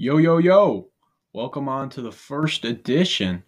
Yo, 0.00 0.16
yo, 0.18 0.38
yo. 0.38 0.86
Welcome 1.32 1.68
on 1.68 1.90
to 1.90 2.00
the 2.00 2.12
first 2.12 2.64
edition 2.64 3.42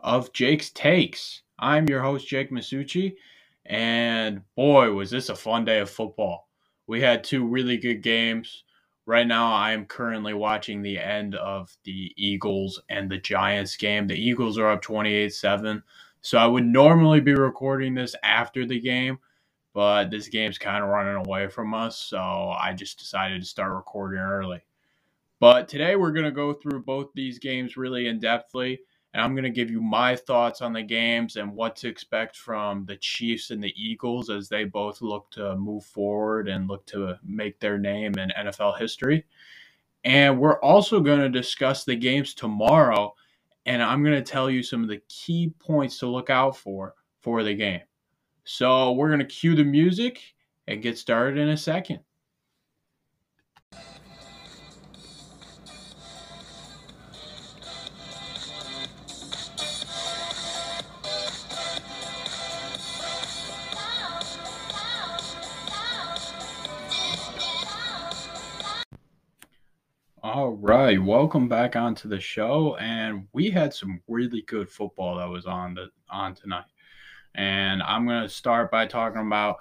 of 0.00 0.32
Jake's 0.32 0.70
Takes. 0.70 1.42
I'm 1.56 1.88
your 1.88 2.02
host, 2.02 2.26
Jake 2.26 2.50
Masucci, 2.50 3.14
and 3.64 4.42
boy, 4.56 4.90
was 4.92 5.12
this 5.12 5.28
a 5.28 5.36
fun 5.36 5.64
day 5.64 5.78
of 5.78 5.88
football. 5.88 6.48
We 6.88 7.00
had 7.00 7.22
two 7.22 7.46
really 7.46 7.76
good 7.76 8.02
games. 8.02 8.64
Right 9.06 9.24
now, 9.24 9.52
I 9.52 9.70
am 9.70 9.86
currently 9.86 10.34
watching 10.34 10.82
the 10.82 10.98
end 10.98 11.36
of 11.36 11.70
the 11.84 12.12
Eagles 12.16 12.82
and 12.88 13.08
the 13.08 13.18
Giants 13.18 13.76
game. 13.76 14.08
The 14.08 14.20
Eagles 14.20 14.58
are 14.58 14.70
up 14.70 14.82
28 14.82 15.32
7. 15.32 15.80
So 16.22 16.38
I 16.38 16.48
would 16.48 16.66
normally 16.66 17.20
be 17.20 17.34
recording 17.34 17.94
this 17.94 18.16
after 18.24 18.66
the 18.66 18.80
game, 18.80 19.20
but 19.72 20.10
this 20.10 20.26
game's 20.26 20.58
kind 20.58 20.82
of 20.82 20.90
running 20.90 21.24
away 21.24 21.46
from 21.46 21.72
us. 21.72 21.96
So 21.96 22.18
I 22.18 22.72
just 22.72 22.98
decided 22.98 23.42
to 23.42 23.46
start 23.46 23.72
recording 23.72 24.18
early. 24.18 24.60
But 25.44 25.68
today 25.68 25.94
we're 25.94 26.10
going 26.10 26.24
to 26.24 26.30
go 26.30 26.54
through 26.54 26.84
both 26.84 27.10
these 27.12 27.38
games 27.38 27.76
really 27.76 28.06
in 28.06 28.18
depthly, 28.18 28.78
and 29.12 29.22
I'm 29.22 29.34
going 29.34 29.44
to 29.44 29.50
give 29.50 29.70
you 29.70 29.82
my 29.82 30.16
thoughts 30.16 30.62
on 30.62 30.72
the 30.72 30.82
games 30.82 31.36
and 31.36 31.52
what 31.52 31.76
to 31.76 31.88
expect 31.88 32.34
from 32.34 32.86
the 32.86 32.96
Chiefs 32.96 33.50
and 33.50 33.62
the 33.62 33.74
Eagles 33.76 34.30
as 34.30 34.48
they 34.48 34.64
both 34.64 35.02
look 35.02 35.30
to 35.32 35.54
move 35.56 35.84
forward 35.84 36.48
and 36.48 36.66
look 36.66 36.86
to 36.86 37.18
make 37.22 37.60
their 37.60 37.76
name 37.76 38.14
in 38.16 38.32
NFL 38.38 38.78
history. 38.78 39.26
And 40.02 40.40
we're 40.40 40.58
also 40.60 40.98
going 40.98 41.20
to 41.20 41.28
discuss 41.28 41.84
the 41.84 41.94
games 41.94 42.32
tomorrow, 42.32 43.14
and 43.66 43.82
I'm 43.82 44.02
going 44.02 44.16
to 44.16 44.22
tell 44.22 44.48
you 44.48 44.62
some 44.62 44.82
of 44.82 44.88
the 44.88 45.02
key 45.10 45.52
points 45.58 45.98
to 45.98 46.06
look 46.06 46.30
out 46.30 46.56
for 46.56 46.94
for 47.20 47.42
the 47.42 47.52
game. 47.52 47.82
So 48.44 48.92
we're 48.92 49.08
going 49.08 49.18
to 49.18 49.26
cue 49.26 49.54
the 49.54 49.62
music 49.62 50.22
and 50.68 50.80
get 50.80 50.96
started 50.96 51.36
in 51.36 51.50
a 51.50 51.56
second. 51.58 52.00
All 70.34 70.50
right, 70.50 71.00
welcome 71.00 71.48
back 71.48 71.76
onto 71.76 72.08
the 72.08 72.18
show, 72.18 72.74
and 72.78 73.28
we 73.32 73.50
had 73.50 73.72
some 73.72 74.02
really 74.08 74.42
good 74.42 74.68
football 74.68 75.18
that 75.18 75.28
was 75.28 75.46
on 75.46 75.74
the 75.74 75.90
on 76.10 76.34
tonight. 76.34 76.64
And 77.36 77.80
I'm 77.80 78.04
gonna 78.04 78.28
start 78.28 78.68
by 78.68 78.84
talking 78.88 79.24
about 79.24 79.58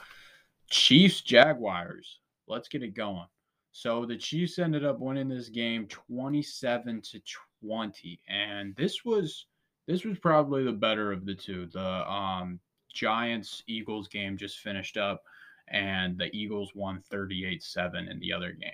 Chiefs 0.71 1.21
Jaguars. 1.21 2.21
Let's 2.47 2.69
get 2.69 2.81
it 2.81 2.95
going. 2.95 3.27
So 3.71 4.07
the 4.07 4.17
Chiefs 4.17 4.57
ended 4.57 4.83
up 4.83 4.99
winning 4.99 5.29
this 5.29 5.49
game 5.49 5.85
27 5.89 7.01
to 7.01 7.21
20, 7.63 8.19
and 8.27 8.75
this 8.75 9.05
was 9.05 9.45
this 9.85 10.03
was 10.03 10.17
probably 10.17 10.63
the 10.63 10.71
better 10.71 11.11
of 11.11 11.23
the 11.27 11.35
two. 11.35 11.67
The 11.67 12.11
um, 12.11 12.59
Giants 12.91 13.61
Eagles 13.67 14.07
game 14.07 14.37
just 14.37 14.57
finished 14.57 14.97
up, 14.97 15.23
and 15.67 16.17
the 16.17 16.35
Eagles 16.35 16.73
won 16.73 17.03
38 17.11 17.61
7 17.61 18.07
in 18.07 18.19
the 18.19 18.33
other 18.33 18.53
game. 18.53 18.71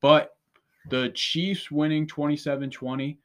But 0.00 0.37
the 0.88 1.10
Chiefs 1.14 1.70
winning 1.70 2.06
27-20. 2.06 3.18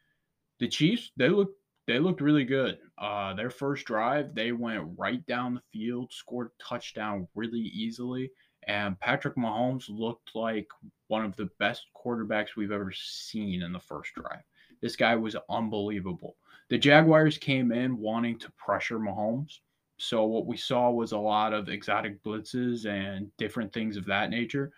The 0.59 0.67
Chiefs, 0.67 1.11
they 1.17 1.30
looked 1.30 1.58
they 1.86 2.00
looked 2.00 2.22
really 2.22 2.45
good. 2.45 2.78
Uh, 2.97 3.33
their 3.33 3.50
first 3.50 3.86
drive, 3.86 4.33
they 4.33 4.53
went 4.53 4.88
right 4.97 5.25
down 5.25 5.56
the 5.56 5.61
field, 5.73 6.14
scored 6.14 6.47
a 6.47 6.64
touchdown 6.64 7.28
really 7.36 7.59
easily, 7.59 8.31
and 8.67 8.97
Patrick 9.02 9.36
Mahomes 9.36 9.86
looked 9.89 10.31
like 10.34 10.67
one 11.08 11.25
of 11.25 11.36
the 11.36 11.50
best 11.59 11.88
quarterbacks 11.94 12.56
we've 12.56 12.72
ever 12.72 12.94
seen 12.95 13.61
in 13.61 13.73
the 13.73 13.81
first 13.81 14.14
drive. 14.16 14.44
This 14.81 14.95
guy 14.95 15.16
was 15.17 15.36
unbelievable. 15.50 16.38
The 16.69 16.78
Jaguars 16.78 17.38
came 17.38 17.73
in 17.73 17.97
wanting 17.97 18.39
to 18.39 18.52
pressure 18.53 19.00
Mahomes. 19.00 19.59
So 19.97 20.23
what 20.23 20.47
we 20.47 20.56
saw 20.56 20.90
was 20.90 21.12
a 21.12 21.18
lot 21.18 21.53
of 21.53 21.68
exotic 21.68 22.24
blitzes 22.24 22.85
and 22.85 23.30
different 23.38 23.74
things 23.74 23.97
of 23.97 24.06
that 24.06 24.30
nature 24.30 24.72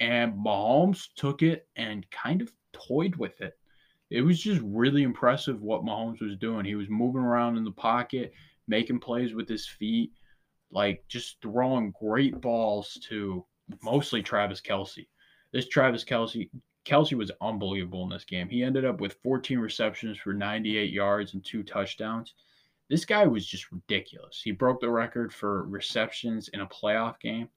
and 0.00 0.34
Mahomes 0.34 1.08
took 1.16 1.42
it 1.42 1.68
and 1.76 2.08
kind 2.10 2.42
of 2.42 2.52
toyed 2.72 3.16
with 3.16 3.40
it. 3.40 3.58
It 4.10 4.22
was 4.22 4.40
just 4.40 4.60
really 4.64 5.02
impressive 5.02 5.62
what 5.62 5.84
Mahomes 5.84 6.20
was 6.20 6.36
doing. 6.36 6.64
He 6.64 6.76
was 6.76 6.88
moving 6.88 7.22
around 7.22 7.56
in 7.56 7.64
the 7.64 7.72
pocket, 7.72 8.32
making 8.68 9.00
plays 9.00 9.34
with 9.34 9.48
his 9.48 9.66
feet, 9.66 10.12
like 10.70 11.04
just 11.08 11.40
throwing 11.42 11.92
great 11.98 12.40
balls 12.40 12.98
to 13.08 13.44
mostly 13.82 14.22
Travis 14.22 14.60
Kelce. 14.60 15.08
This 15.52 15.68
Travis 15.68 16.04
Kelsey 16.04 16.50
Kelce 16.84 17.14
was 17.14 17.32
unbelievable 17.40 18.04
in 18.04 18.10
this 18.10 18.24
game. 18.24 18.48
He 18.48 18.62
ended 18.62 18.84
up 18.84 19.00
with 19.00 19.16
14 19.22 19.58
receptions 19.58 20.18
for 20.18 20.32
98 20.32 20.92
yards 20.92 21.34
and 21.34 21.44
two 21.44 21.64
touchdowns. 21.64 22.34
This 22.88 23.04
guy 23.04 23.26
was 23.26 23.44
just 23.44 23.72
ridiculous. 23.72 24.40
He 24.42 24.52
broke 24.52 24.80
the 24.80 24.90
record 24.90 25.34
for 25.34 25.64
receptions 25.64 26.48
in 26.48 26.60
a 26.60 26.66
playoff 26.68 27.18
game, 27.18 27.48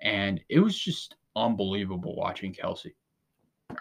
and 0.00 0.40
it 0.48 0.58
was 0.58 0.76
just 0.76 1.14
unbelievable 1.36 2.14
watching 2.16 2.52
Kelce. 2.52 2.92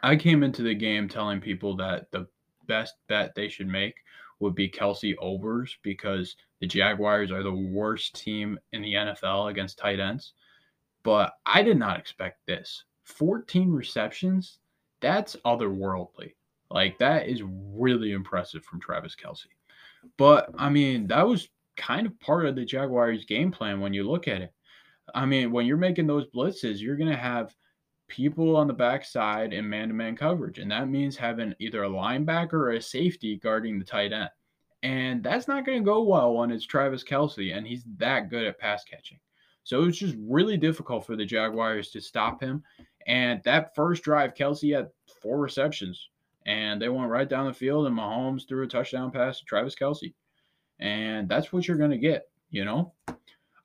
I 0.04 0.16
came 0.16 0.44
into 0.44 0.62
the 0.62 0.76
game 0.76 1.08
telling 1.10 1.42
people 1.42 1.76
that 1.78 2.12
the 2.12 2.28
best 2.68 2.96
bet 3.08 3.36
they 3.36 3.50
should 3.50 3.68
make 3.68 3.96
would 4.40 4.56
be 4.56 4.70
Kelce 4.70 5.16
overs 5.20 5.78
because 5.84 6.36
the 6.60 6.68
Jaguars 6.68 7.32
are 7.32 7.44
the 7.44 7.52
worst 7.52 8.16
team 8.16 8.60
in 8.72 8.82
the 8.82 8.94
NFL 8.94 9.52
against 9.52 9.78
tight 9.78 10.00
ends. 10.00 10.34
But 11.04 11.34
I 11.46 11.62
did 11.64 11.78
not 11.78 12.00
expect 12.00 12.46
this. 12.48 12.84
14 13.04 13.72
receptions, 13.72 14.60
that's 15.00 15.36
otherworldly. 15.46 16.34
Like, 16.70 16.98
that 17.00 17.28
is 17.28 17.44
really 17.44 18.14
impressive 18.14 18.64
from 18.64 18.80
Travis 18.80 19.16
Kelce. 19.16 19.48
But, 20.18 20.50
I 20.58 20.70
mean, 20.70 21.08
that 21.08 21.28
was 21.28 21.50
kind 21.76 22.08
of 22.08 22.20
part 22.20 22.46
of 22.46 22.56
the 22.56 22.66
Jaguars' 22.66 23.26
game 23.26 23.52
plan 23.52 23.80
when 23.80 23.94
you 23.94 24.10
look 24.10 24.28
at 24.28 24.42
it. 24.42 24.54
I 25.14 25.26
mean, 25.26 25.52
when 25.52 25.66
you're 25.66 25.78
making 25.78 26.08
those 26.08 26.28
blitzes, 26.28 26.80
you're 26.80 26.98
going 26.98 27.10
to 27.10 27.18
have 27.18 27.56
people 28.08 28.56
on 28.56 28.68
the 28.68 28.74
backside 28.74 29.54
in 29.54 29.70
man 29.70 29.88
to 29.88 29.94
man 29.94 30.16
coverage. 30.16 30.60
And 30.60 30.70
that 30.72 30.90
means 30.90 31.16
having 31.16 31.56
either 31.60 31.84
a 31.84 31.90
linebacker 31.90 32.54
or 32.54 32.72
a 32.72 32.82
safety 32.82 33.38
guarding 33.38 33.80
the 33.80 33.86
tight 33.86 34.12
end. 34.12 34.30
And 34.84 35.24
that's 35.24 35.48
not 35.48 35.66
going 35.66 35.80
to 35.80 35.86
go 35.86 36.02
well 36.02 36.34
when 36.34 36.52
it's 36.52 36.66
Travis 36.66 37.04
Kelce, 37.04 37.56
and 37.56 37.68
he's 37.68 37.84
that 37.98 38.30
good 38.30 38.46
at 38.46 38.60
pass 38.60 38.84
catching. 38.84 39.20
So 39.64 39.84
it's 39.84 39.98
just 39.98 40.16
really 40.20 40.58
difficult 40.58 41.06
for 41.06 41.16
the 41.16 41.26
Jaguars 41.26 41.92
to 41.92 42.02
stop 42.02 42.42
him. 42.42 42.64
And 43.06 43.42
that 43.44 43.76
first 43.76 44.04
drive, 44.04 44.34
Kelce 44.34 44.76
had 44.76 44.90
four 45.22 45.40
receptions 45.40 46.10
and 46.46 46.82
they 46.82 46.90
went 46.90 47.10
right 47.10 47.30
down 47.30 47.46
the 47.46 47.54
field, 47.54 47.86
and 47.86 47.98
Mahomes 47.98 48.48
threw 48.48 48.64
a 48.64 48.68
touchdown 48.68 49.12
pass 49.12 49.40
to 49.40 49.46
Travis 49.46 49.76
Kelce. 49.76 50.14
And 50.80 51.30
that's 51.30 51.54
what 51.54 51.68
you're 51.68 51.78
going 51.78 51.92
to 51.92 51.98
get, 51.98 52.24
you 52.50 52.66
know? 52.66 52.94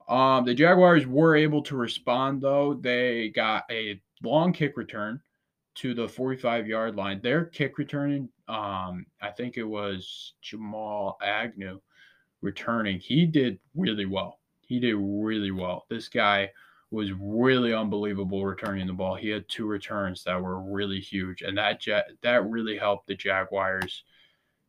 Um, 0.08 0.44
the 0.44 0.54
Jaguars 0.54 1.06
were 1.06 1.36
able 1.36 1.62
to 1.62 1.76
respond 1.76 2.40
though. 2.40 2.74
They 2.74 3.30
got 3.30 3.64
a 3.70 4.00
long 4.22 4.52
kick 4.52 4.76
return 4.76 5.20
to 5.76 5.94
the 5.94 6.08
45 6.08 6.66
yard 6.66 6.96
line. 6.96 7.20
Their 7.22 7.44
kick 7.44 7.78
returning, 7.78 8.28
um, 8.48 9.06
I 9.20 9.30
think 9.36 9.56
it 9.56 9.64
was 9.64 10.34
Jamal 10.40 11.18
Agnew 11.22 11.80
returning. 12.40 12.98
He 12.98 13.26
did 13.26 13.58
really 13.74 14.06
well. 14.06 14.40
He 14.60 14.80
did 14.80 14.96
really 14.96 15.50
well. 15.50 15.86
This 15.88 16.08
guy 16.08 16.50
was 16.90 17.12
really 17.12 17.74
unbelievable 17.74 18.44
returning 18.44 18.86
the 18.86 18.92
ball. 18.92 19.16
He 19.16 19.28
had 19.28 19.48
two 19.48 19.66
returns 19.66 20.22
that 20.24 20.40
were 20.40 20.60
really 20.60 21.00
huge, 21.00 21.42
and 21.42 21.58
that 21.58 21.82
that 22.22 22.48
really 22.48 22.78
helped 22.78 23.06
the 23.06 23.14
Jaguars 23.14 24.04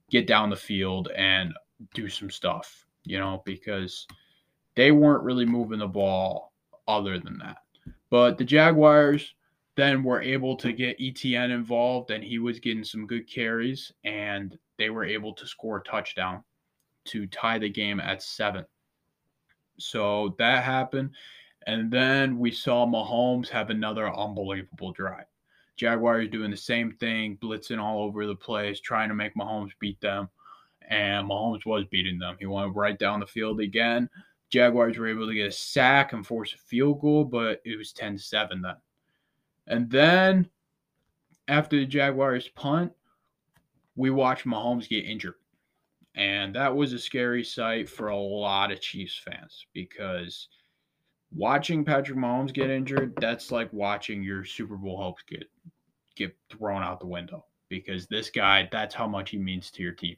get 0.10 0.28
down 0.28 0.50
the 0.50 0.56
field 0.56 1.10
and 1.16 1.54
do 1.94 2.10
some 2.10 2.30
stuff. 2.30 2.86
You 3.06 3.20
know, 3.20 3.42
because 3.46 4.08
they 4.78 4.92
weren't 4.92 5.24
really 5.24 5.46
moving 5.46 5.80
the 5.80 5.88
ball 5.88 6.54
other 6.88 7.20
than 7.20 7.40
that. 7.40 7.58
But 8.12 8.38
the 8.38 8.46
Jaguars 8.46 9.34
then 9.76 10.04
were 10.04 10.22
able 10.22 10.56
to 10.58 10.72
get 10.72 11.00
ETN 11.00 11.50
involved, 11.52 12.12
and 12.12 12.24
he 12.24 12.38
was 12.38 12.60
getting 12.60 12.84
some 12.84 13.08
good 13.08 13.28
carries, 13.28 13.92
and 14.06 14.58
they 14.78 14.92
were 14.92 15.04
able 15.04 15.34
to 15.34 15.48
score 15.48 15.78
a 15.78 15.84
touchdown 15.84 16.44
to 17.06 17.26
tie 17.28 17.58
the 17.58 17.68
game 17.68 18.00
at 18.00 18.22
seven. 18.22 18.66
So 19.80 20.36
that 20.38 20.64
happened. 20.64 21.10
And 21.66 21.92
then 21.92 22.38
we 22.38 22.52
saw 22.52 22.86
Mahomes 22.86 23.50
have 23.50 23.72
another 23.72 24.16
unbelievable 24.16 24.92
drive. 24.94 25.26
Jaguars 25.76 26.30
doing 26.30 26.52
the 26.52 26.58
same 26.58 26.92
thing, 26.94 27.38
blitzing 27.38 27.80
all 27.82 28.04
over 28.04 28.28
the 28.28 28.36
place, 28.36 28.80
trying 28.80 29.10
to 29.10 29.16
make 29.16 29.36
Mahomes 29.36 29.72
beat 29.80 30.00
them. 30.02 30.30
And 30.88 31.28
Mahomes 31.28 31.66
was 31.66 31.86
beating 31.86 32.20
them. 32.20 32.38
He 32.40 32.46
went 32.46 32.76
right 32.76 32.98
down 32.98 33.20
the 33.20 33.28
field 33.28 33.60
again. 33.60 34.08
Jaguars 34.50 34.98
were 34.98 35.08
able 35.08 35.28
to 35.28 35.34
get 35.34 35.48
a 35.48 35.52
sack 35.52 36.14
and 36.14 36.26
force 36.26 36.54
a 36.54 36.58
field 36.58 37.02
goal, 37.02 37.26
but 37.26 37.62
it 37.66 37.78
was 37.78 37.92
10 37.94 38.18
7 38.18 38.62
then. 38.62 38.76
And 39.68 39.90
then 39.90 40.50
after 41.48 41.78
the 41.78 41.86
Jaguars 41.86 42.48
punt, 42.50 42.92
we 43.96 44.10
watched 44.10 44.46
Mahomes 44.46 44.88
get 44.88 45.06
injured. 45.06 45.36
And 46.16 46.56
that 46.56 46.76
was 46.76 46.94
a 46.94 47.00
scary 47.00 47.44
sight 47.44 47.90
for 47.90 48.08
a 48.08 48.18
lot 48.18 48.72
of 48.72 48.82
Chiefs 48.82 49.18
fans 49.24 49.68
because 49.74 50.48
watching 51.32 51.84
Patrick 51.86 52.18
Mahomes 52.18 52.54
get 52.54 52.70
injured, 52.70 53.14
that's 53.20 53.52
like 53.52 53.72
watching 53.74 54.24
your 54.24 54.44
Super 54.46 54.78
Bowl 54.78 54.98
hopes 54.98 55.24
get 55.28 55.50
get 56.16 56.36
thrown 56.50 56.82
out 56.84 57.00
the 57.00 57.06
window. 57.06 57.46
because 57.70 58.08
this 58.08 58.30
guy, 58.30 58.68
that's 58.72 58.96
how 58.96 59.08
much 59.08 59.32
he 59.32 59.38
means 59.38 59.70
to 59.72 59.84
your 59.84 59.92
team. 59.92 60.16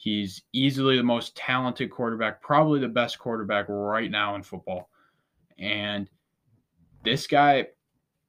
He's 0.00 0.44
easily 0.54 0.96
the 0.96 1.02
most 1.02 1.36
talented 1.36 1.90
quarterback, 1.90 2.40
probably 2.40 2.80
the 2.80 2.88
best 2.88 3.18
quarterback 3.18 3.66
right 3.68 4.10
now 4.10 4.34
in 4.34 4.42
football. 4.42 4.88
And 5.58 6.08
this 7.04 7.26
guy, 7.26 7.66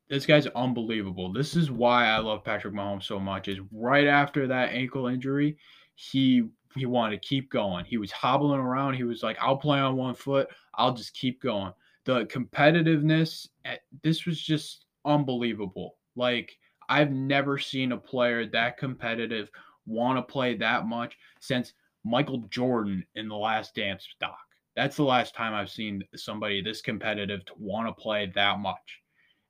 this 0.09 0.25
guy's 0.25 0.47
unbelievable. 0.47 1.31
This 1.31 1.55
is 1.55 1.71
why 1.71 2.07
I 2.07 2.17
love 2.17 2.43
Patrick 2.43 2.73
Mahomes 2.73 3.03
so 3.03 3.21
much. 3.21 3.47
Is 3.47 3.61
right 3.71 4.05
after 4.05 4.47
that 4.47 4.73
ankle 4.73 5.07
injury, 5.07 5.55
he 5.95 6.43
he 6.75 6.85
wanted 6.85 7.21
to 7.21 7.25
keep 7.25 7.49
going. 7.49 7.85
He 7.85 7.95
was 7.95 8.11
hobbling 8.11 8.59
around. 8.59 8.95
He 8.95 9.05
was 9.05 9.23
like, 9.23 9.37
"I'll 9.39 9.55
play 9.55 9.79
on 9.79 9.95
one 9.95 10.13
foot. 10.13 10.49
I'll 10.73 10.93
just 10.93 11.13
keep 11.13 11.41
going." 11.41 11.71
The 12.03 12.25
competitiveness, 12.25 13.47
eh, 13.63 13.77
this 14.03 14.25
was 14.25 14.41
just 14.41 14.87
unbelievable. 15.05 15.95
Like 16.17 16.57
I've 16.89 17.13
never 17.13 17.57
seen 17.57 17.93
a 17.93 17.97
player 17.97 18.45
that 18.47 18.77
competitive 18.77 19.49
want 19.85 20.17
to 20.17 20.31
play 20.31 20.55
that 20.57 20.85
much 20.85 21.17
since 21.39 21.73
Michael 22.03 22.39
Jordan 22.49 23.05
in 23.15 23.27
the 23.27 23.35
last 23.35 23.75
dance 23.75 24.07
doc. 24.19 24.39
That's 24.75 24.95
the 24.95 25.03
last 25.03 25.35
time 25.35 25.53
I've 25.53 25.69
seen 25.69 26.03
somebody 26.15 26.61
this 26.61 26.81
competitive 26.81 27.45
to 27.45 27.53
want 27.57 27.87
to 27.87 28.01
play 28.01 28.31
that 28.35 28.59
much. 28.59 29.01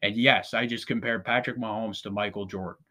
And 0.01 0.16
yes, 0.16 0.54
I 0.54 0.66
just 0.66 0.88
compared 0.88 1.24
Patrick 1.24 1.57
Mahomes 1.57 2.01
to 2.04 2.10
Michael 2.10 2.45
Jordan. 2.45 2.83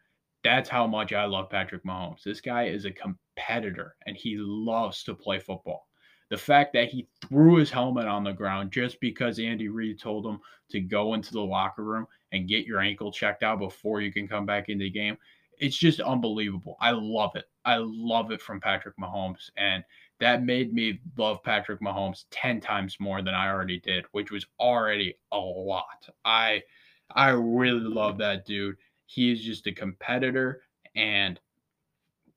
That's 0.43 0.69
how 0.69 0.87
much 0.87 1.13
I 1.13 1.25
love 1.25 1.49
Patrick 1.49 1.83
Mahomes. 1.83 2.23
This 2.23 2.41
guy 2.41 2.63
is 2.63 2.85
a 2.85 2.91
competitor 2.91 3.95
and 4.07 4.15
he 4.15 4.37
loves 4.37 5.03
to 5.03 5.13
play 5.13 5.39
football. 5.39 5.87
The 6.29 6.37
fact 6.37 6.71
that 6.73 6.87
he 6.87 7.09
threw 7.27 7.57
his 7.57 7.69
helmet 7.69 8.07
on 8.07 8.23
the 8.23 8.31
ground 8.31 8.71
just 8.71 8.99
because 9.01 9.37
Andy 9.37 9.67
Reid 9.67 9.99
told 9.99 10.25
him 10.25 10.39
to 10.69 10.79
go 10.79 11.13
into 11.13 11.33
the 11.33 11.41
locker 11.41 11.83
room 11.83 12.07
and 12.31 12.47
get 12.47 12.65
your 12.65 12.79
ankle 12.79 13.11
checked 13.11 13.43
out 13.43 13.59
before 13.59 13.99
you 13.99 14.13
can 14.13 14.27
come 14.27 14.45
back 14.45 14.69
into 14.69 14.85
the 14.85 14.89
game 14.89 15.17
it's 15.61 15.77
just 15.77 15.99
unbelievable. 15.99 16.75
I 16.81 16.89
love 16.91 17.35
it. 17.35 17.45
I 17.63 17.77
love 17.77 18.31
it 18.31 18.41
from 18.41 18.59
Patrick 18.59 18.97
Mahomes. 18.97 19.51
And 19.57 19.83
that 20.19 20.43
made 20.43 20.73
me 20.73 20.99
love 21.17 21.43
Patrick 21.43 21.79
Mahomes 21.81 22.25
10 22.31 22.59
times 22.59 22.97
more 22.99 23.21
than 23.21 23.35
I 23.35 23.47
already 23.47 23.79
did, 23.79 24.05
which 24.11 24.31
was 24.31 24.45
already 24.59 25.15
a 25.31 25.37
lot. 25.37 26.09
I 26.25 26.63
I 27.13 27.29
really 27.29 27.79
love 27.79 28.17
that 28.17 28.45
dude. 28.45 28.75
He 29.05 29.31
is 29.31 29.43
just 29.43 29.67
a 29.67 29.71
competitor 29.71 30.63
and 30.95 31.39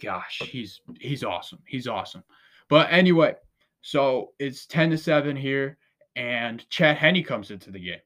gosh, 0.02 0.42
he's 0.44 0.82
he's 1.00 1.24
awesome. 1.24 1.60
He's 1.66 1.88
awesome. 1.88 2.24
But 2.68 2.92
anyway, 2.92 3.36
so 3.80 4.32
it's 4.38 4.66
10 4.66 4.90
to 4.90 4.98
7 4.98 5.34
here 5.34 5.78
and 6.14 6.68
Chad 6.68 6.98
Henne 6.98 7.24
comes 7.24 7.50
into 7.50 7.70
the 7.70 7.80
game. 7.80 8.00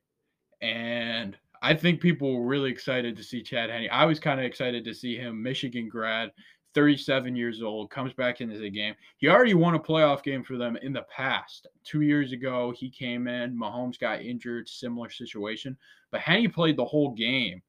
And 0.60 1.36
I 1.62 1.74
think 1.74 2.00
people 2.00 2.34
were 2.34 2.46
really 2.46 2.70
excited 2.70 3.16
to 3.16 3.22
see 3.22 3.42
Chad 3.42 3.70
Henne. 3.70 3.88
I 3.90 4.04
was 4.04 4.20
kind 4.20 4.38
of 4.40 4.46
excited 4.46 4.84
to 4.84 4.94
see 4.94 5.16
him, 5.16 5.42
Michigan 5.42 5.88
grad, 5.88 6.30
37 6.74 7.34
years 7.34 7.62
old, 7.62 7.90
comes 7.90 8.12
back 8.12 8.40
into 8.40 8.58
the 8.58 8.70
game. 8.70 8.94
He 9.16 9.28
already 9.28 9.54
won 9.54 9.74
a 9.74 9.80
playoff 9.80 10.22
game 10.22 10.44
for 10.44 10.56
them 10.56 10.76
in 10.76 10.92
the 10.92 11.06
past. 11.14 11.66
Two 11.84 12.02
years 12.02 12.32
ago, 12.32 12.72
he 12.76 12.90
came 12.90 13.26
in. 13.26 13.58
Mahomes 13.58 13.98
got 13.98 14.22
injured, 14.22 14.68
similar 14.68 15.10
situation. 15.10 15.76
But 16.10 16.20
Henne 16.20 16.50
played 16.50 16.76
the 16.76 16.84
whole 16.84 17.12
game, 17.14 17.62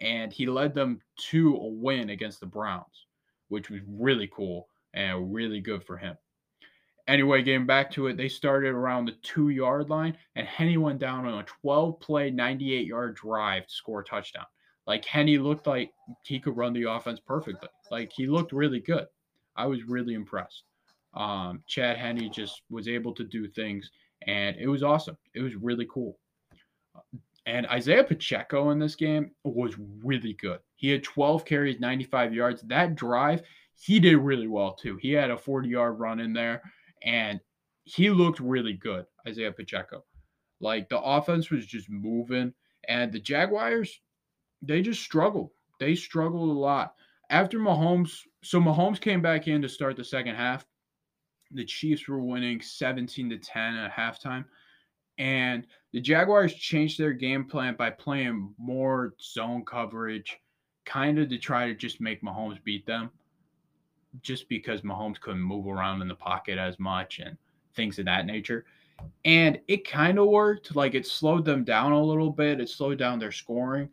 and 0.00 0.32
he 0.32 0.46
led 0.46 0.74
them 0.74 1.00
to 1.30 1.56
a 1.56 1.66
win 1.66 2.10
against 2.10 2.40
the 2.40 2.46
Browns, 2.46 3.06
which 3.48 3.70
was 3.70 3.80
really 3.88 4.28
cool 4.32 4.68
and 4.94 5.34
really 5.34 5.60
good 5.60 5.82
for 5.82 5.96
him. 5.96 6.16
Anyway, 7.12 7.42
getting 7.42 7.66
back 7.66 7.90
to 7.90 8.06
it, 8.06 8.16
they 8.16 8.26
started 8.26 8.70
around 8.70 9.04
the 9.04 9.12
two 9.20 9.50
yard 9.50 9.90
line, 9.90 10.16
and 10.34 10.46
Henne 10.46 10.80
went 10.80 10.98
down 10.98 11.26
on 11.26 11.40
a 11.40 11.42
12 11.42 12.00
play, 12.00 12.30
98 12.30 12.86
yard 12.86 13.14
drive 13.16 13.66
to 13.66 13.74
score 13.74 14.00
a 14.00 14.04
touchdown. 14.04 14.46
Like 14.86 15.04
Henne 15.04 15.42
looked 15.42 15.66
like 15.66 15.92
he 16.24 16.40
could 16.40 16.56
run 16.56 16.72
the 16.72 16.84
offense 16.84 17.20
perfectly. 17.20 17.68
Like 17.90 18.10
he 18.14 18.26
looked 18.26 18.52
really 18.52 18.80
good. 18.80 19.04
I 19.54 19.66
was 19.66 19.84
really 19.84 20.14
impressed. 20.14 20.62
Um, 21.12 21.62
Chad 21.66 21.98
Henne 21.98 22.32
just 22.32 22.62
was 22.70 22.88
able 22.88 23.12
to 23.16 23.24
do 23.24 23.46
things, 23.46 23.90
and 24.26 24.56
it 24.56 24.66
was 24.66 24.82
awesome. 24.82 25.18
It 25.34 25.42
was 25.42 25.54
really 25.54 25.86
cool. 25.92 26.18
And 27.44 27.66
Isaiah 27.66 28.04
Pacheco 28.04 28.70
in 28.70 28.78
this 28.78 28.94
game 28.94 29.32
was 29.44 29.74
really 30.02 30.32
good. 30.32 30.60
He 30.76 30.88
had 30.88 31.02
12 31.02 31.44
carries, 31.44 31.78
95 31.78 32.32
yards. 32.32 32.62
That 32.62 32.94
drive, 32.94 33.42
he 33.78 34.00
did 34.00 34.16
really 34.16 34.48
well 34.48 34.72
too. 34.72 34.96
He 34.96 35.12
had 35.12 35.30
a 35.30 35.36
40 35.36 35.68
yard 35.68 35.98
run 35.98 36.18
in 36.18 36.32
there 36.32 36.62
and 37.04 37.40
he 37.84 38.10
looked 38.10 38.40
really 38.40 38.74
good, 38.74 39.06
Isaiah 39.26 39.52
Pacheco. 39.52 40.04
Like 40.60 40.88
the 40.88 41.00
offense 41.00 41.50
was 41.50 41.66
just 41.66 41.90
moving, 41.90 42.54
and 42.88 43.12
the 43.12 43.20
Jaguars, 43.20 44.00
they 44.60 44.82
just 44.82 45.02
struggled. 45.02 45.50
They 45.80 45.94
struggled 45.94 46.50
a 46.50 46.60
lot. 46.60 46.94
After 47.30 47.58
Mahomes, 47.58 48.20
so 48.42 48.60
Mahomes 48.60 49.00
came 49.00 49.22
back 49.22 49.48
in 49.48 49.62
to 49.62 49.68
start 49.68 49.96
the 49.96 50.04
second 50.04 50.36
half. 50.36 50.64
The 51.50 51.64
Chiefs 51.64 52.06
were 52.06 52.22
winning 52.22 52.60
17 52.60 53.30
to 53.30 53.38
10 53.38 53.74
at 53.74 53.92
halftime. 53.92 54.44
And 55.18 55.66
the 55.92 56.00
Jaguars 56.00 56.54
changed 56.54 56.98
their 56.98 57.12
game 57.12 57.44
plan 57.44 57.74
by 57.76 57.90
playing 57.90 58.54
more 58.58 59.14
zone 59.20 59.64
coverage, 59.64 60.38
kind 60.86 61.18
of 61.18 61.28
to 61.28 61.38
try 61.38 61.66
to 61.66 61.74
just 61.74 62.00
make 62.00 62.22
Mahomes 62.22 62.62
beat 62.62 62.86
them 62.86 63.10
just 64.20 64.48
because 64.48 64.82
Mahomes 64.82 65.20
couldn't 65.20 65.40
move 65.40 65.66
around 65.66 66.02
in 66.02 66.08
the 66.08 66.14
pocket 66.14 66.58
as 66.58 66.78
much 66.78 67.18
and 67.18 67.36
things 67.74 67.98
of 67.98 68.04
that 68.04 68.26
nature. 68.26 68.66
And 69.24 69.58
it 69.68 69.88
kind 69.88 70.18
of 70.18 70.28
worked. 70.28 70.76
Like 70.76 70.94
it 70.94 71.06
slowed 71.06 71.44
them 71.44 71.64
down 71.64 71.92
a 71.92 72.02
little 72.02 72.30
bit. 72.30 72.60
It 72.60 72.68
slowed 72.68 72.98
down 72.98 73.18
their 73.18 73.32
scoring. 73.32 73.88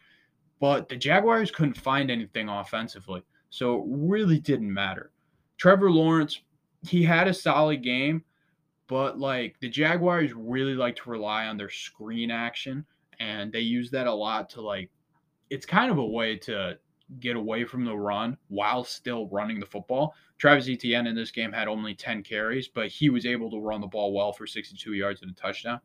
But 0.59 0.89
the 0.89 0.97
Jaguars 0.97 1.51
couldn't 1.51 1.77
find 1.77 2.11
anything 2.11 2.49
offensively. 2.49 3.23
So 3.49 3.79
it 3.79 3.83
really 3.87 4.39
didn't 4.39 4.71
matter. 4.71 5.11
Trevor 5.57 5.89
Lawrence, 5.89 6.41
he 6.85 7.03
had 7.03 7.27
a 7.27 7.33
solid 7.33 7.81
game, 7.81 8.23
but 8.87 9.17
like 9.17 9.55
the 9.61 9.69
Jaguars 9.69 10.33
really 10.33 10.75
like 10.75 10.95
to 10.97 11.09
rely 11.09 11.45
on 11.45 11.57
their 11.57 11.69
screen 11.69 12.29
action. 12.29 12.85
And 13.19 13.51
they 13.51 13.61
use 13.61 13.89
that 13.91 14.07
a 14.07 14.13
lot 14.13 14.49
to 14.51 14.61
like, 14.61 14.89
it's 15.49 15.65
kind 15.65 15.91
of 15.91 15.97
a 15.97 16.05
way 16.05 16.37
to 16.37 16.77
get 17.19 17.35
away 17.35 17.65
from 17.65 17.85
the 17.85 17.95
run 17.95 18.37
while 18.47 18.83
still 18.83 19.27
running 19.27 19.59
the 19.59 19.65
football. 19.65 20.13
Travis 20.37 20.69
Etienne 20.69 21.07
in 21.07 21.15
this 21.15 21.31
game 21.31 21.51
had 21.51 21.67
only 21.67 21.95
10 21.95 22.23
carries, 22.23 22.67
but 22.67 22.87
he 22.87 23.09
was 23.09 23.25
able 23.25 23.49
to 23.51 23.59
run 23.59 23.81
the 23.81 23.87
ball 23.87 24.13
well 24.13 24.31
for 24.31 24.47
62 24.47 24.93
yards 24.93 25.21
and 25.21 25.31
a 25.31 25.33
touchdown. 25.33 25.79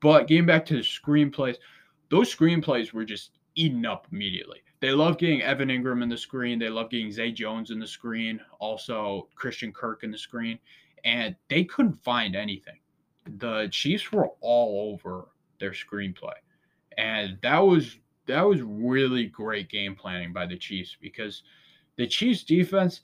But 0.00 0.28
getting 0.28 0.46
back 0.46 0.64
to 0.66 0.74
the 0.74 0.80
screenplays, 0.80 1.56
those 2.10 2.34
screenplays 2.34 2.92
were 2.92 3.04
just 3.04 3.32
eaten 3.54 3.84
up 3.86 4.06
immediately. 4.12 4.62
They 4.80 4.92
love 4.92 5.18
getting 5.18 5.42
Evan 5.42 5.68
Engram 5.68 6.02
in 6.02 6.08
the 6.08 6.16
screen. 6.16 6.58
They 6.58 6.68
love 6.68 6.90
getting 6.90 7.12
Zay 7.12 7.32
Jones 7.32 7.70
in 7.70 7.78
the 7.78 7.86
screen, 7.86 8.40
also 8.58 9.28
Christian 9.34 9.72
Kirk 9.72 10.04
in 10.04 10.10
the 10.10 10.18
screen, 10.18 10.58
and 11.04 11.36
they 11.48 11.64
couldn't 11.64 12.02
find 12.02 12.34
anything. 12.34 12.78
The 13.38 13.68
Chiefs 13.70 14.10
were 14.10 14.30
all 14.40 14.92
over 14.92 15.28
their 15.58 15.72
screenplay. 15.72 16.32
And 16.96 17.38
that 17.42 17.58
was 17.58 17.98
that 18.30 18.42
was 18.42 18.62
really 18.62 19.26
great 19.26 19.68
game 19.68 19.94
planning 19.94 20.32
by 20.32 20.46
the 20.46 20.56
Chiefs 20.56 20.96
because 21.00 21.42
the 21.96 22.06
Chiefs 22.06 22.44
defense, 22.44 23.02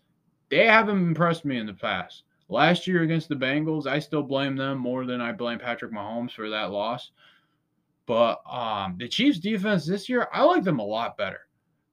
they 0.51 0.67
haven't 0.67 0.97
impressed 0.97 1.45
me 1.45 1.59
in 1.59 1.67
the 1.67 1.75
past. 1.75 2.23
Last 2.49 2.87
year 2.87 3.03
against 3.03 3.29
the 3.29 3.35
Bengals, 3.35 3.87
I 3.87 3.99
still 3.99 4.23
blame 4.23 4.57
them 4.57 4.79
more 4.79 5.05
than 5.05 5.21
I 5.21 5.33
blame 5.33 5.59
Patrick 5.59 5.93
Mahomes 5.93 6.33
for 6.33 6.49
that 6.49 6.71
loss. 6.71 7.11
But 8.07 8.41
um, 8.49 8.97
the 8.99 9.09
Chiefs 9.09 9.39
defense 9.39 9.85
this 9.85 10.09
year, 10.09 10.29
I 10.33 10.43
like 10.45 10.63
them 10.63 10.79
a 10.79 10.85
lot 10.85 11.19
better. 11.19 11.41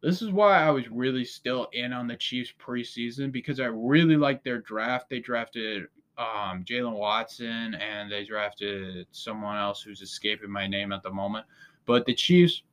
This 0.03 0.21
is 0.21 0.31
why 0.31 0.61
I 0.61 0.69
was 0.69 0.89
really 0.89 1.25
still 1.25 1.69
in 1.73 1.91
on 1.93 2.07
the 2.07 2.17
Chiefs 2.17 2.53
preseason 2.59 3.31
because 3.31 3.59
I 3.59 3.65
really 3.65 4.17
like 4.17 4.43
their 4.43 4.59
draft. 4.59 5.09
They 5.09 5.19
drafted 5.19 5.87
um, 6.17 6.63
Jaylen 6.65 6.93
Watson 6.93 7.73
and 7.75 8.11
they 8.11 8.25
drafted 8.25 9.07
someone 9.11 9.57
else 9.57 9.81
who's 9.81 10.01
escaping 10.01 10.51
my 10.51 10.67
name 10.67 10.91
at 10.91 11.03
the 11.03 11.09
moment. 11.09 11.45
But 11.85 12.05
the 12.05 12.13
Chiefs, 12.13 12.63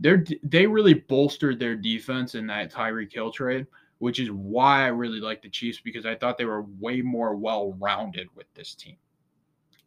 they're 0.00 0.24
they 0.42 0.66
really 0.66 0.94
bolstered 0.94 1.58
their 1.58 1.76
defense 1.76 2.34
in 2.34 2.46
that 2.48 2.72
Tyreek 2.72 3.12
Hill 3.12 3.30
trade, 3.30 3.66
which 3.98 4.18
is 4.18 4.30
why 4.30 4.84
I 4.84 4.88
really 4.88 5.20
like 5.20 5.42
the 5.42 5.48
Chiefs 5.48 5.80
because 5.80 6.06
I 6.06 6.14
thought 6.14 6.38
they 6.38 6.44
were 6.44 6.66
way 6.80 7.00
more 7.00 7.34
well 7.36 7.72
rounded 7.80 8.28
with 8.34 8.52
this 8.54 8.74
team. 8.74 8.96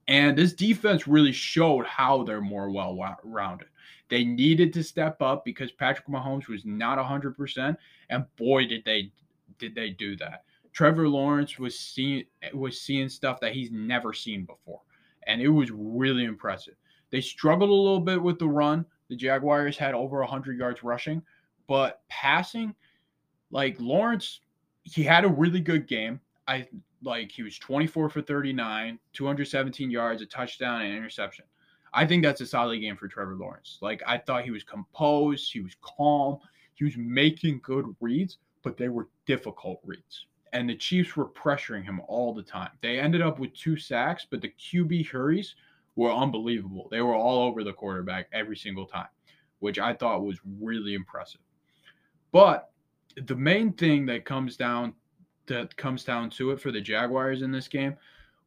And 0.07 0.37
this 0.37 0.53
defense 0.53 1.07
really 1.07 1.33
showed 1.33 1.85
how 1.85 2.23
they're 2.23 2.41
more 2.41 2.71
well 2.71 2.97
rounded. 3.23 3.67
They 4.09 4.23
needed 4.23 4.71
to 4.73 4.83
step 4.83 5.21
up 5.21 5.43
because 5.43 5.71
Patrick 5.73 6.07
Mahomes 6.07 6.47
was 6.47 6.65
not 6.65 6.97
100%, 6.97 7.75
and 8.09 8.25
boy 8.37 8.65
did 8.67 8.85
they 8.85 9.11
did 9.59 9.75
they 9.75 9.89
do 9.89 10.15
that. 10.17 10.43
Trevor 10.71 11.09
Lawrence 11.09 11.59
was 11.59 11.77
seeing 11.77 12.23
was 12.53 12.79
seeing 12.79 13.09
stuff 13.09 13.39
that 13.41 13.53
he's 13.53 13.71
never 13.71 14.13
seen 14.13 14.45
before, 14.45 14.81
and 15.25 15.41
it 15.41 15.49
was 15.49 15.71
really 15.71 16.23
impressive. 16.23 16.75
They 17.09 17.21
struggled 17.21 17.69
a 17.69 17.73
little 17.73 17.99
bit 17.99 18.21
with 18.21 18.39
the 18.39 18.47
run, 18.47 18.85
the 19.09 19.15
Jaguars 19.15 19.77
had 19.77 19.93
over 19.93 20.19
100 20.19 20.57
yards 20.57 20.83
rushing, 20.83 21.21
but 21.67 22.01
passing, 22.09 22.75
like 23.51 23.79
Lawrence, 23.79 24.41
he 24.83 25.03
had 25.03 25.25
a 25.25 25.29
really 25.29 25.59
good 25.59 25.87
game. 25.87 26.19
I 26.47 26.67
like 27.03 27.31
he 27.31 27.43
was 27.43 27.57
24 27.59 28.09
for 28.09 28.21
39, 28.21 28.99
217 29.13 29.91
yards, 29.91 30.21
a 30.21 30.25
touchdown, 30.25 30.81
and 30.81 30.95
interception. 30.95 31.45
I 31.93 32.05
think 32.05 32.23
that's 32.23 32.41
a 32.41 32.45
solid 32.45 32.79
game 32.79 32.95
for 32.95 33.07
Trevor 33.07 33.35
Lawrence. 33.35 33.79
Like 33.81 34.01
I 34.05 34.17
thought 34.17 34.43
he 34.43 34.51
was 34.51 34.63
composed, 34.63 35.51
he 35.51 35.61
was 35.61 35.75
calm, 35.81 36.37
he 36.73 36.83
was 36.83 36.97
making 36.97 37.61
good 37.63 37.85
reads, 38.01 38.37
but 38.63 38.77
they 38.77 38.89
were 38.89 39.09
difficult 39.25 39.79
reads. 39.83 40.25
And 40.53 40.69
the 40.69 40.75
Chiefs 40.75 41.15
were 41.15 41.27
pressuring 41.27 41.83
him 41.83 42.01
all 42.07 42.33
the 42.33 42.43
time. 42.43 42.71
They 42.81 42.99
ended 42.99 43.21
up 43.21 43.39
with 43.39 43.53
two 43.53 43.77
sacks, 43.77 44.25
but 44.29 44.41
the 44.41 44.53
QB 44.59 45.07
hurries 45.07 45.55
were 45.97 46.13
unbelievable. 46.13 46.87
They 46.89 47.01
were 47.01 47.15
all 47.15 47.43
over 47.43 47.63
the 47.63 47.73
quarterback 47.73 48.29
every 48.31 48.55
single 48.55 48.85
time, 48.85 49.07
which 49.59 49.79
I 49.79 49.93
thought 49.93 50.23
was 50.23 50.39
really 50.61 50.93
impressive. 50.93 51.41
But 52.31 52.69
the 53.25 53.35
main 53.35 53.73
thing 53.73 54.05
that 54.05 54.23
comes 54.23 54.55
down 54.55 54.93
that 55.47 55.75
comes 55.75 56.03
down 56.03 56.29
to 56.29 56.51
it 56.51 56.61
for 56.61 56.71
the 56.71 56.81
Jaguars 56.81 57.41
in 57.41 57.51
this 57.51 57.67
game 57.67 57.95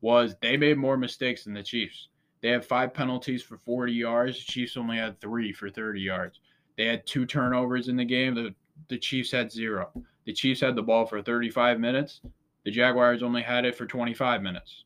was 0.00 0.36
they 0.40 0.56
made 0.56 0.78
more 0.78 0.96
mistakes 0.96 1.44
than 1.44 1.54
the 1.54 1.62
Chiefs. 1.62 2.08
They 2.40 2.48
had 2.48 2.64
five 2.64 2.94
penalties 2.94 3.42
for 3.42 3.58
40 3.58 3.92
yards. 3.92 4.38
The 4.38 4.52
Chiefs 4.52 4.76
only 4.76 4.96
had 4.96 5.20
three 5.20 5.52
for 5.52 5.68
30 5.68 6.00
yards. 6.00 6.40
They 6.76 6.86
had 6.86 7.06
two 7.06 7.26
turnovers 7.26 7.88
in 7.88 7.96
the 7.96 8.04
game. 8.04 8.34
The, 8.34 8.54
the 8.88 8.98
Chiefs 8.98 9.32
had 9.32 9.50
zero. 9.50 9.90
The 10.24 10.32
Chiefs 10.32 10.60
had 10.60 10.76
the 10.76 10.82
ball 10.82 11.06
for 11.06 11.20
35 11.20 11.80
minutes. 11.80 12.20
The 12.64 12.70
Jaguars 12.70 13.22
only 13.22 13.42
had 13.42 13.64
it 13.64 13.74
for 13.74 13.86
25 13.86 14.42
minutes. 14.42 14.84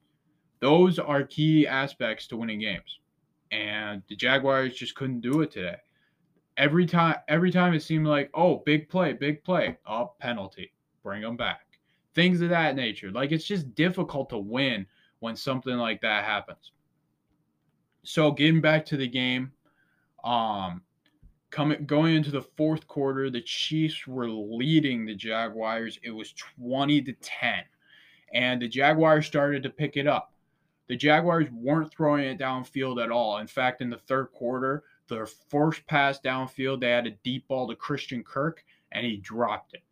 Those 0.64 0.98
are 0.98 1.24
key 1.24 1.66
aspects 1.66 2.26
to 2.28 2.38
winning 2.38 2.58
games. 2.58 2.98
And 3.52 4.02
the 4.08 4.16
Jaguars 4.16 4.74
just 4.74 4.94
couldn't 4.94 5.20
do 5.20 5.42
it 5.42 5.50
today. 5.50 5.76
Every 6.56 6.86
time 6.86 7.16
every 7.28 7.50
time 7.50 7.74
it 7.74 7.82
seemed 7.82 8.06
like, 8.06 8.30
"Oh, 8.32 8.62
big 8.64 8.88
play, 8.88 9.12
big 9.12 9.44
play. 9.44 9.76
Oh, 9.86 10.14
penalty. 10.20 10.72
Bring 11.02 11.20
them 11.20 11.36
back." 11.36 11.78
Things 12.14 12.40
of 12.40 12.48
that 12.48 12.76
nature. 12.76 13.10
Like 13.10 13.30
it's 13.30 13.44
just 13.44 13.74
difficult 13.74 14.30
to 14.30 14.38
win 14.38 14.86
when 15.18 15.36
something 15.36 15.76
like 15.76 16.00
that 16.00 16.24
happens. 16.24 16.72
So, 18.02 18.30
getting 18.30 18.62
back 18.62 18.86
to 18.86 18.96
the 18.96 19.06
game, 19.06 19.52
um 20.24 20.80
coming 21.50 21.84
going 21.84 22.16
into 22.16 22.30
the 22.30 22.40
fourth 22.40 22.88
quarter, 22.88 23.28
the 23.28 23.42
Chiefs 23.42 24.06
were 24.06 24.30
leading 24.30 25.04
the 25.04 25.14
Jaguars. 25.14 25.98
It 26.02 26.12
was 26.12 26.32
20 26.32 27.02
to 27.02 27.12
10. 27.12 27.64
And 28.32 28.62
the 28.62 28.68
Jaguars 28.68 29.26
started 29.26 29.62
to 29.64 29.68
pick 29.68 29.98
it 29.98 30.06
up. 30.06 30.33
The 30.88 30.96
Jaguars 30.96 31.50
weren't 31.50 31.92
throwing 31.92 32.24
it 32.24 32.38
downfield 32.38 33.02
at 33.02 33.10
all. 33.10 33.38
In 33.38 33.46
fact, 33.46 33.80
in 33.80 33.90
the 33.90 33.98
third 33.98 34.26
quarter, 34.32 34.84
their 35.08 35.26
first 35.26 35.86
pass 35.86 36.20
downfield, 36.20 36.80
they 36.80 36.90
had 36.90 37.06
a 37.06 37.12
deep 37.22 37.48
ball 37.48 37.68
to 37.68 37.76
Christian 37.76 38.22
Kirk, 38.22 38.64
and 38.92 39.06
he 39.06 39.16
dropped 39.16 39.74
it. 39.74 39.82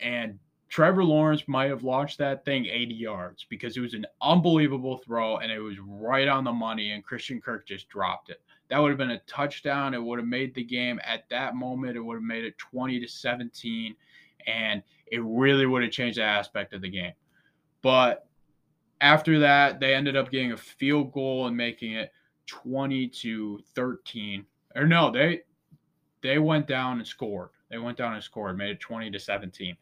And 0.00 0.38
Trevor 0.70 1.04
Lawrence 1.04 1.42
might 1.48 1.68
have 1.68 1.82
launched 1.82 2.18
that 2.18 2.44
thing 2.44 2.64
80 2.64 2.94
yards 2.94 3.44
because 3.48 3.76
it 3.76 3.80
was 3.80 3.94
an 3.94 4.06
unbelievable 4.22 4.98
throw 4.98 5.38
and 5.38 5.50
it 5.50 5.58
was 5.58 5.78
right 5.80 6.28
on 6.28 6.44
the 6.44 6.52
money, 6.52 6.92
and 6.92 7.04
Christian 7.04 7.40
Kirk 7.40 7.66
just 7.66 7.88
dropped 7.88 8.30
it. 8.30 8.40
That 8.68 8.78
would 8.78 8.90
have 8.90 8.98
been 8.98 9.10
a 9.10 9.18
touchdown. 9.20 9.94
It 9.94 10.02
would 10.02 10.20
have 10.20 10.28
made 10.28 10.54
the 10.54 10.62
game 10.62 11.00
at 11.04 11.28
that 11.28 11.56
moment. 11.56 11.96
It 11.96 12.00
would 12.00 12.14
have 12.14 12.22
made 12.22 12.44
it 12.44 12.56
20 12.56 13.00
to 13.00 13.08
17, 13.08 13.96
and 14.46 14.82
it 15.08 15.22
really 15.24 15.66
would 15.66 15.82
have 15.82 15.90
changed 15.90 16.18
the 16.18 16.22
aspect 16.22 16.72
of 16.72 16.80
the 16.80 16.88
game. 16.88 17.12
But 17.82 18.28
after 19.00 19.38
that, 19.38 19.80
they 19.80 19.94
ended 19.94 20.16
up 20.16 20.30
getting 20.30 20.52
a 20.52 20.56
field 20.56 21.12
goal 21.12 21.46
and 21.46 21.56
making 21.56 21.92
it 21.92 22.12
20 22.46 23.08
to 23.08 23.60
13. 23.74 24.44
Or 24.76 24.86
no, 24.86 25.10
they 25.10 25.42
they 26.22 26.38
went 26.38 26.66
down 26.66 26.98
and 26.98 27.06
scored. 27.06 27.50
They 27.70 27.78
went 27.78 27.96
down 27.96 28.14
and 28.14 28.22
scored, 28.22 28.58
made 28.58 28.70
it 28.70 28.80
20 28.80 29.10
to 29.10 29.18
17. 29.18 29.76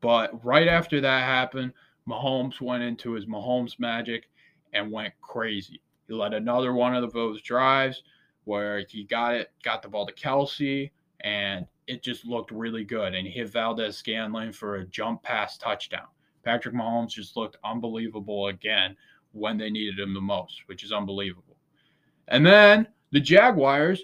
But 0.00 0.44
right 0.44 0.68
after 0.68 1.00
that 1.00 1.24
happened, 1.24 1.72
Mahomes 2.08 2.60
went 2.60 2.82
into 2.82 3.12
his 3.12 3.26
Mahomes 3.26 3.78
magic 3.78 4.28
and 4.72 4.90
went 4.90 5.14
crazy. 5.20 5.80
He 6.08 6.14
led 6.14 6.34
another 6.34 6.72
one 6.74 6.94
of 6.94 7.12
those 7.12 7.40
drives 7.42 8.02
where 8.44 8.84
he 8.88 9.04
got 9.04 9.34
it, 9.34 9.52
got 9.62 9.82
the 9.82 9.88
ball 9.88 10.06
to 10.06 10.12
Kelce, 10.12 10.90
and 11.20 11.66
it 11.86 12.02
just 12.02 12.26
looked 12.26 12.50
really 12.50 12.84
good. 12.84 13.14
And 13.14 13.26
he 13.26 13.32
hit 13.32 13.50
Valdes-Scantling 13.50 14.52
for 14.52 14.76
a 14.76 14.86
jump 14.86 15.22
pass 15.22 15.56
touchdown. 15.56 16.08
Patrick 16.44 16.74
Mahomes 16.74 17.10
just 17.10 17.36
looked 17.36 17.56
unbelievable 17.64 18.48
again 18.48 18.96
when 19.32 19.56
they 19.56 19.70
needed 19.70 19.98
him 19.98 20.14
the 20.14 20.20
most, 20.20 20.62
which 20.66 20.84
is 20.84 20.92
unbelievable. 20.92 21.56
And 22.28 22.44
then 22.44 22.86
the 23.10 23.20
Jaguars, 23.20 24.02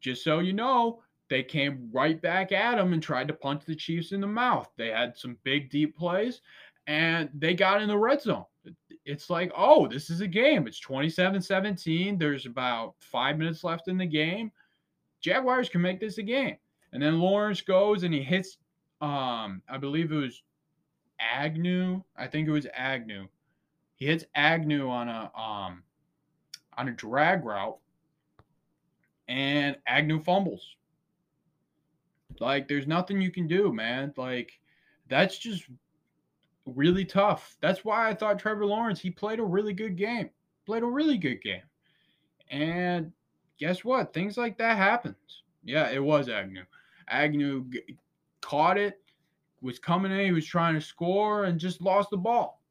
just 0.00 0.22
so 0.22 0.40
you 0.40 0.52
know, 0.52 1.02
they 1.28 1.42
came 1.42 1.90
right 1.92 2.20
back 2.20 2.52
at 2.52 2.78
him 2.78 2.92
and 2.92 3.02
tried 3.02 3.28
to 3.28 3.34
punch 3.34 3.64
the 3.64 3.74
Chiefs 3.74 4.12
in 4.12 4.20
the 4.20 4.26
mouth. 4.26 4.70
They 4.76 4.88
had 4.88 5.16
some 5.16 5.36
big, 5.44 5.70
deep 5.70 5.96
plays, 5.96 6.40
and 6.86 7.28
they 7.34 7.54
got 7.54 7.82
in 7.82 7.88
the 7.88 7.98
red 7.98 8.22
zone 8.22 8.44
it's 9.08 9.30
like, 9.30 9.50
oh, 9.56 9.88
this 9.88 10.10
is 10.10 10.20
a 10.20 10.26
game. 10.26 10.66
It's 10.66 10.80
27 10.80 11.40
17. 11.40 12.18
There's 12.18 12.46
about 12.46 12.94
five 13.00 13.38
minutes 13.38 13.64
left 13.64 13.88
in 13.88 13.96
the 13.96 14.06
game. 14.06 14.52
Jaguars 15.20 15.70
can 15.70 15.80
make 15.80 15.98
this 15.98 16.18
a 16.18 16.22
game. 16.22 16.56
And 16.92 17.02
then 17.02 17.18
Lawrence 17.18 17.62
goes 17.62 18.02
and 18.02 18.12
he 18.12 18.22
hits, 18.22 18.58
um, 19.00 19.62
I 19.68 19.78
believe 19.80 20.12
it 20.12 20.16
was 20.16 20.42
Agnew. 21.20 22.02
I 22.16 22.26
think 22.26 22.48
it 22.48 22.52
was 22.52 22.66
Agnew. 22.74 23.28
He 23.94 24.06
hits 24.06 24.24
Agnew 24.34 24.88
on 24.88 25.08
a 25.08 25.30
um 25.36 25.82
on 26.76 26.88
a 26.88 26.92
drag 26.92 27.44
route, 27.44 27.78
and 29.26 29.76
Agnew 29.86 30.22
fumbles. 30.22 30.76
Like, 32.40 32.68
there's 32.68 32.86
nothing 32.86 33.20
you 33.20 33.32
can 33.32 33.48
do, 33.48 33.72
man. 33.72 34.12
Like, 34.16 34.52
that's 35.08 35.38
just 35.38 35.64
really 36.66 37.04
tough. 37.04 37.56
That's 37.60 37.84
why 37.84 38.08
I 38.08 38.14
thought 38.14 38.38
Trevor 38.38 38.66
Lawrence, 38.66 39.00
he 39.00 39.10
played 39.10 39.40
a 39.40 39.44
really 39.44 39.72
good 39.72 39.96
game. 39.96 40.30
Played 40.66 40.82
a 40.82 40.86
really 40.86 41.18
good 41.18 41.42
game. 41.42 41.62
And 42.50 43.12
guess 43.58 43.84
what? 43.84 44.12
Things 44.12 44.36
like 44.36 44.58
that 44.58 44.76
happens. 44.76 45.42
Yeah, 45.64 45.90
it 45.90 46.02
was 46.02 46.28
Agnew. 46.28 46.64
Agnew 47.08 47.64
g- 47.70 47.96
caught 48.40 48.78
it, 48.78 49.00
was 49.60 49.78
coming 49.78 50.12
in, 50.12 50.24
he 50.24 50.32
was 50.32 50.46
trying 50.46 50.74
to 50.74 50.80
score 50.80 51.44
and 51.44 51.58
just 51.58 51.80
lost 51.80 52.10
the 52.10 52.16
ball. 52.16 52.62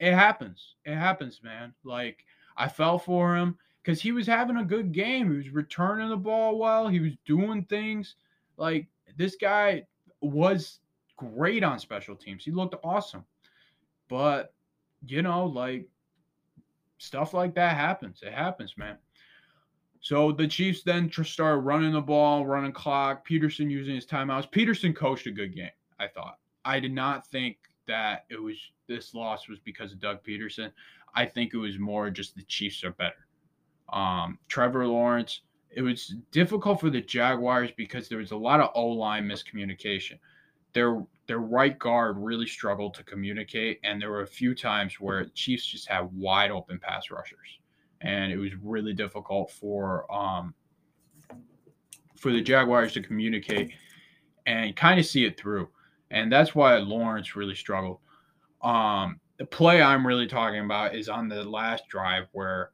It 0.00 0.14
happens. 0.14 0.74
It 0.84 0.96
happens, 0.96 1.40
man. 1.42 1.72
Like 1.84 2.24
I 2.56 2.68
fell 2.68 2.98
for 2.98 3.36
him 3.36 3.56
because 3.82 4.00
he 4.00 4.12
was 4.12 4.26
having 4.26 4.56
a 4.56 4.64
good 4.64 4.92
game. 4.92 5.30
He 5.30 5.36
was 5.36 5.50
returning 5.50 6.08
the 6.08 6.16
ball 6.16 6.58
well. 6.58 6.88
He 6.88 7.00
was 7.00 7.12
doing 7.24 7.64
things. 7.64 8.16
Like 8.56 8.88
this 9.16 9.36
guy 9.36 9.86
was 10.20 10.80
great 11.16 11.62
on 11.62 11.78
special 11.78 12.16
teams. 12.16 12.44
He 12.44 12.50
looked 12.50 12.74
awesome. 12.84 13.24
But, 14.08 14.54
you 15.06 15.22
know, 15.22 15.46
like 15.46 15.86
stuff 16.98 17.34
like 17.34 17.54
that 17.54 17.76
happens. 17.76 18.20
It 18.22 18.32
happens, 18.32 18.76
man. 18.76 18.96
So 20.00 20.32
the 20.32 20.48
Chiefs 20.48 20.82
then 20.82 21.10
started 21.10 21.60
running 21.60 21.92
the 21.92 22.00
ball, 22.00 22.44
running 22.44 22.72
clock. 22.72 23.26
Pederson 23.26 23.70
using 23.70 23.94
his 23.94 24.06
timeouts. 24.06 24.50
Pederson 24.50 24.94
coached 24.94 25.26
a 25.28 25.30
good 25.30 25.54
game, 25.54 25.70
I 26.02 26.08
thought. 26.08 26.38
I 26.64 26.80
did 26.80 26.92
not 26.92 27.26
think 27.26 27.56
that 27.86 28.24
it 28.30 28.40
was 28.40 28.56
this 28.86 29.14
loss 29.14 29.48
was 29.48 29.58
because 29.60 29.92
of 29.92 30.00
Doug 30.00 30.22
Pederson. 30.22 30.70
I 31.14 31.26
think 31.26 31.54
it 31.54 31.58
was 31.58 31.78
more 31.78 32.10
just 32.10 32.36
the 32.36 32.42
Chiefs 32.44 32.84
are 32.84 32.92
better. 32.92 33.26
Um, 33.92 34.38
Trevor 34.48 34.86
Lawrence, 34.86 35.42
it 35.70 35.82
was 35.82 36.14
difficult 36.30 36.80
for 36.80 36.90
the 36.90 37.00
Jaguars 37.00 37.70
because 37.76 38.08
there 38.08 38.18
was 38.18 38.30
a 38.30 38.36
lot 38.36 38.60
of 38.60 38.70
O 38.74 38.86
line 38.86 39.26
miscommunication. 39.26 40.18
There 40.72 41.04
their 41.26 41.38
right 41.38 41.78
guard 41.78 42.16
really 42.18 42.46
struggled 42.46 42.94
to 42.94 43.04
communicate, 43.04 43.78
and 43.84 44.00
there 44.00 44.10
were 44.10 44.22
a 44.22 44.26
few 44.26 44.54
times 44.54 45.00
where 45.00 45.26
Chiefs 45.34 45.66
just 45.66 45.88
had 45.88 46.08
wide 46.12 46.50
open 46.50 46.78
pass 46.78 47.10
rushers, 47.10 47.60
and 48.00 48.32
it 48.32 48.36
was 48.36 48.52
really 48.62 48.92
difficult 48.92 49.50
for 49.50 50.10
um, 50.12 50.54
for 52.16 52.32
the 52.32 52.40
Jaguars 52.40 52.92
to 52.94 53.02
communicate 53.02 53.72
and 54.46 54.74
kind 54.76 54.98
of 54.98 55.06
see 55.06 55.24
it 55.24 55.38
through, 55.38 55.68
and 56.12 56.30
that's 56.30 56.54
why 56.54 56.76
Lawrence 56.76 57.34
really 57.34 57.54
struggled. 57.54 57.98
Um, 58.62 59.18
the 59.38 59.46
play 59.46 59.82
I'm 59.82 60.06
really 60.06 60.28
talking 60.28 60.60
about 60.60 60.94
is 60.94 61.08
on 61.08 61.28
the 61.28 61.42
last 61.42 61.88
drive 61.88 62.28
where 62.32 62.70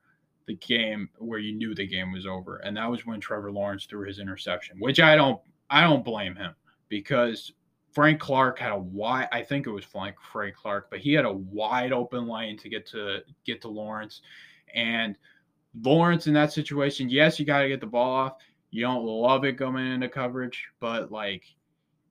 the 0.46 0.56
game 0.56 1.08
where 1.18 1.38
you 1.38 1.54
knew 1.54 1.74
the 1.74 1.86
game 1.86 2.12
was 2.12 2.26
over, 2.26 2.56
and 2.58 2.76
that 2.76 2.90
was 2.90 3.06
when 3.06 3.20
Trevor 3.20 3.52
Lawrence 3.52 3.86
threw 3.86 4.06
his 4.06 4.18
interception, 4.18 4.76
which 4.78 5.00
I 5.00 5.14
don't 5.16 5.40
I 5.70 5.82
don't 5.82 6.04
blame 6.04 6.34
him 6.34 6.54
because 6.88 7.52
Frank 7.92 8.20
Clark 8.20 8.58
had 8.58 8.72
a 8.72 8.78
wide 8.78 9.28
I 9.32 9.42
think 9.42 9.66
it 9.66 9.70
was 9.70 9.84
Frank 9.84 10.16
Frank 10.32 10.56
Clark, 10.56 10.90
but 10.90 10.98
he 10.98 11.12
had 11.12 11.24
a 11.24 11.32
wide 11.32 11.92
open 11.92 12.26
lane 12.26 12.58
to 12.58 12.68
get 12.68 12.86
to 12.88 13.20
get 13.46 13.62
to 13.62 13.68
Lawrence. 13.68 14.20
And 14.74 15.16
Lawrence 15.82 16.26
in 16.26 16.34
that 16.34 16.52
situation, 16.52 17.08
yes, 17.08 17.38
you 17.38 17.46
got 17.46 17.62
to 17.62 17.68
get 17.68 17.80
the 17.80 17.86
ball 17.86 18.10
off. 18.10 18.32
You 18.70 18.82
don't 18.82 19.04
love 19.04 19.44
it 19.44 19.58
coming 19.58 19.90
into 19.90 20.08
coverage, 20.08 20.66
but 20.80 21.10
like 21.10 21.44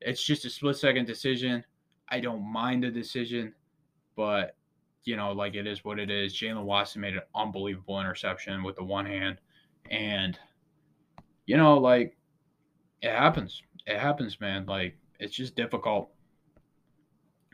it's 0.02 0.24
just 0.24 0.46
a 0.46 0.50
split 0.50 0.78
second 0.78 1.06
decision. 1.06 1.64
I 2.10 2.20
don't 2.20 2.42
mind 2.42 2.84
the 2.84 2.92
decision, 2.92 3.54
but 4.16 4.56
you 5.08 5.16
know, 5.16 5.32
like 5.32 5.56
it 5.56 5.66
is 5.66 5.86
what 5.86 6.00
it 6.00 6.12
is. 6.12 6.34
Jaylen 6.34 6.66
Watson 6.66 7.02
made 7.02 7.14
an 7.14 7.22
unbelievable 7.34 8.00
interception 8.00 8.62
with 8.62 8.76
the 8.76 8.84
one 8.84 9.06
hand. 9.06 9.40
And, 9.90 10.38
you 11.46 11.56
know, 11.56 11.78
like 11.78 12.18
it 13.02 13.12
happens. 13.12 13.64
It 13.86 13.98
happens, 13.98 14.38
man. 14.42 14.66
Like 14.66 14.98
it's 15.18 15.34
just 15.34 15.56
difficult. 15.56 16.12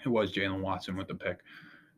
It 0.04 0.10
was 0.10 0.34
Jaylen 0.34 0.62
Watson 0.62 0.98
with 0.98 1.08
the 1.08 1.14
pick, 1.14 1.42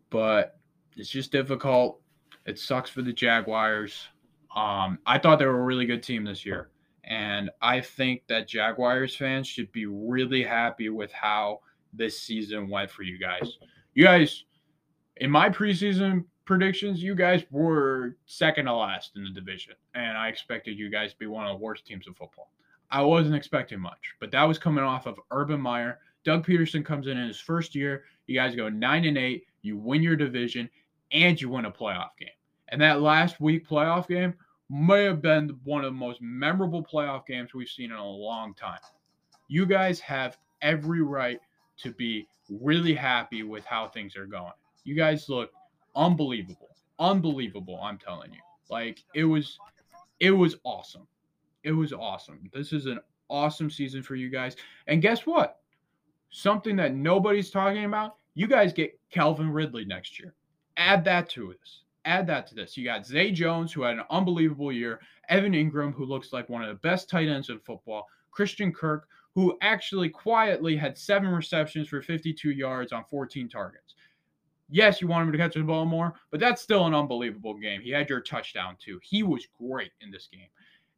but 0.10 0.60
it's 0.98 1.10
just 1.10 1.32
difficult. 1.32 2.02
It 2.46 2.60
sucks 2.60 2.90
for 2.90 3.02
the 3.02 3.14
Jaguars. 3.14 4.10
Um, 4.54 5.00
I 5.06 5.18
thought 5.18 5.40
they 5.40 5.46
were 5.46 5.62
a 5.62 5.66
really 5.66 5.86
good 5.86 6.04
team 6.04 6.26
this 6.26 6.46
year, 6.46 6.70
and 7.06 7.50
I 7.62 7.82
think 7.82 8.24
that 8.28 8.48
Jaguars 8.48 9.16
fans 9.16 9.48
should 9.48 9.72
be 9.72 9.86
really 9.86 10.44
happy 10.44 10.90
with 10.90 11.12
how 11.12 11.60
this 11.94 12.20
season 12.20 12.68
went 12.70 12.90
for 12.90 13.04
you 13.04 13.18
guys. 13.18 13.58
You 13.94 14.04
guys, 14.04 14.44
in 15.18 15.30
my 15.30 15.50
preseason 15.50 16.26
predictions, 16.46 17.02
you 17.02 17.16
guys 17.16 17.44
were 17.52 18.18
second 18.26 18.66
to 18.66 18.74
last 18.74 19.12
in 19.16 19.24
the 19.24 19.30
division, 19.30 19.74
and 19.94 20.18
I 20.18 20.28
expected 20.30 20.78
you 20.78 20.90
guys 20.90 21.14
to 21.14 21.20
be 21.20 21.28
one 21.28 21.46
of 21.46 21.58
the 21.58 21.64
worst 21.64 21.86
teams 21.86 22.08
of 22.08 22.18
football. 22.18 22.52
I 22.92 23.02
wasn't 23.02 23.36
expecting 23.36 23.80
much, 23.80 24.16
but 24.20 24.32
that 24.32 24.44
was 24.44 24.58
coming 24.58 24.84
off 24.84 25.06
of 25.06 25.20
Urban 25.32 25.62
Meyer. 25.62 26.00
Doug 26.24 26.46
Pederson 26.46 26.84
comes 26.84 27.08
in 27.08 27.18
in 27.18 27.28
his 27.28 27.40
first 27.40 27.76
year. 27.76 28.04
You 28.28 28.36
guys 28.36 28.56
go 28.56 28.70
nine 28.70 29.06
and 29.06 29.18
eight. 29.18 29.46
You 29.62 29.78
win 29.78 30.02
your 30.02 30.16
division, 30.16 30.70
and 31.12 31.40
you 31.40 31.50
win 31.50 31.66
a 31.66 31.72
playoff 31.72 32.18
game. 32.20 32.30
And 32.70 32.82
that 32.82 33.02
last 33.02 33.40
week 33.40 33.68
playoff 33.68 34.08
game 34.08 34.34
may 34.70 35.04
have 35.04 35.22
been 35.22 35.58
one 35.64 35.84
of 35.84 35.94
the 35.94 36.00
most 36.00 36.22
memorable 36.22 36.84
playoff 36.84 37.26
games 37.26 37.54
we've 37.54 37.70
seen 37.70 37.92
in 37.92 37.98
a 37.98 38.06
long 38.06 38.54
time. 38.54 38.80
You 39.48 39.66
guys 39.66 40.00
have 40.00 40.38
every 40.62 41.02
right 41.02 41.40
to 41.78 41.92
be 41.92 42.28
really 42.50 42.94
happy 42.94 43.44
with 43.44 43.66
how 43.66 43.88
things 43.88 44.16
are 44.16 44.26
going. 44.26 44.54
You 44.84 44.96
guys 44.96 45.30
look 45.30 45.52
unbelievable. 45.96 46.70
Unbelievable, 47.00 47.80
I'm 47.82 47.98
telling 47.98 48.32
you. 48.32 48.40
Like 48.70 49.04
it 49.14 49.26
was 49.26 49.60
it 50.20 50.32
was 50.32 50.56
awesome. 50.64 51.08
It 51.64 51.72
was 51.72 51.94
awesome. 51.94 52.50
This 52.54 52.74
is 52.74 52.86
an 52.86 53.00
awesome 53.30 53.70
season 53.70 54.04
for 54.04 54.16
you 54.16 54.30
guys. 54.30 54.56
And 54.88 55.02
guess 55.02 55.26
what? 55.26 55.60
Something 56.30 56.76
that 56.78 56.94
nobody's 56.94 57.50
talking 57.50 57.86
about, 57.86 58.16
you 58.34 58.48
guys 58.48 58.74
get 58.74 59.00
Calvin 59.10 59.52
Ridley 59.52 59.86
next 59.86 60.20
year. 60.20 60.34
Add 60.78 61.06
that 61.06 61.30
to 61.32 61.54
this. 61.60 61.82
Add 62.06 62.28
that 62.28 62.48
to 62.48 62.56
this. 62.56 62.78
You 62.78 62.86
got 62.86 63.06
Zay 63.06 63.32
Jones, 63.32 63.74
who 63.74 63.82
had 63.82 63.98
an 63.98 64.06
unbelievable 64.10 64.72
year, 64.72 65.02
Evan 65.28 65.54
Engram, 65.54 65.94
who 65.94 66.06
looks 66.06 66.32
like 66.32 66.48
one 66.50 66.62
of 66.62 66.70
the 66.70 66.76
best 66.76 67.10
tight 67.10 67.28
ends 67.28 67.50
in 67.50 67.60
football, 67.60 68.08
Christian 68.32 68.72
Kirk, 68.72 69.08
who 69.34 69.58
actually 69.62 70.10
quietly 70.10 70.76
had 70.78 70.98
seven 70.98 71.30
receptions 71.30 71.90
for 71.90 72.02
52 72.02 72.52
yards 72.52 72.94
on 72.94 73.04
14 73.10 73.50
targets. 73.50 73.96
Yes, 74.70 75.02
you 75.02 75.08
want 75.08 75.28
him 75.28 75.32
to 75.32 75.38
catch 75.38 75.54
the 75.54 75.62
ball 75.62 75.86
more, 75.86 76.14
but 76.32 76.40
that's 76.40 76.62
still 76.62 76.86
an 76.86 76.96
unbelievable 76.96 77.54
game. 77.54 77.82
He 77.82 77.92
had 77.92 78.10
your 78.10 78.22
touchdown 78.22 78.78
too. 78.80 79.00
He 79.04 79.22
was 79.22 79.48
great 79.60 79.92
in 80.02 80.10
this 80.10 80.28
game. 80.32 80.48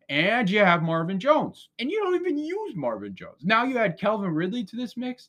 And 0.10 0.50
you 0.50 0.60
have 0.60 0.84
Marvin 0.84 1.20
Jones, 1.20 1.70
and 1.80 1.92
you 1.92 2.00
don't 2.02 2.16
even 2.16 2.38
use 2.38 2.76
Marvin 2.76 3.14
Jones. 3.14 3.42
Now 3.44 3.66
you 3.66 3.78
add 3.78 4.00
Calvin 4.00 4.34
Ridley 4.34 4.64
to 4.64 4.76
this 4.78 4.96
mix. 4.96 5.28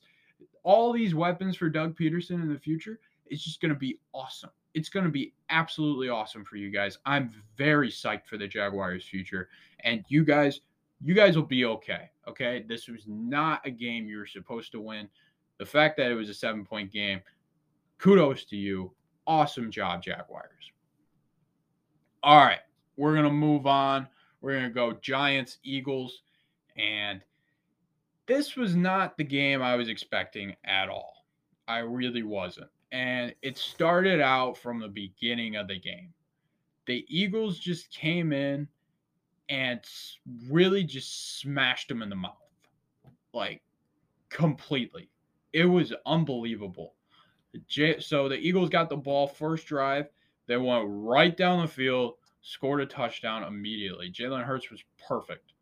All 0.62 0.92
these 0.92 1.16
weapons 1.16 1.56
for 1.56 1.68
Doug 1.68 1.98
Pederson 1.98 2.42
in 2.42 2.52
the 2.52 2.60
future. 2.60 3.00
It's 3.26 3.42
just 3.42 3.60
going 3.60 3.72
to 3.72 3.78
be 3.78 3.98
awesome. 4.12 4.50
It's 4.74 4.88
going 4.88 5.04
to 5.04 5.10
be 5.10 5.34
absolutely 5.50 6.08
awesome 6.08 6.44
for 6.44 6.56
you 6.56 6.70
guys. 6.70 6.98
I'm 7.06 7.32
very 7.56 7.90
psyched 7.90 8.26
for 8.26 8.36
the 8.36 8.46
Jaguars' 8.46 9.04
future, 9.04 9.48
and 9.84 10.04
you 10.08 10.24
guys, 10.24 10.60
you 11.02 11.14
guys 11.14 11.36
will 11.36 11.44
be 11.44 11.64
okay. 11.64 12.10
Okay, 12.28 12.64
this 12.68 12.88
was 12.88 13.04
not 13.06 13.66
a 13.66 13.70
game 13.70 14.06
you 14.06 14.18
were 14.18 14.26
supposed 14.26 14.72
to 14.72 14.80
win. 14.80 15.08
The 15.58 15.66
fact 15.66 15.96
that 15.96 16.10
it 16.10 16.14
was 16.14 16.28
a 16.28 16.34
seven-point 16.34 16.92
game 16.92 17.20
kudos 17.98 18.44
to 18.44 18.56
you. 18.56 18.92
Awesome 19.26 19.70
job, 19.70 20.02
Jaguars. 20.02 20.72
All 22.22 22.38
right, 22.38 22.60
we're 22.96 23.12
going 23.12 23.24
to 23.24 23.32
move 23.32 23.66
on. 23.66 24.08
We're 24.40 24.52
going 24.52 24.64
to 24.64 24.70
go 24.70 24.92
Giants, 25.00 25.58
Eagles. 25.62 26.22
And 26.76 27.22
this 28.26 28.56
was 28.56 28.76
not 28.76 29.16
the 29.16 29.24
game 29.24 29.62
I 29.62 29.74
was 29.74 29.88
expecting 29.88 30.54
at 30.64 30.88
all. 30.88 31.24
I 31.66 31.78
really 31.78 32.22
wasn't. 32.22 32.70
And 32.92 33.34
it 33.42 33.58
started 33.58 34.20
out 34.20 34.56
from 34.56 34.80
the 34.80 34.88
beginning 34.88 35.56
of 35.56 35.68
the 35.68 35.78
game. 35.78 36.12
The 36.86 37.04
Eagles 37.08 37.58
just 37.58 37.90
came 37.90 38.32
in 38.32 38.66
and 39.50 39.80
really 40.48 40.84
just 40.84 41.38
smashed 41.40 41.88
them 41.88 42.02
in 42.02 42.08
the 42.08 42.16
mouth. 42.16 42.36
Like 43.34 43.62
completely. 44.30 45.10
It 45.52 45.66
was 45.66 45.92
unbelievable. 46.06 46.94
So 47.98 48.28
the 48.28 48.36
Eagles 48.36 48.70
got 48.70 48.88
the 48.88 48.96
ball 48.96 49.26
first 49.26 49.66
drive. 49.66 50.08
They 50.46 50.56
went 50.56 50.86
right 50.88 51.36
down 51.36 51.60
the 51.60 51.68
field, 51.68 52.14
scored 52.40 52.80
a 52.80 52.86
touchdown 52.86 53.44
immediately. 53.44 54.10
Jalen 54.10 54.44
Hurts 54.44 54.70
was 54.70 54.82
perfect. 55.06 55.52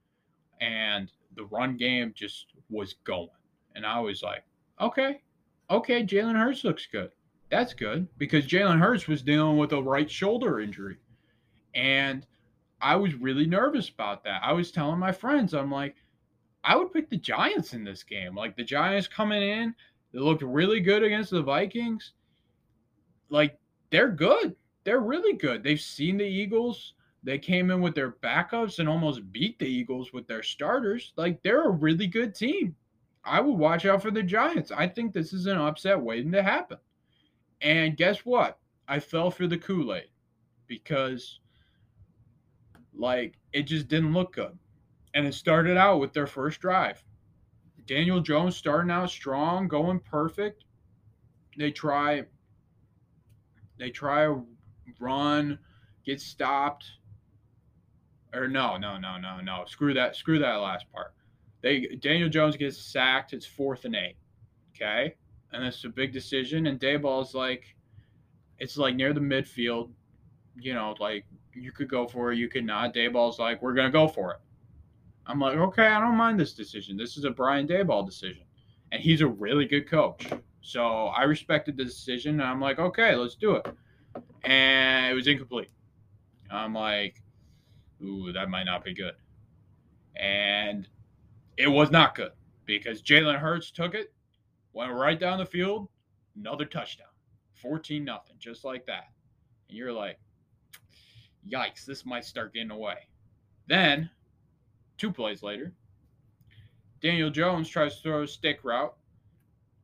And 0.61 1.11
the 1.35 1.45
run 1.47 1.77
game 1.77 2.13
just 2.15 2.47
was 2.71 2.95
going. 3.05 3.29
And 3.75 3.85
I 3.85 4.01
was 4.01 4.23
like, 4.23 4.45
okay, 4.81 5.21
okay, 5.71 6.05
Jalen 6.05 6.37
Hurts 6.37 6.65
looks 6.65 6.87
good. 6.87 7.11
That's 7.51 7.75
good 7.75 8.09
because 8.19 8.47
Jalen 8.47 8.81
Hurts 8.81 9.07
was 9.07 9.23
dealing 9.23 9.57
with 9.57 9.73
a 9.73 9.83
right 9.83 10.11
shoulder 10.11 10.61
injury. 10.61 10.97
And 11.75 12.27
I 12.81 12.97
was 12.97 13.15
really 13.15 13.47
nervous 13.47 13.89
about 13.89 14.25
that. 14.25 14.43
I 14.43 14.53
was 14.53 14.71
telling 14.71 14.99
my 14.99 15.13
friends, 15.13 15.55
I'm 15.55 15.71
like, 15.71 15.97
I 16.65 16.77
would 16.77 16.93
pick 16.93 17.09
the 17.09 17.17
Giants 17.17 17.75
in 17.75 17.85
this 17.85 18.03
game. 18.03 18.35
Like 18.35 18.57
the 18.57 18.65
Giants 18.65 19.07
coming 19.07 19.43
in, 19.43 19.75
they 20.13 20.19
looked 20.19 20.43
really 20.43 20.81
good 20.81 21.03
against 21.03 21.31
the 21.31 21.43
Vikings. 21.43 22.13
Like 23.29 23.59
they're 23.91 24.11
good. 24.11 24.57
They're 24.85 25.01
really 25.01 25.35
good. 25.35 25.63
They've 25.63 25.81
seen 25.81 26.17
the 26.17 26.25
Eagles. 26.25 26.95
They 27.23 27.39
came 27.39 27.71
in 27.71 27.81
with 27.81 27.95
their 27.95 28.13
backups 28.13 28.79
and 28.79 28.89
almost 28.89 29.33
beat 29.33 29.59
the 29.59 29.67
Eagles 29.67 30.13
with 30.13 30.27
their 30.27 30.43
starters. 30.43 31.13
Like 31.17 31.43
they're 31.43 31.65
a 31.65 31.71
really 31.71 32.07
good 32.07 32.35
team. 32.35 32.75
I 33.27 33.41
would 33.41 33.59
watch 33.59 33.85
out 33.85 34.03
for 34.03 34.11
the 34.11 34.23
Giants. 34.23 34.71
I 34.71 34.87
think 34.89 35.13
this 35.13 35.33
is 35.33 35.47
an 35.47 35.59
upset 35.59 36.01
waiting 36.01 36.33
to 36.33 36.43
happen. 36.43 36.79
And 37.61 37.97
guess 37.97 38.21
what? 38.21 38.59
I 38.89 39.01
fell 39.01 39.31
for 39.31 39.47
the 39.47 39.59
Kool 39.59 39.95
Aid 39.95 40.11
because, 40.67 41.41
like, 42.95 43.39
it 43.53 43.63
just 43.63 43.89
didn't 43.89 44.13
look 44.13 44.35
good. 44.35 44.57
And 45.15 45.27
it 45.27 45.35
started 45.35 45.77
out 45.77 45.99
with 45.99 46.13
their 46.13 46.27
first 46.27 46.61
drive. 46.61 47.03
Daniel 47.87 48.21
Jones 48.21 48.57
starting 48.57 48.91
out 48.91 49.11
strong, 49.11 49.69
going 49.69 50.01
perfect. 50.01 50.65
They 51.57 51.71
try 51.71 52.25
they 53.79 53.91
try 53.91 54.25
a 54.25 54.37
run, 54.99 55.59
get 56.05 56.21
stopped. 56.21 56.85
Or 58.35 58.49
no, 58.49 58.77
no, 58.77 58.99
no, 58.99 59.19
no, 59.19 59.41
no. 59.41 59.65
Screw 59.67 59.95
that. 59.95 60.17
Screw 60.17 60.39
that 60.39 60.57
last 60.57 60.91
part. 60.93 61.15
They 61.67 61.97
Daniel 61.97 62.29
Jones 62.29 62.57
gets 62.57 62.81
sacked. 62.81 63.33
It's 63.33 63.45
fourth 63.45 63.87
and 63.87 63.97
eight. 63.97 64.15
Okay. 64.73 65.17
And 65.53 65.65
it's 65.65 65.83
a 65.83 65.89
big 65.89 66.13
decision. 66.13 66.69
And 66.69 66.79
Daboll's 66.79 67.35
like, 67.35 67.75
it's 68.61 68.77
like 68.77 68.95
near 68.95 69.13
the 69.13 69.19
midfield. 69.19 69.91
You 70.55 70.75
know, 70.75 70.95
like 71.01 71.25
you 71.53 71.73
could 71.73 71.91
go 71.91 72.07
for 72.07 72.31
it, 72.31 72.39
you 72.39 72.49
could 72.49 72.65
not. 72.65 72.95
Daboll's 72.95 73.41
like, 73.41 73.61
we're 73.63 73.75
gonna 73.75 73.91
go 73.91 74.07
for 74.07 74.31
it. 74.31 74.37
I'm 75.27 75.41
like, 75.41 75.57
okay, 75.57 75.89
I 75.89 75.99
don't 75.99 76.15
mind 76.15 76.39
this 76.39 76.53
decision. 76.53 76.97
This 76.97 77.17
is 77.17 77.25
a 77.25 77.31
Brian 77.31 77.67
Daboll 77.67 78.07
decision. 78.07 78.45
And 78.93 79.03
he's 79.03 79.21
a 79.21 79.27
really 79.27 79.65
good 79.65 79.91
coach. 79.91 80.29
So 80.61 81.07
I 81.07 81.25
respected 81.25 81.77
the 81.77 81.85
decision. 81.85 82.35
And 82.35 82.49
I'm 82.49 82.61
like, 82.61 82.79
okay, 82.79 83.17
let's 83.17 83.35
do 83.35 83.57
it. 83.57 83.67
And 84.45 85.11
it 85.11 85.15
was 85.15 85.27
incomplete. 85.27 85.71
I'm 86.49 86.75
like, 86.75 87.21
ooh, 88.05 88.33
that 88.33 88.51
might 88.51 88.65
not 88.65 88.85
be 88.85 88.95
good. 88.95 89.15
And 90.15 90.87
it 91.57 91.69
was 91.69 91.91
not 91.91 92.15
good 92.15 92.33
because 92.65 93.03
Jalen 93.03 93.39
Hurts 93.39 93.71
took 93.71 93.95
it, 93.95 94.13
went 94.73 94.93
right 94.93 95.19
down 95.19 95.39
the 95.39 95.47
field, 95.47 95.89
another 96.37 96.65
touchdown. 96.65 97.07
14 97.55 98.05
nothing, 98.05 98.37
just 98.39 98.65
like 98.65 98.85
that. 98.87 99.09
And 99.69 99.79
you're 99.79 99.93
like, 99.93 100.19
yikes, 101.49 101.85
this 101.85 102.05
might 102.05 102.25
start 102.25 102.53
getting 102.53 102.71
away. 102.71 103.09
Then 103.67 104.11
Two 104.99 105.13
plays 105.13 105.43
later, 105.43 105.75
Daniel 107.03 107.29
Jones 107.31 107.69
tries 107.69 107.97
to 107.97 108.03
throw 108.03 108.23
a 108.23 108.27
stick 108.29 108.61
route, 108.65 108.97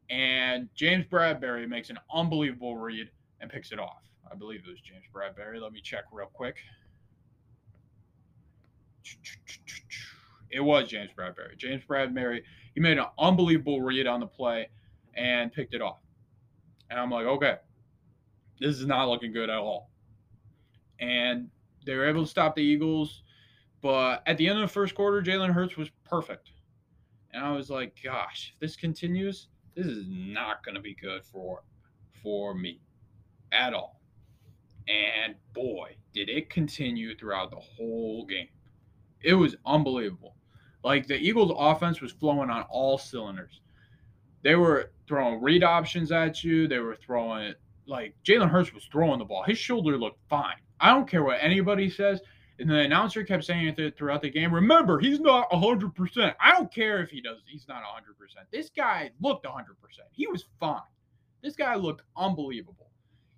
and 0.09 0.69
James 0.75 1.05
Bradberry 1.05 1.69
makes 1.69 1.91
an 1.91 1.99
unbelievable 2.13 2.77
read 2.79 3.11
and 3.41 3.51
picks 3.51 3.73
it 3.73 3.79
off. 3.79 4.03
I 4.31 4.35
believe 4.35 4.63
it 4.67 4.71
was 4.71 4.81
James 4.81 5.05
Bradberry. 5.15 5.61
Let 5.61 5.73
me 5.73 5.83
check 5.83 6.05
real 6.13 6.29
quick. 6.33 6.57
It 10.53 10.61
was 10.61 10.89
James 10.89 11.11
Bradberry. 11.17 11.57
James 11.57 11.83
Bradberry, 11.89 12.43
he 12.75 12.81
made 12.81 12.99
an 12.99 13.07
unbelievable 13.19 13.81
read 13.81 14.07
on 14.07 14.21
the 14.21 14.27
play 14.27 14.69
and 15.15 15.53
picked 15.53 15.75
it 15.75 15.83
off. 15.83 16.01
And 16.91 17.01
I'm 17.01 17.11
like, 17.11 17.27
okay, 17.27 17.57
this 18.61 18.77
is 18.77 18.87
not 18.87 19.09
looking 19.09 19.33
good 19.33 19.51
at 19.51 19.57
all. 19.57 19.91
And 21.01 21.49
they 21.85 21.95
were 21.95 22.07
able 22.07 22.23
to 22.23 22.31
stop 22.31 22.55
the 22.55 22.63
Eagles 22.63 23.23
but 23.83 24.23
at 24.27 24.39
the 24.39 24.49
end 24.49 24.61
of 24.61 24.69
the 24.69 24.73
first 24.73 24.95
quarter, 24.95 25.21
Jalen 25.21 25.53
Hurts 25.53 25.77
was 25.77 25.91
perfect. 26.05 26.53
And 27.33 27.45
I 27.45 27.51
was 27.51 27.69
like, 27.69 27.99
gosh, 28.03 28.53
if 28.55 28.61
this 28.61 28.77
continues, 28.77 29.49
this 29.75 29.87
is 29.87 30.07
not 30.09 30.65
going 30.65 30.77
to 30.77 30.81
be 30.81 30.95
good 30.95 31.25
for 31.25 31.63
for 32.23 32.55
me 32.55 32.81
at 33.51 33.75
all. 33.75 34.01
And 34.89 35.35
boy, 35.53 35.97
did 36.15 36.29
it 36.29 36.49
continue 36.49 37.17
throughout 37.17 37.51
the 37.51 37.57
whole 37.57 38.25
game. 38.27 38.49
It 39.21 39.35
was 39.35 39.57
unbelievable. 39.67 40.37
Like 40.85 41.07
the 41.07 41.17
Eagles' 41.17 41.53
offense 41.57 42.01
was 42.01 42.13
flowing 42.13 42.51
on 42.51 42.63
all 42.71 42.99
cylinders. 42.99 43.61
They 44.43 44.57
were 44.57 44.93
throwing 45.07 45.41
read 45.41 45.63
options 45.63 46.11
at 46.11 46.43
you. 46.43 46.67
They 46.67 46.79
were 46.81 46.97
throwing 46.97 47.55
like 47.87 48.15
Jalen 48.25 48.51
Hurts 48.51 48.73
was 48.73 48.85
throwing 48.91 49.19
the 49.19 49.25
ball. 49.25 49.45
His 49.45 49.59
shoulder 49.59 49.97
looked 49.99 50.21
fine. 50.29 50.57
I 50.81 50.91
don't 50.91 51.09
care 51.09 51.23
what 51.23 51.39
anybody 51.41 51.89
says 51.89 52.21
And 52.59 52.69
the 52.69 52.81
announcer 52.81 53.23
kept 53.25 53.45
saying 53.45 53.75
it 53.79 53.97
throughout 53.97 54.23
the 54.23 54.31
game. 54.31 54.53
Remember, 54.53 54.99
he's 54.99 55.21
not 55.21 55.51
100%. 55.51 56.35
I 56.41 56.53
don't 56.53 56.73
care 56.73 57.03
if 57.03 57.11
he 57.11 57.21
does. 57.21 57.39
He's 57.47 57.67
not 57.69 57.83
100%. 57.83 58.45
This 58.51 58.71
guy 58.71 59.11
looked 59.21 59.47
100%. 59.47 59.65
He 60.13 60.27
was 60.27 60.45
fine. 60.61 60.81
This 61.43 61.57
guy 61.57 61.75
looked 61.77 62.03
unbelievable. 62.17 62.91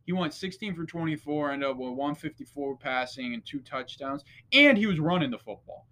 He 0.05 0.13
went 0.13 0.35
16 0.35 0.75
for 0.75 0.85
24, 0.85 1.53
ended 1.53 1.69
up 1.69 1.77
with 1.77 1.91
154 1.91 2.77
passing 2.77 3.33
and 3.33 3.45
two 3.45 3.61
touchdowns, 3.61 4.25
and 4.53 4.77
he 4.77 4.87
was 4.87 5.01
running 5.01 5.31
the 5.31 5.39
football. 5.39 5.87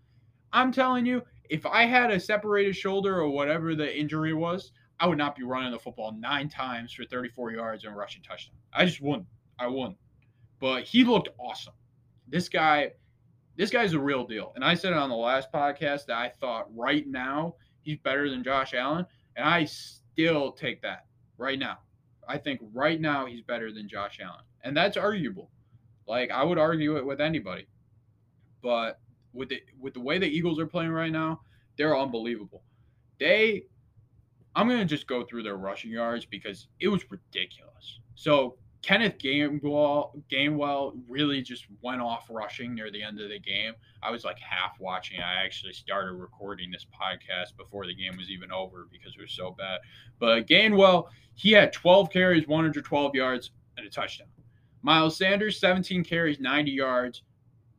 I'm 0.53 0.71
telling 0.71 1.07
you, 1.07 1.23
if 1.53 1.67
I 1.67 1.85
had 1.85 2.11
a 2.11 2.19
separated 2.19 2.75
shoulder 2.75 3.21
or 3.21 3.29
whatever 3.29 3.75
the 3.75 3.95
injury 3.95 4.33
was, 4.33 4.73
I 4.99 5.07
would 5.07 5.19
not 5.19 5.37
be 5.37 5.43
running 5.43 5.71
the 5.71 5.79
football 5.79 6.17
nine 6.19 6.49
times 6.49 6.95
for 6.95 7.05
34 7.05 7.53
yards 7.53 7.85
and 7.85 7.95
rushing 7.95 8.23
touchdown. 8.23 8.57
I 8.73 8.87
just 8.87 9.03
wouldn't. 9.03 9.27
I 9.59 9.67
wouldn't. 9.67 9.99
But 10.61 10.85
he 10.85 11.05
looked 11.05 11.29
awesome. 11.39 11.75
This 12.27 12.49
guy, 12.49 12.93
this 13.59 13.69
guy's 13.69 13.93
a 13.93 14.01
real 14.01 14.27
deal. 14.27 14.53
And 14.55 14.65
I 14.65 14.73
said 14.73 14.93
it 14.93 14.99
on 14.99 15.11
the 15.11 15.15
last 15.15 15.53
podcast 15.53 16.07
that 16.07 16.17
I 16.17 16.31
thought 16.31 16.75
right 16.75 17.07
now 17.07 17.57
he's 17.83 17.99
better 17.99 18.31
than 18.31 18.43
Josh 18.43 18.73
Allen, 18.73 19.05
and 19.37 19.47
I 19.47 19.67
still 19.67 20.53
take 20.53 20.81
that 20.81 21.05
right 21.37 21.59
now. 21.59 21.81
I 22.27 22.39
think 22.39 22.63
right 22.73 22.99
now 22.99 23.27
he's 23.27 23.43
better 23.43 23.71
than 23.71 23.91
Josh 23.91 24.21
Allen, 24.25 24.45
and 24.65 24.75
that's 24.75 24.97
arguable. 24.97 25.51
Like 26.09 26.31
I 26.31 26.45
would 26.45 26.57
argue 26.57 26.97
it 26.97 27.05
with 27.05 27.21
anybody, 27.21 27.69
but 28.63 29.02
with 29.33 29.49
the 29.49 29.63
with 29.81 29.95
the 29.95 30.01
way 30.01 30.19
the 30.19 30.27
Eagles 30.27 30.59
are 30.59 30.67
playing 30.67 30.91
right 30.91 31.13
now, 31.13 31.41
they're 31.77 31.99
unbelievable. 31.99 32.63
They, 33.19 33.65
I'm 34.55 34.69
gonna 34.69 34.85
just 34.85 35.07
go 35.07 35.25
through 35.25 35.43
their 35.43 35.57
rushing 35.57 35.91
yards 35.91 36.27
because 36.27 36.69
it 36.81 36.89
was 36.89 37.05
ridiculous. 37.11 38.01
So 38.15 38.57
Kenneth 38.83 39.19
Gainwell, 39.19 40.21
Gainwell 40.31 41.01
really 41.09 41.41
just 41.41 41.67
went 41.83 42.03
off 42.03 42.27
rushing 42.29 42.75
near 42.75 42.91
the 42.91 43.03
end 43.03 43.21
of 43.21 43.29
the 43.31 43.39
game. 43.39 43.75
I 44.03 44.11
was 44.11 44.25
like 44.25 44.39
half 44.41 44.79
watching. 44.81 45.21
I 45.21 45.45
actually 45.45 45.73
started 45.73 46.15
recording 46.15 46.71
this 46.71 46.85
podcast 46.87 47.57
before 47.57 47.87
the 47.87 47.95
game 47.95 48.17
was 48.17 48.29
even 48.29 48.51
over 48.51 48.89
because 48.91 49.15
it 49.17 49.23
was 49.23 49.33
so 49.33 49.53
bad. 49.57 49.81
But 50.19 50.49
Gainwell, 50.49 51.07
he 51.35 51.53
had 51.53 51.73
12 51.73 52.11
carries, 52.11 52.49
112 52.49 53.15
yards, 53.15 53.53
and 53.77 53.87
a 53.87 53.91
touchdown. 53.91 54.29
Miles 54.83 55.17
Sanders, 55.17 55.61
17 55.61 56.03
carries, 56.03 56.41
90 56.41 56.73
yards, 56.73 57.23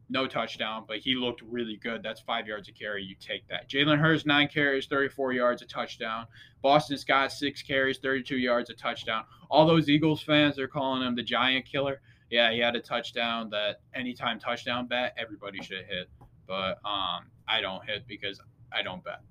no 0.10 0.28
touchdown, 0.28 0.86
but 0.88 0.98
he 0.98 1.16
looked 1.16 1.42
really 1.42 1.78
good. 1.78 2.04
That's 2.04 2.22
five 2.22 2.48
yards 2.48 2.68
a 2.68 2.72
carry. 2.72 3.04
You 3.04 3.16
take 3.20 3.48
that. 3.48 3.70
Jalen 3.70 4.00
Hurts, 4.00 4.26
nine 4.26 4.48
carries, 4.48 4.86
34 4.86 5.34
yards, 5.34 5.62
a 5.62 5.66
touchdown. 5.66 6.28
Boston 6.62 6.98
Scott, 6.98 7.32
six 7.32 7.62
carries, 7.62 7.98
32 8.00 8.38
yards, 8.38 8.70
a 8.70 8.74
touchdown. 8.74 9.24
All 9.50 9.66
those 9.66 9.90
Eagles 9.90 10.22
fans, 10.22 10.56
they're 10.56 10.68
calling 10.68 11.02
him 11.02 11.16
the 11.16 11.24
giant 11.24 11.66
killer. 11.66 12.02
Yeah, 12.30 12.52
he 12.52 12.60
had 12.60 12.76
a 12.76 12.82
touchdown 12.82 13.50
that 13.52 13.82
anytime 13.94 14.40
touchdown 14.40 14.88
bet, 14.88 15.16
everybody 15.18 15.62
should 15.62 15.86
hit. 15.88 16.10
But 16.48 16.80
um, 16.86 17.26
I 17.48 17.62
don't 17.62 17.86
hit 17.88 18.06
because 18.08 18.42
I 18.72 18.82
don't 18.82 19.04
bet. 19.04 19.22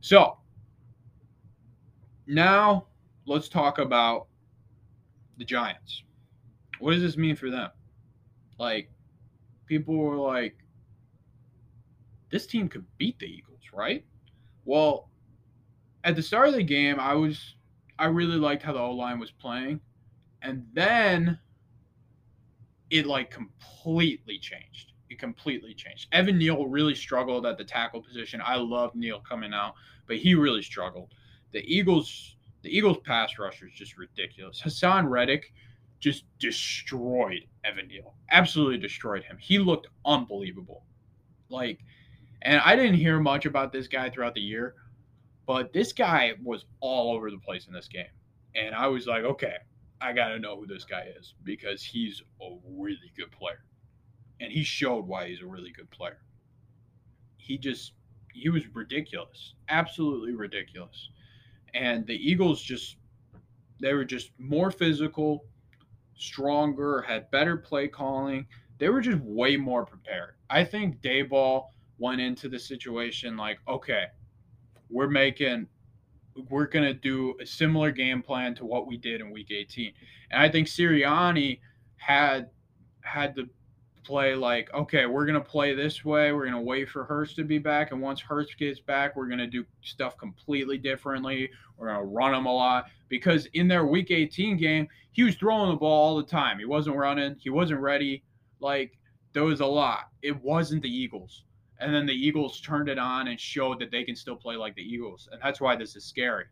So 0.00 0.38
now 2.26 2.86
let's 3.26 3.48
talk 3.48 3.78
about 3.78 4.26
the 5.38 5.44
Giants. 5.44 6.02
What 6.78 6.92
does 6.92 7.02
this 7.02 7.16
mean 7.16 7.36
for 7.36 7.50
them? 7.50 7.70
Like, 8.58 8.90
people 9.66 9.96
were 9.96 10.16
like, 10.16 10.56
this 12.30 12.46
team 12.46 12.68
could 12.68 12.84
beat 12.98 13.18
the 13.18 13.26
Eagles, 13.26 13.62
right? 13.72 14.04
Well, 14.64 15.10
at 16.04 16.16
the 16.16 16.22
start 16.22 16.48
of 16.48 16.54
the 16.54 16.62
game, 16.62 16.98
I 16.98 17.14
was 17.14 17.54
I 17.98 18.06
really 18.06 18.36
liked 18.36 18.62
how 18.62 18.72
the 18.72 18.78
O 18.78 18.92
line 18.92 19.18
was 19.18 19.30
playing. 19.30 19.80
And 20.42 20.66
then 20.72 21.38
it 22.90 23.06
like 23.06 23.30
completely 23.30 24.38
changed. 24.38 24.92
It 25.08 25.18
completely 25.18 25.74
changed. 25.74 26.08
Evan 26.12 26.38
Neal 26.38 26.66
really 26.66 26.94
struggled 26.94 27.46
at 27.46 27.58
the 27.58 27.64
tackle 27.64 28.02
position. 28.02 28.40
I 28.44 28.56
love 28.56 28.94
Neal 28.94 29.20
coming 29.20 29.52
out, 29.54 29.74
but 30.06 30.16
he 30.16 30.34
really 30.34 30.62
struggled. 30.62 31.14
The 31.52 31.64
Eagles, 31.64 32.36
the 32.62 32.76
Eagles 32.76 32.98
pass 33.04 33.38
rush 33.38 33.62
is 33.62 33.72
just 33.72 33.96
ridiculous. 33.96 34.60
Haason 34.60 35.08
Reddick 35.08 35.52
just 36.06 36.24
destroyed 36.38 37.40
Evan 37.64 37.88
Neal. 37.88 38.14
Absolutely 38.30 38.78
destroyed 38.78 39.24
him. 39.24 39.36
He 39.40 39.58
looked 39.58 39.88
unbelievable. 40.04 40.84
Like, 41.48 41.80
and 42.42 42.60
I 42.64 42.76
didn't 42.76 42.94
hear 42.94 43.18
much 43.18 43.44
about 43.44 43.72
this 43.72 43.88
guy 43.88 44.08
throughout 44.08 44.34
the 44.34 44.40
year, 44.40 44.76
but 45.48 45.72
this 45.72 45.92
guy 45.92 46.34
was 46.44 46.64
all 46.78 47.12
over 47.12 47.28
the 47.28 47.38
place 47.38 47.66
in 47.66 47.72
this 47.72 47.88
game. 47.88 48.06
And 48.54 48.72
I 48.72 48.86
was 48.86 49.08
like, 49.08 49.24
okay, 49.24 49.54
I 50.00 50.12
got 50.12 50.28
to 50.28 50.38
know 50.38 50.54
who 50.54 50.68
this 50.68 50.84
guy 50.84 51.08
is 51.18 51.34
because 51.42 51.82
he's 51.82 52.22
a 52.40 52.50
really 52.64 53.12
good 53.16 53.32
player. 53.32 53.64
And 54.38 54.52
he 54.52 54.62
showed 54.62 55.08
why 55.08 55.26
he's 55.26 55.42
a 55.42 55.46
really 55.46 55.72
good 55.76 55.90
player. 55.90 56.20
He 57.36 57.58
just, 57.58 57.94
he 58.32 58.48
was 58.48 58.62
ridiculous. 58.76 59.54
Absolutely 59.68 60.34
ridiculous. 60.36 61.10
And 61.74 62.06
the 62.06 62.14
Eagles 62.14 62.62
just, 62.62 62.96
they 63.80 63.92
were 63.92 64.04
just 64.04 64.30
more 64.38 64.70
physical, 64.70 65.46
stronger, 66.16 67.02
had 67.02 67.30
better 67.30 67.56
play 67.56 67.88
calling. 67.88 68.46
They 68.78 68.88
were 68.88 69.00
just 69.00 69.18
way 69.22 69.56
more 69.56 69.84
prepared. 69.86 70.34
I 70.50 70.64
think 70.64 71.00
Daboll 71.00 71.66
went 71.98 72.20
into 72.20 72.48
the 72.48 72.58
situation 72.58 73.36
like, 73.36 73.58
okay, 73.68 74.06
we're 74.90 75.08
making 75.08 75.66
we're 76.50 76.66
going 76.66 76.84
to 76.84 76.94
do 76.94 77.34
a 77.40 77.46
similar 77.46 77.90
game 77.90 78.22
plan 78.22 78.54
to 78.54 78.66
what 78.66 78.86
we 78.86 78.96
did 78.96 79.20
in 79.20 79.30
week 79.30 79.50
18. 79.50 79.92
And 80.30 80.42
I 80.42 80.50
think 80.50 80.68
Sirianni 80.68 81.60
had 81.96 82.50
had 83.00 83.34
to 83.36 83.48
play 84.06 84.34
like, 84.34 84.72
okay, 84.72 85.06
we're 85.06 85.26
going 85.26 85.40
to 85.40 85.48
play 85.48 85.74
this 85.74 86.04
way. 86.04 86.32
We're 86.32 86.44
going 86.44 86.54
to 86.54 86.60
wait 86.60 86.88
for 86.88 87.04
Hurts 87.04 87.34
to 87.34 87.44
be 87.44 87.58
back. 87.58 87.90
And 87.90 88.00
once 88.00 88.20
Hurts 88.20 88.54
gets 88.54 88.80
back, 88.80 89.16
we're 89.16 89.26
going 89.26 89.38
to 89.38 89.46
do 89.46 89.64
stuff 89.82 90.16
completely 90.16 90.78
differently. 90.78 91.50
We're 91.76 91.88
going 91.88 92.00
to 92.00 92.06
run 92.06 92.34
him 92.34 92.46
a 92.46 92.54
lot 92.54 92.86
because 93.08 93.46
in 93.54 93.68
their 93.68 93.86
week 93.86 94.10
18 94.10 94.56
game, 94.56 94.88
he 95.12 95.24
was 95.24 95.34
throwing 95.34 95.70
the 95.70 95.76
ball 95.76 96.10
all 96.10 96.16
the 96.16 96.22
time. 96.22 96.58
He 96.58 96.64
wasn't 96.64 96.96
running, 96.96 97.36
he 97.40 97.50
wasn't 97.50 97.80
ready. 97.80 98.22
Like, 98.60 98.96
there 99.32 99.44
was 99.44 99.60
a 99.60 99.66
lot. 99.66 100.04
It 100.22 100.40
wasn't 100.42 100.82
the 100.82 100.88
Eagles. 100.88 101.44
And 101.78 101.94
then 101.94 102.06
the 102.06 102.14
Eagles 102.14 102.60
turned 102.60 102.88
it 102.88 102.98
on 102.98 103.28
and 103.28 103.38
showed 103.38 103.80
that 103.80 103.90
they 103.90 104.04
can 104.04 104.16
still 104.16 104.36
play 104.36 104.56
like 104.56 104.74
the 104.76 104.82
Eagles. 104.82 105.28
And 105.30 105.40
that's 105.42 105.60
why 105.60 105.76
this 105.76 105.94
is 105.94 106.04
scary. 106.04 106.44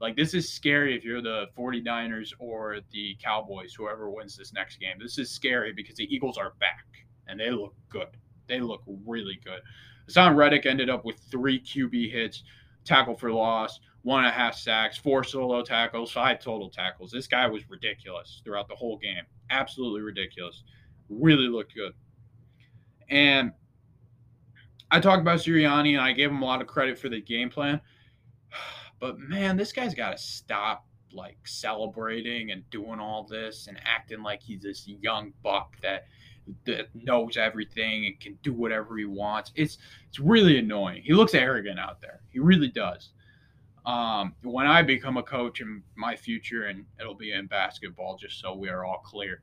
Like, 0.00 0.16
this 0.16 0.34
is 0.34 0.52
scary 0.52 0.96
if 0.96 1.04
you're 1.04 1.22
the 1.22 1.46
49ers 1.56 2.32
or 2.38 2.80
the 2.92 3.16
Cowboys, 3.22 3.74
whoever 3.74 4.10
wins 4.10 4.36
this 4.36 4.52
next 4.52 4.78
game. 4.78 4.96
This 5.00 5.18
is 5.18 5.30
scary 5.30 5.72
because 5.72 5.96
the 5.96 6.14
Eagles 6.14 6.36
are 6.36 6.52
back 6.60 6.86
and 7.28 7.40
they 7.40 7.50
look 7.50 7.74
good. 7.88 8.08
They 8.46 8.60
look 8.60 8.82
really 9.06 9.40
good. 9.44 9.60
Haason 10.08 10.36
Reddick 10.36 10.66
ended 10.66 10.90
up 10.90 11.04
with 11.04 11.18
three 11.30 11.60
QB 11.60 12.12
hits, 12.12 12.44
tackle 12.84 13.16
for 13.16 13.32
loss, 13.32 13.80
one 14.02 14.24
and 14.24 14.28
a 14.28 14.36
half 14.36 14.54
sacks, 14.54 14.96
four 14.96 15.24
solo 15.24 15.62
tackles, 15.62 16.12
five 16.12 16.38
total 16.38 16.70
tackles. 16.70 17.10
This 17.10 17.26
guy 17.26 17.46
was 17.48 17.68
ridiculous 17.68 18.40
throughout 18.44 18.68
the 18.68 18.74
whole 18.76 18.98
game. 18.98 19.24
Absolutely 19.50 20.02
ridiculous. 20.02 20.62
Really 21.08 21.48
looked 21.48 21.74
good. 21.74 21.92
And 23.08 23.52
I 24.92 25.00
talked 25.00 25.22
about 25.22 25.40
Sirianni 25.40 25.92
and 25.92 26.00
I 26.00 26.12
gave 26.12 26.30
him 26.30 26.40
a 26.40 26.44
lot 26.44 26.60
of 26.60 26.68
credit 26.68 26.98
for 26.98 27.08
the 27.08 27.20
game 27.20 27.50
plan. 27.50 27.80
But 29.00 29.18
man, 29.18 29.56
this 29.56 29.72
guy's 29.72 29.94
got 29.94 30.10
to 30.10 30.18
stop 30.18 30.86
like 31.12 31.38
celebrating 31.44 32.50
and 32.50 32.68
doing 32.70 33.00
all 33.00 33.24
this 33.24 33.68
and 33.68 33.78
acting 33.84 34.22
like 34.22 34.42
he's 34.42 34.62
this 34.62 34.86
young 34.86 35.32
buck 35.42 35.76
that 35.82 36.06
that 36.64 36.88
knows 36.94 37.36
everything 37.36 38.06
and 38.06 38.20
can 38.20 38.38
do 38.42 38.52
whatever 38.52 38.96
he 38.96 39.04
wants. 39.04 39.52
It's 39.54 39.78
it's 40.08 40.20
really 40.20 40.58
annoying. 40.58 41.02
He 41.04 41.12
looks 41.12 41.34
arrogant 41.34 41.78
out 41.78 42.00
there. 42.00 42.20
He 42.30 42.38
really 42.38 42.68
does. 42.68 43.10
Um, 43.84 44.34
when 44.42 44.66
I 44.66 44.82
become 44.82 45.16
a 45.16 45.22
coach 45.22 45.60
in 45.60 45.82
my 45.96 46.16
future, 46.16 46.64
and 46.64 46.84
it'll 47.00 47.14
be 47.14 47.32
in 47.32 47.46
basketball, 47.46 48.16
just 48.16 48.40
so 48.40 48.54
we 48.54 48.68
are 48.68 48.84
all 48.84 48.98
clear, 49.04 49.42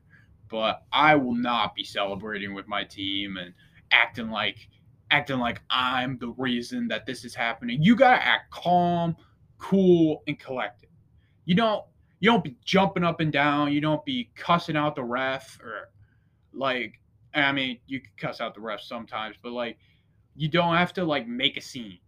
but 0.50 0.82
I 0.92 1.16
will 1.16 1.34
not 1.34 1.74
be 1.74 1.82
celebrating 1.84 2.54
with 2.54 2.68
my 2.68 2.84
team 2.84 3.38
and 3.38 3.54
acting 3.90 4.30
like 4.30 4.68
acting 5.10 5.38
like 5.38 5.62
I'm 5.70 6.18
the 6.18 6.34
reason 6.36 6.88
that 6.88 7.06
this 7.06 7.24
is 7.24 7.34
happening. 7.34 7.82
You 7.82 7.96
gotta 7.96 8.22
act 8.22 8.50
calm, 8.50 9.16
cool, 9.64 10.22
and 10.26 10.38
collected. 10.38 10.88
You 11.44 11.54
don't 11.54 11.84
you 12.20 12.30
don't 12.30 12.44
be 12.44 12.56
jumping 12.64 13.04
up 13.04 13.20
and 13.20 13.32
down. 13.32 13.72
You 13.72 13.80
don't 13.80 14.04
be 14.04 14.30
cussing 14.34 14.76
out 14.76 14.96
the 14.96 15.04
ref 15.04 15.58
or 15.62 15.90
like 16.52 17.00
I 17.34 17.52
mean 17.52 17.78
you 17.86 18.00
can 18.00 18.10
cuss 18.16 18.40
out 18.40 18.54
the 18.54 18.60
ref 18.60 18.80
sometimes, 18.80 19.36
but 19.42 19.52
like 19.52 19.78
you 20.36 20.48
don't 20.48 20.74
have 20.74 20.92
to 20.94 21.04
like 21.04 21.26
make 21.26 21.56
a 21.56 21.60
scene. 21.60 21.98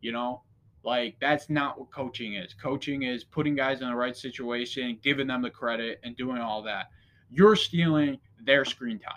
You 0.00 0.12
know, 0.12 0.42
like 0.82 1.16
that's 1.20 1.48
not 1.48 1.78
what 1.78 1.90
coaching 1.90 2.34
is. 2.34 2.54
Coaching 2.54 3.02
is 3.02 3.24
putting 3.24 3.54
guys 3.54 3.80
in 3.80 3.88
the 3.88 3.96
right 3.96 4.16
situation, 4.16 4.98
giving 5.02 5.26
them 5.26 5.42
the 5.42 5.50
credit, 5.50 6.00
and 6.04 6.16
doing 6.16 6.38
all 6.38 6.62
that. 6.62 6.86
You're 7.30 7.56
stealing 7.56 8.18
their 8.44 8.64
screen 8.64 8.98
time. 8.98 9.14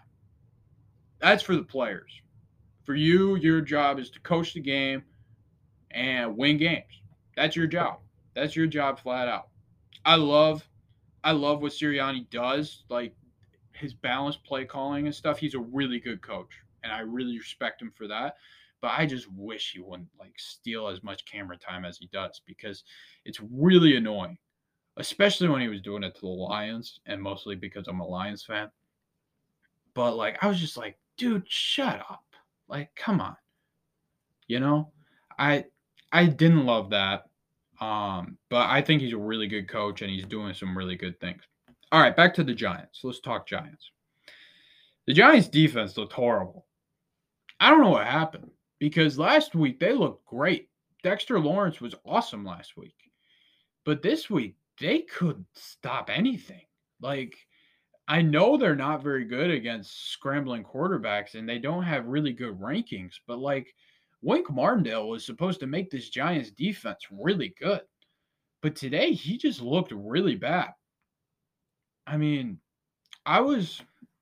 That's 1.20 1.44
for 1.44 1.56
the 1.56 1.64
players 1.64 2.22
for 2.88 2.96
you, 2.96 3.36
your 3.36 3.60
job 3.60 4.00
is 4.00 4.10
to 4.10 4.20
coach 4.22 4.54
the 4.54 4.62
game 4.62 5.04
and 5.92 6.38
win 6.38 6.58
games. 6.58 7.02
That's 7.38 7.56
your 7.56 7.68
job. 7.68 8.02
That's 8.36 8.58
your 8.58 8.68
job 8.68 9.00
flat 9.00 9.30
out. 9.30 9.50
I 10.06 10.16
love 10.18 10.70
I 11.24 11.34
love 11.34 11.62
what 11.62 11.74
Sirianni 11.74 12.30
does, 12.32 12.86
like 12.90 13.16
his 13.74 13.94
balanced 13.94 14.44
play 14.46 14.66
calling 14.66 15.08
and 15.08 15.16
stuff. 15.16 15.40
He's 15.40 15.56
a 15.56 15.60
really 15.60 16.00
good 16.00 16.22
coach. 16.22 16.52
and 16.84 16.94
I 16.94 17.02
really 17.02 17.38
respect 17.40 17.82
him 17.82 17.92
for 17.92 18.08
that. 18.10 18.38
But 18.82 18.94
I 18.98 19.06
just 19.08 19.32
wish 19.34 19.74
he 19.74 19.82
wouldn't 19.82 20.10
like 20.20 20.40
steal 20.40 20.88
as 20.90 21.04
much 21.04 21.26
camera 21.26 21.58
time 21.58 21.86
as 21.86 21.98
he 22.00 22.08
does 22.14 22.42
because 22.46 22.84
it's 23.26 23.42
really 23.42 23.98
annoying, 23.98 24.40
especially 24.98 25.50
when 25.50 25.62
he 25.62 25.70
was 25.70 25.82
doing 25.82 26.04
it 26.04 26.16
to 26.16 26.22
the 26.22 26.28
Lions, 26.28 27.02
and 27.08 27.22
mostly 27.22 27.56
because 27.56 27.88
I'm 27.88 28.02
a 28.02 28.08
Lions 28.08 28.46
fan. 28.46 28.72
But 29.94 30.16
like, 30.16 30.42
I 30.44 30.48
was 30.48 30.60
just 30.62 30.78
like, 30.78 30.98
dude, 31.18 31.50
shut 31.50 32.00
up. 32.10 32.24
Like, 32.70 32.96
come 32.96 33.20
on. 33.22 33.36
You 34.48 34.60
know, 34.60 34.92
I 35.40 35.66
I 36.12 36.26
didn't 36.28 36.66
love 36.66 36.90
that. 36.92 37.27
Um, 37.80 38.38
but 38.50 38.70
I 38.70 38.82
think 38.82 39.02
he's 39.02 39.14
a 39.14 39.18
really 39.18 39.48
good 39.48 39.68
coach 39.68 40.02
and 40.02 40.10
he's 40.10 40.26
doing 40.26 40.54
some 40.54 40.78
really 40.78 40.96
good 40.96 41.20
things. 41.20 41.42
All 41.92 42.02
right, 42.02 42.16
back 42.16 42.34
to 42.36 42.44
the 42.44 42.54
Giants. 42.54 43.02
Let's 43.04 43.20
talk 43.20 43.48
Giants. 43.48 43.92
The 45.06 45.14
Giants 45.14 45.48
defense 45.48 45.96
looked 45.96 46.14
horrible. 46.14 46.66
I 47.60 47.70
don't 47.70 47.82
know 47.82 47.92
what 47.92 48.08
happened 48.08 48.52
because 48.80 49.18
last 49.18 49.56
week 49.56 49.80
they 49.80 49.94
looked 49.94 50.26
great. 50.26 50.70
Dexter 51.04 51.40
Lawrence 51.40 51.80
was 51.80 51.96
awesome 52.06 52.44
last 52.44 52.76
week. 52.76 52.96
But 53.86 54.02
this 54.02 54.30
week 54.30 54.56
they 54.80 55.00
couldn't 55.02 55.48
stop 55.54 56.10
anything. 56.10 56.66
Like 57.00 57.38
I 58.08 58.22
know 58.22 58.58
they're 58.58 58.76
not 58.76 59.04
very 59.04 59.26
good 59.26 59.50
against 59.50 60.12
scrambling 60.12 60.64
quarterbacks 60.64 61.36
and 61.36 61.48
they 61.48 61.60
don't 61.60 61.84
have 61.84 62.08
really 62.08 62.34
good 62.34 62.60
rankings, 62.60 63.14
but 63.28 63.40
like 63.40 63.74
Wink 64.22 64.50
Martindale 64.50 65.08
was 65.08 65.26
supposed 65.26 65.60
to 65.60 65.68
make 65.68 65.90
this 65.90 66.10
Giants 66.10 66.52
defense 66.52 67.00
really 67.12 67.54
good. 67.60 67.82
But 68.62 68.76
today 68.76 69.12
he 69.12 69.38
just 69.38 69.62
looked 69.62 69.92
really 69.92 70.36
bad. 70.36 70.70
I 72.08 72.18
mean, 72.18 72.60
I 73.26 73.42
was 73.42 73.82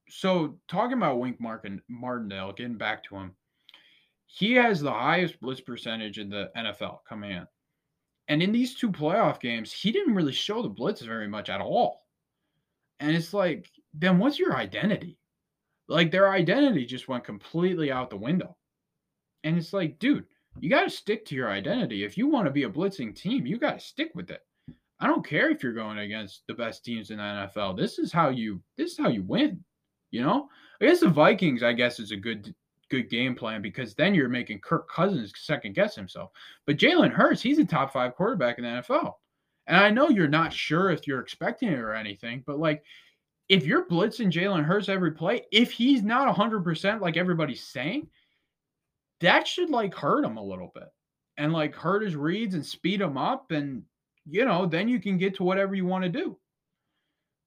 so 0.10 0.58
talking 0.67 0.97
about 0.97 1.19
Wink 1.19 1.39
Martin, 1.39 1.81
Martindale, 1.88 2.53
getting 2.53 2.77
back 2.77 3.03
to 3.05 3.15
him, 3.15 3.36
he 4.27 4.53
has 4.53 4.81
the 4.81 4.91
highest 4.91 5.39
blitz 5.39 5.62
percentage 5.62 6.19
in 6.19 6.29
the 6.29 6.51
NFL 6.58 6.99
coming 7.08 7.31
in. 7.31 7.47
And 8.27 8.41
in 8.41 8.51
these 8.51 8.75
two 8.75 8.91
playoff 8.91 9.39
games, 9.39 9.71
he 9.71 9.91
didn't 9.91 10.15
really 10.15 10.34
show 10.34 10.62
the 10.62 10.69
blitz 10.69 11.01
very 11.01 11.27
much 11.27 11.49
at 11.49 11.62
all. 11.62 12.01
And 12.99 13.15
it's 13.15 13.34
like, 13.34 13.69
then 13.93 14.17
what's 14.17 14.39
your 14.39 14.55
identity? 14.55 15.17
Like 15.88 16.12
their 16.12 16.31
identity 16.31 16.86
just 16.86 17.08
went 17.08 17.23
completely 17.23 17.91
out 17.91 18.10
the 18.10 18.17
window. 18.17 18.58
And 19.45 19.58
it's 19.58 19.73
like, 19.73 19.99
dude, 19.99 20.25
you 20.60 20.69
got 20.69 20.84
to 20.84 20.89
stick 20.89 21.25
to 21.27 21.36
your 21.36 21.49
identity. 21.49 22.03
If 22.03 22.17
you 22.17 22.27
want 22.27 22.47
to 22.47 22.51
be 22.51 22.63
a 22.63 22.69
blitzing 22.69 23.15
team, 23.15 23.45
you 23.45 23.58
got 23.58 23.79
to 23.79 23.86
stick 23.86 24.12
with 24.15 24.31
it. 24.31 24.41
I 24.99 25.08
don't 25.08 25.25
care 25.25 25.51
if 25.51 25.62
you're 25.62 25.73
going 25.73 25.99
against 25.99 26.47
the 26.47 26.53
best 26.53 26.84
teams 26.84 27.12
in 27.12 27.17
the 27.17 27.23
NFL. 27.23 27.77
This 27.77 27.99
is 27.99 28.12
how 28.12 28.29
you 28.29 28.62
this 28.75 28.93
is 28.93 28.97
how 28.97 29.10
you 29.10 29.23
win. 29.23 29.63
You 30.12 30.23
know? 30.23 30.49
I 30.81 30.86
guess 30.86 31.01
the 31.01 31.10
Vikings, 31.10 31.63
I 31.63 31.73
guess, 31.73 31.99
is 31.99 32.12
a 32.12 32.17
good 32.17 32.53
good 32.89 33.10
game 33.10 33.36
plan 33.36 33.62
because 33.62 33.93
then 33.93 34.15
you're 34.15 34.29
making 34.29 34.60
Kirk 34.60 34.89
Cousins 34.89 35.34
second 35.36 35.75
guess 35.75 35.95
himself. 35.95 36.31
But 36.65 36.77
Jalen 36.77 37.12
Hurts, 37.12 37.41
he's 37.41 37.60
a 37.60 37.65
top 37.65 37.93
five 37.93 38.15
quarterback 38.15 38.58
in 38.58 38.63
the 38.63 38.69
NFL. 38.69 39.13
And 39.67 39.77
I 39.77 39.89
know 39.89 40.10
you're 40.10 40.27
not 40.27 40.53
sure 40.53 40.91
if 40.91 41.08
you're 41.08 41.21
expecting 41.21 41.69
it 41.69 41.79
or 41.79 41.93
anything, 41.93 42.43
but 42.45 42.60
like 42.60 42.84
if 43.49 43.65
you're 43.65 43.88
blitzing 43.88 44.31
Jalen 44.31 44.63
Hurts 44.63 44.89
every 44.89 45.12
play, 45.12 45.43
if 45.51 45.71
he's 45.71 46.03
not 46.03 46.34
100% 46.34 47.01
like 47.01 47.17
everybody's 47.17 47.63
saying, 47.63 48.08
that 49.21 49.47
should 49.47 49.69
like 49.69 49.93
hurt 49.93 50.25
him 50.25 50.38
a 50.38 50.43
little 50.43 50.71
bit 50.73 50.89
and 51.38 51.54
like 51.54 51.75
hurt 51.75 52.04
his 52.04 52.15
reads 52.15 52.56
and 52.56 52.65
speed 52.65 53.01
him 53.01 53.17
up. 53.17 53.51
And, 53.51 53.84
you 54.30 54.45
know, 54.45 54.65
then 54.65 54.88
you 54.88 54.99
can 54.99 55.17
get 55.17 55.36
to 55.36 55.43
whatever 55.43 55.75
you 55.75 55.86
want 55.86 56.04
to 56.04 56.10
do. 56.10 56.38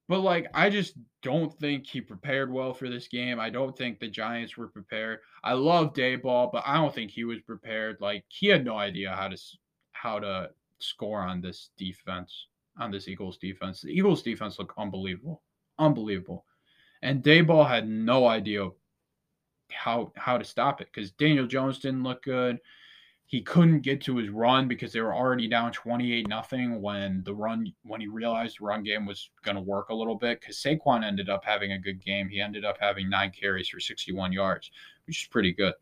But 0.07 0.21
like, 0.21 0.47
I 0.53 0.69
just 0.69 0.95
don't 1.21 1.53
think 1.59 1.85
he 1.85 2.01
prepared 2.01 2.51
well 2.51 2.73
for 2.73 2.89
this 2.89 3.07
game. 3.07 3.39
I 3.39 3.49
don't 3.49 3.77
think 3.77 3.99
the 3.99 4.07
Giants 4.07 4.57
were 4.57 4.67
prepared. 4.67 5.19
I 5.43 5.53
love 5.53 5.93
Daboll, 5.93 6.51
but 6.51 6.63
I 6.65 6.77
don't 6.77 6.93
think 6.93 7.11
he 7.11 7.25
was 7.25 7.41
prepared. 7.41 7.97
Like, 7.99 8.23
he 8.27 8.47
had 8.47 8.65
no 8.65 8.77
idea 8.77 9.15
how 9.15 9.27
to 9.27 9.37
how 9.91 10.17
to 10.19 10.49
score 10.79 11.21
on 11.21 11.41
this 11.41 11.69
defense, 11.77 12.47
on 12.79 12.89
this 12.89 13.07
Eagles 13.07 13.37
defense. 13.37 13.81
The 13.81 13.91
Eagles 13.91 14.23
defense 14.23 14.57
looked 14.57 14.79
unbelievable 14.79 15.43
unbelievable. 15.79 16.45
And 17.01 17.23
Daboll 17.23 17.67
had 17.67 17.87
no 17.87 18.27
idea 18.27 18.67
how 19.71 20.11
how 20.15 20.37
to 20.37 20.43
stop 20.43 20.81
it 20.81 20.89
because 20.93 21.11
Daniel 21.11 21.47
Jones 21.47 21.79
didn't 21.79 22.03
look 22.03 22.23
good. 22.23 22.59
He 23.25 23.41
couldn't 23.41 23.81
get 23.81 24.01
to 24.01 24.17
his 24.17 24.29
run 24.29 24.67
because 24.67 24.91
they 24.91 25.01
were 25.01 25.13
already 25.13 25.47
down 25.47 25.71
28 25.71 26.27
nothing 26.27 26.81
when 26.81 27.21
the 27.23 27.33
run 27.33 27.71
when 27.83 28.01
he 28.01 28.07
realized 28.07 28.57
the 28.59 28.65
run 28.65 28.83
game 28.83 29.05
was 29.05 29.29
going 29.43 29.55
to 29.55 29.61
work 29.61 29.89
a 29.89 29.95
little 29.95 30.15
bit 30.15 30.41
because 30.41 30.57
Saquon 30.57 31.05
ended 31.05 31.29
up 31.29 31.45
having 31.45 31.73
a 31.73 31.79
good 31.79 32.03
game. 32.03 32.27
He 32.27 32.41
ended 32.41 32.65
up 32.65 32.77
having 32.79 33.07
nine 33.09 33.31
carries 33.31 33.69
for 33.69 33.79
61 33.79 34.31
yards, 34.31 34.71
which 35.05 35.23
is 35.23 35.27
pretty 35.27 35.53
good. 35.53 35.75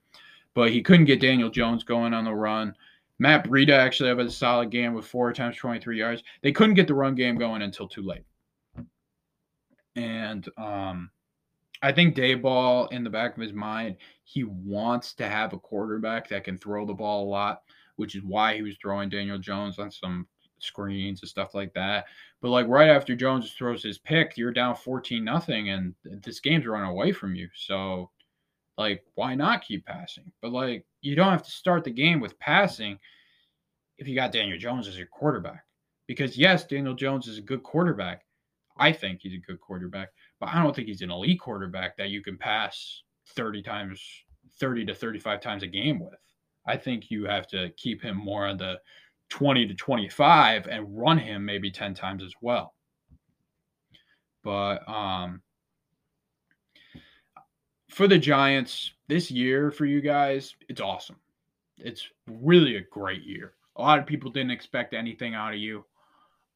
But 0.53 0.71
he 0.71 0.81
couldn't 0.81 1.05
get 1.05 1.21
Daniel 1.21 1.49
Jones 1.49 1.83
going 1.83 2.13
on 2.13 2.25
the 2.25 2.33
run. 2.33 2.75
Matt 3.19 3.45
Breida 3.45 3.71
actually 3.71 4.09
had 4.09 4.19
a 4.19 4.29
solid 4.29 4.69
game 4.69 4.93
with 4.93 5.05
four 5.05 5.31
times 5.33 5.55
23 5.55 5.97
yards. 5.97 6.23
They 6.41 6.51
couldn't 6.51 6.75
get 6.75 6.87
the 6.87 6.93
run 6.93 7.15
game 7.15 7.37
going 7.37 7.61
until 7.61 7.87
too 7.87 8.03
late. 8.03 8.23
And 9.95 10.47
um, 10.57 11.09
I 11.81 11.91
think 11.91 12.15
Daboll, 12.15 12.91
in 12.91 13.03
the 13.03 13.09
back 13.09 13.35
of 13.35 13.41
his 13.41 13.53
mind, 13.53 13.97
he 14.23 14.43
wants 14.43 15.13
to 15.15 15.27
have 15.27 15.53
a 15.53 15.59
quarterback 15.59 16.27
that 16.29 16.43
can 16.43 16.57
throw 16.57 16.85
the 16.85 16.93
ball 16.93 17.25
a 17.25 17.29
lot, 17.29 17.61
which 17.97 18.15
is 18.15 18.23
why 18.23 18.55
he 18.55 18.61
was 18.61 18.75
throwing 18.81 19.09
Daniel 19.09 19.37
Jones 19.37 19.77
on 19.79 19.91
some 19.91 20.27
screens 20.59 21.21
and 21.21 21.29
stuff 21.29 21.53
like 21.53 21.73
that. 21.73 22.05
But 22.41 22.49
like 22.49 22.67
right 22.67 22.89
after 22.89 23.15
Jones 23.15 23.51
throws 23.53 23.83
his 23.83 23.97
pick, 23.97 24.37
you're 24.37 24.51
down 24.51 24.75
14 24.75 25.23
nothing 25.23 25.69
and 25.69 25.93
this 26.03 26.39
game's 26.39 26.65
running 26.65 26.89
away 26.89 27.11
from 27.11 27.35
you. 27.35 27.49
So 27.55 28.09
like 28.77 29.03
why 29.15 29.35
not 29.35 29.63
keep 29.63 29.85
passing? 29.85 30.31
But 30.41 30.51
like 30.51 30.85
you 31.01 31.15
don't 31.15 31.31
have 31.31 31.43
to 31.43 31.51
start 31.51 31.83
the 31.83 31.91
game 31.91 32.19
with 32.19 32.39
passing 32.39 32.99
if 33.97 34.07
you 34.07 34.15
got 34.15 34.31
Daniel 34.31 34.57
Jones 34.57 34.87
as 34.87 34.97
your 34.97 35.07
quarterback. 35.07 35.63
Because 36.07 36.37
yes, 36.37 36.65
Daniel 36.65 36.93
Jones 36.93 37.27
is 37.27 37.37
a 37.37 37.41
good 37.41 37.63
quarterback, 37.63 38.23
I 38.77 38.91
think 38.91 39.21
he's 39.21 39.33
a 39.33 39.45
good 39.45 39.59
quarterback, 39.59 40.09
but 40.39 40.49
I 40.49 40.61
don't 40.61 40.75
think 40.75 40.87
he's 40.87 41.01
an 41.01 41.11
elite 41.11 41.39
quarterback 41.39 41.97
that 41.97 42.09
you 42.09 42.21
can 42.21 42.37
pass 42.37 43.03
30 43.29 43.61
times, 43.61 44.01
30 44.59 44.85
to 44.85 44.95
35 44.95 45.41
times 45.41 45.63
a 45.63 45.67
game 45.67 45.99
with. 45.99 46.19
I 46.65 46.77
think 46.77 47.09
you 47.09 47.25
have 47.25 47.47
to 47.47 47.69
keep 47.77 48.01
him 48.01 48.17
more 48.17 48.45
on 48.45 48.57
the 48.57 48.79
20 49.29 49.67
to 49.67 49.73
25 49.73 50.67
and 50.67 50.97
run 50.97 51.17
him 51.17 51.45
maybe 51.45 51.71
10 51.71 51.93
times 51.93 52.23
as 52.23 52.33
well. 52.41 52.73
But 54.43 54.87
um, 54.87 55.41
for 57.89 58.07
the 58.07 58.17
Giants 58.17 58.91
this 59.07 59.31
year, 59.31 59.71
for 59.71 59.85
you 59.85 60.01
guys, 60.01 60.55
it's 60.69 60.81
awesome. 60.81 61.17
It's 61.77 62.07
really 62.27 62.77
a 62.77 62.81
great 62.91 63.23
year. 63.23 63.53
A 63.75 63.81
lot 63.81 63.99
of 63.99 64.05
people 64.05 64.31
didn't 64.31 64.51
expect 64.51 64.93
anything 64.93 65.35
out 65.35 65.53
of 65.53 65.59
you. 65.59 65.85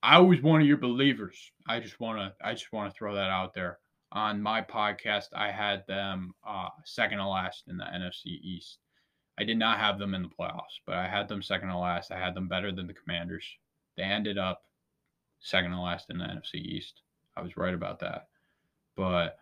I 0.03 0.19
was 0.19 0.41
one 0.41 0.61
of 0.61 0.67
your 0.67 0.77
believers. 0.77 1.51
I 1.67 1.79
just 1.79 1.99
want 1.99 2.19
to 2.19 2.45
I 2.45 2.53
just 2.53 2.73
want 2.73 2.91
to 2.91 2.97
throw 2.97 3.15
that 3.15 3.29
out 3.29 3.53
there. 3.53 3.79
On 4.13 4.41
my 4.41 4.61
podcast, 4.61 5.27
I 5.33 5.51
had 5.51 5.85
them 5.87 6.33
uh, 6.45 6.67
second 6.85 7.19
to 7.19 7.27
last 7.27 7.67
in 7.67 7.77
the 7.77 7.85
NFC 7.85 8.25
East. 8.41 8.79
I 9.39 9.43
did 9.43 9.57
not 9.57 9.79
have 9.79 9.99
them 9.99 10.13
in 10.13 10.23
the 10.23 10.29
playoffs, 10.29 10.79
but 10.85 10.95
I 10.95 11.07
had 11.07 11.27
them 11.27 11.41
second 11.41 11.69
to 11.69 11.77
last. 11.77 12.11
I 12.11 12.19
had 12.19 12.35
them 12.35 12.47
better 12.47 12.71
than 12.71 12.87
the 12.87 12.93
Commanders. 12.93 13.45
They 13.95 14.03
ended 14.03 14.37
up 14.37 14.63
second 15.39 15.71
to 15.71 15.79
last 15.79 16.09
in 16.09 16.17
the 16.17 16.25
NFC 16.25 16.55
East. 16.55 17.01
I 17.37 17.41
was 17.41 17.55
right 17.55 17.73
about 17.73 17.99
that. 17.99 18.27
But 18.95 19.37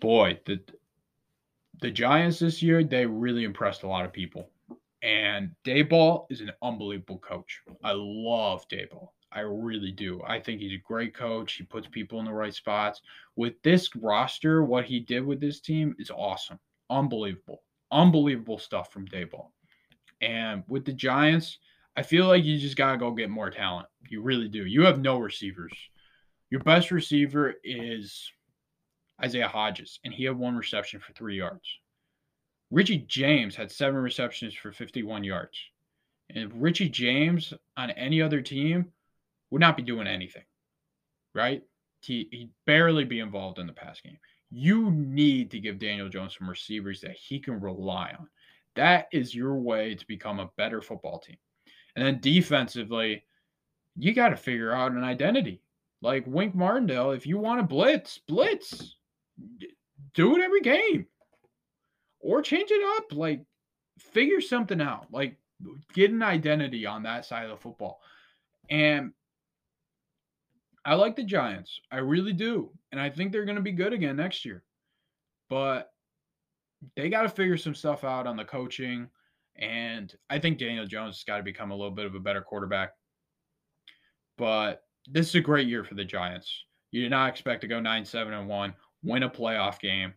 boy, 0.00 0.40
the 0.46 0.60
the 1.80 1.90
Giants 1.90 2.40
this 2.40 2.60
year, 2.60 2.82
they 2.82 3.06
really 3.06 3.44
impressed 3.44 3.84
a 3.84 3.88
lot 3.88 4.04
of 4.04 4.12
people. 4.12 4.50
And 5.02 5.52
Daboll 5.64 6.26
is 6.28 6.40
an 6.40 6.50
unbelievable 6.60 7.18
coach. 7.18 7.60
I 7.84 7.92
love 7.94 8.66
Daboll. 8.68 9.10
I 9.32 9.40
really 9.40 9.92
do. 9.92 10.22
I 10.26 10.40
think 10.40 10.60
he's 10.60 10.72
a 10.72 10.82
great 10.82 11.14
coach. 11.14 11.52
He 11.54 11.64
puts 11.64 11.86
people 11.86 12.18
in 12.18 12.24
the 12.24 12.32
right 12.32 12.54
spots. 12.54 13.02
With 13.36 13.60
this 13.62 13.94
roster, 13.96 14.64
what 14.64 14.86
he 14.86 15.00
did 15.00 15.24
with 15.24 15.40
this 15.40 15.60
team 15.60 15.94
is 15.98 16.10
awesome. 16.10 16.58
Unbelievable. 16.88 17.62
Unbelievable 17.92 18.58
stuff 18.58 18.92
from 18.92 19.06
Daboll. 19.06 19.50
And 20.20 20.64
with 20.68 20.84
the 20.84 20.92
Giants, 20.92 21.58
I 21.96 22.02
feel 22.02 22.26
like 22.26 22.44
you 22.44 22.58
just 22.58 22.76
got 22.76 22.92
to 22.92 22.98
go 22.98 23.10
get 23.10 23.28
more 23.30 23.50
talent. 23.50 23.88
You 24.08 24.22
really 24.22 24.48
do. 24.48 24.64
You 24.64 24.82
have 24.82 25.00
no 25.00 25.18
receivers. 25.18 25.72
Your 26.50 26.60
best 26.62 26.90
receiver 26.90 27.54
is 27.62 28.30
Isaiah 29.22 29.48
Hodgins, 29.48 29.98
and 30.04 30.14
he 30.14 30.24
had 30.24 30.38
one 30.38 30.56
reception 30.56 31.00
for 31.00 31.12
three 31.12 31.36
yards. 31.36 31.68
Richie 32.70 33.04
James 33.08 33.56
had 33.56 33.70
seven 33.70 34.00
receptions 34.00 34.54
for 34.54 34.72
51 34.72 35.24
yards. 35.24 35.58
And 36.34 36.62
Richie 36.62 36.88
James 36.88 37.54
on 37.76 37.90
any 37.90 38.20
other 38.20 38.42
team 38.42 38.92
would 39.50 39.60
not 39.60 39.76
be 39.76 39.82
doing 39.82 40.06
anything, 40.06 40.44
right? 41.34 41.62
He, 42.00 42.28
he'd 42.30 42.50
barely 42.66 43.04
be 43.04 43.20
involved 43.20 43.58
in 43.58 43.66
the 43.66 43.72
pass 43.72 44.00
game. 44.00 44.18
You 44.50 44.90
need 44.90 45.50
to 45.50 45.60
give 45.60 45.78
Daniel 45.78 46.08
Jones 46.08 46.36
some 46.38 46.48
receivers 46.48 47.00
that 47.00 47.16
he 47.16 47.38
can 47.40 47.60
rely 47.60 48.14
on. 48.18 48.28
That 48.76 49.08
is 49.12 49.34
your 49.34 49.56
way 49.56 49.94
to 49.94 50.06
become 50.06 50.38
a 50.38 50.50
better 50.56 50.80
football 50.80 51.18
team. 51.18 51.36
And 51.96 52.06
then 52.06 52.20
defensively, 52.20 53.24
you 53.96 54.14
got 54.14 54.28
to 54.28 54.36
figure 54.36 54.72
out 54.72 54.92
an 54.92 55.02
identity. 55.02 55.60
Like 56.00 56.24
Wink 56.26 56.54
Martindale, 56.54 57.10
if 57.10 57.26
you 57.26 57.38
want 57.38 57.60
to 57.60 57.66
blitz, 57.66 58.20
blitz. 58.28 58.94
Do 60.14 60.36
it 60.36 60.42
every 60.42 60.60
game. 60.60 61.06
or 62.20 62.42
change 62.42 62.70
it 62.70 62.82
up. 62.96 63.12
Like, 63.12 63.44
figure 63.98 64.40
something 64.40 64.80
out. 64.80 65.06
Like, 65.12 65.36
get 65.92 66.10
an 66.10 66.22
identity 66.22 66.86
on 66.86 67.02
that 67.04 67.24
side 67.24 67.44
of 67.44 67.50
the 67.50 67.56
football. 67.56 68.00
And 68.70 69.12
I 70.88 70.94
like 70.94 71.16
the 71.16 71.22
Giants. 71.22 71.82
I 71.92 71.98
really 71.98 72.32
do. 72.32 72.70
And 72.92 73.00
I 73.00 73.10
think 73.10 73.30
they're 73.30 73.44
going 73.44 73.56
to 73.56 73.62
be 73.62 73.72
good 73.72 73.92
again 73.92 74.16
next 74.16 74.46
year. 74.46 74.64
But 75.50 75.92
they 76.96 77.10
got 77.10 77.22
to 77.22 77.28
figure 77.28 77.58
some 77.58 77.74
stuff 77.74 78.04
out 78.04 78.26
on 78.26 78.38
the 78.38 78.44
coaching. 78.46 79.06
And 79.56 80.14
I 80.30 80.38
think 80.38 80.56
Daniel 80.56 80.86
Jones 80.86 81.16
has 81.16 81.24
got 81.24 81.36
to 81.36 81.42
become 81.42 81.72
a 81.72 81.76
little 81.76 81.90
bit 81.90 82.06
of 82.06 82.14
a 82.14 82.20
better 82.20 82.40
quarterback. 82.40 82.92
But 84.38 84.82
this 85.06 85.28
is 85.28 85.34
a 85.34 85.40
great 85.42 85.68
year 85.68 85.84
for 85.84 85.94
the 85.94 86.06
Giants. 86.06 86.64
You 86.90 87.02
did 87.02 87.10
not 87.10 87.28
expect 87.28 87.60
to 87.60 87.68
go 87.68 87.80
9 87.80 88.02
7 88.06 88.32
and 88.32 88.48
1, 88.48 88.74
win 89.02 89.24
a 89.24 89.28
playoff 89.28 89.80
game, 89.80 90.14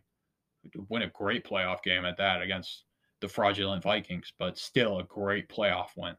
win 0.88 1.02
a 1.02 1.08
great 1.08 1.44
playoff 1.44 1.82
game 1.82 2.06
at 2.06 2.16
that 2.16 2.40
against 2.40 2.84
the 3.20 3.28
fraudulent 3.28 3.82
Vikings, 3.82 4.32
but 4.38 4.56
still 4.56 5.00
a 5.00 5.04
great 5.04 5.50
playoff 5.50 5.88
win. 5.98 6.14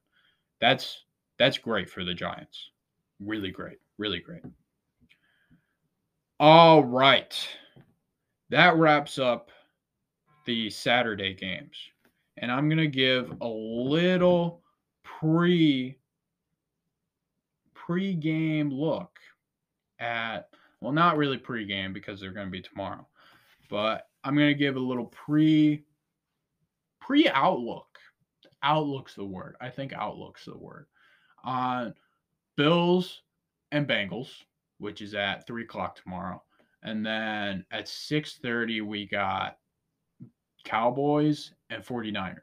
That's 0.61 1.05
that's 1.39 1.57
great 1.57 1.89
for 1.89 2.03
the 2.03 2.13
Giants. 2.13 2.69
Really 3.19 3.49
great. 3.49 3.79
Really 3.97 4.19
great. 4.19 4.43
All 6.39 6.83
right. 6.83 7.47
That 8.49 8.75
wraps 8.77 9.19
up 9.19 9.49
the 10.45 10.69
Saturday 10.69 11.33
games. 11.33 11.77
And 12.37 12.51
I'm 12.51 12.67
going 12.67 12.79
to 12.79 12.87
give 12.87 13.33
a 13.41 13.47
little 13.47 14.61
pre 15.03 15.97
pre-game 17.73 18.69
look 18.69 19.19
at 19.99 20.47
well 20.79 20.93
not 20.93 21.17
really 21.17 21.37
pre-game 21.37 21.91
because 21.91 22.19
they're 22.19 22.31
going 22.31 22.47
to 22.47 22.51
be 22.51 22.61
tomorrow. 22.61 23.07
But 23.69 24.07
I'm 24.23 24.35
going 24.35 24.49
to 24.49 24.53
give 24.53 24.75
a 24.75 24.79
little 24.79 25.05
pre 25.07 25.83
pre 26.99 27.27
outlook. 27.29 27.87
Outlook's 28.63 29.15
the 29.15 29.25
word. 29.25 29.55
I 29.59 29.69
think 29.69 29.93
outlook's 29.93 30.45
the 30.45 30.57
word. 30.57 30.87
On 31.43 31.93
Bills 32.55 33.21
and 33.73 33.87
Bengals, 33.87 34.29
which 34.77 35.01
is 35.01 35.15
at 35.15 35.45
three 35.47 35.63
o'clock 35.63 35.95
tomorrow. 35.95 36.41
And 36.83 37.03
then 37.03 37.65
at 37.71 37.87
6:30, 37.87 38.81
we 38.81 39.07
got 39.07 39.57
Cowboys 40.63 41.53
and 41.71 41.83
49ers. 41.83 42.37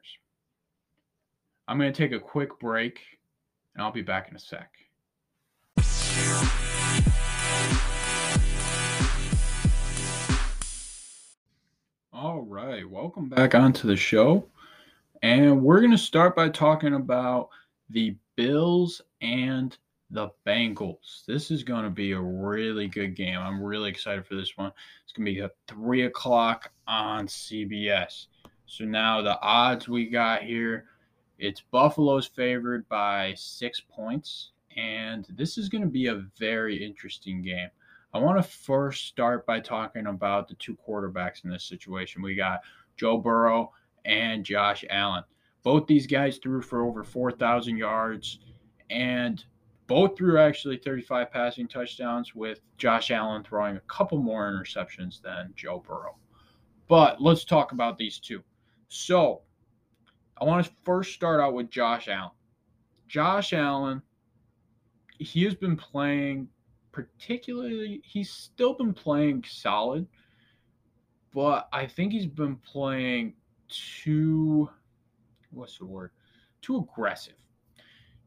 I'm 1.69 1.79
going 1.79 1.93
to 1.93 1.97
take 1.97 2.13
a 2.13 2.21
quick 2.21 2.59
break 2.59 3.01
and 3.75 3.83
I'll 3.83 3.93
be 3.93 4.03
back 4.03 4.29
in 4.29 4.35
a 4.35 4.39
sec. 4.41 4.71
All 12.13 12.41
right, 12.41 12.89
welcome 12.91 13.29
back 13.29 13.55
onto 13.55 13.87
the 13.87 13.97
show. 13.97 14.49
And 15.23 15.63
we're 15.63 15.79
going 15.79 15.93
to 15.93 15.99
start 15.99 16.35
by 16.35 16.49
talking 16.49 16.95
about 16.95 17.51
the 17.89 18.17
Bills 18.35 19.01
and 19.21 19.77
the 20.11 20.31
Bengals. 20.47 21.25
This 21.27 21.51
is 21.51 21.63
going 21.63 21.85
to 21.85 21.91
be 21.91 22.13
a 22.13 22.21
really 22.21 22.89
good 22.89 23.15
game. 23.15 23.39
I'm 23.39 23.63
really 23.63 23.91
excited 23.91 24.27
for 24.27 24.35
this 24.35 24.57
one. 24.57 24.73
It's 25.05 25.13
going 25.13 25.27
to 25.27 25.33
be 25.33 25.41
at 25.41 25.55
3 25.69 26.07
o'clock 26.07 26.73
on 26.87 27.27
CBS. 27.27 28.27
So 28.67 28.85
now 28.85 29.23
the 29.23 29.41
odds 29.41 29.89
we 29.89 30.09
got 30.09 30.43
here 30.43 30.87
it's 31.41 31.63
Buffalo's 31.63 32.27
favored 32.27 32.87
by 32.91 33.33
six 33.35 33.81
points. 33.81 34.51
And 34.77 35.27
this 35.31 35.57
is 35.57 35.71
going 35.71 35.83
to 35.83 35.89
be 35.89 36.07
a 36.07 36.27
very 36.39 36.85
interesting 36.85 37.43
game. 37.43 37.69
I 38.13 38.19
want 38.19 38.37
to 38.37 38.43
first 38.43 39.07
start 39.07 39.47
by 39.47 39.61
talking 39.61 40.07
about 40.07 40.49
the 40.49 40.55
two 40.55 40.77
quarterbacks 40.87 41.45
in 41.45 41.51
this 41.51 41.65
situation. 41.65 42.23
We 42.23 42.35
got 42.35 42.61
Joe 42.97 43.17
Burrow 43.17 43.73
and 44.05 44.45
Josh 44.45 44.85
Allen. 44.91 45.25
Both 45.63 45.87
these 45.87 46.07
guys 46.07 46.39
threw 46.39 46.61
for 46.61 46.85
over 46.85 47.03
4,000 47.03 47.77
yards 47.77 48.41
and 48.91 49.43
both 49.91 50.17
threw 50.17 50.39
actually 50.39 50.77
35 50.77 51.33
passing 51.33 51.67
touchdowns, 51.67 52.33
with 52.33 52.61
Josh 52.79 53.11
Allen 53.11 53.43
throwing 53.43 53.77
a 53.77 53.81
couple 53.81 54.19
more 54.19 54.49
interceptions 54.49 55.21
than 55.21 55.53
Joe 55.57 55.83
Burrow. 55.85 56.17
But 56.87 57.21
let's 57.21 57.45
talk 57.45 57.73
about 57.73 57.99
these 57.99 58.21
two. 58.21 58.41
So 58.87 59.43
I 60.41 60.45
want 60.45 60.65
to 60.65 60.73
first 60.85 61.13
start 61.13 61.41
out 61.41 61.55
with 61.55 61.71
Josh 61.71 62.07
Allen. 62.07 62.31
Josh 63.09 63.53
Allen, 63.53 64.01
he 65.19 65.43
has 65.43 65.57
been 65.57 65.77
playing 65.77 66.47
particularly, 66.93 68.01
he's 68.05 68.31
still 68.31 68.75
been 68.75 68.95
playing 68.95 69.43
solid, 69.45 70.07
but 71.35 71.69
I 71.73 71.87
think 71.87 72.13
he's 72.13 72.27
been 72.27 72.55
playing 72.59 73.35
too 73.69 74.71
what's 75.51 75.79
the 75.79 75.85
word? 75.85 76.13
Too 76.63 76.77
aggressive. 76.79 77.40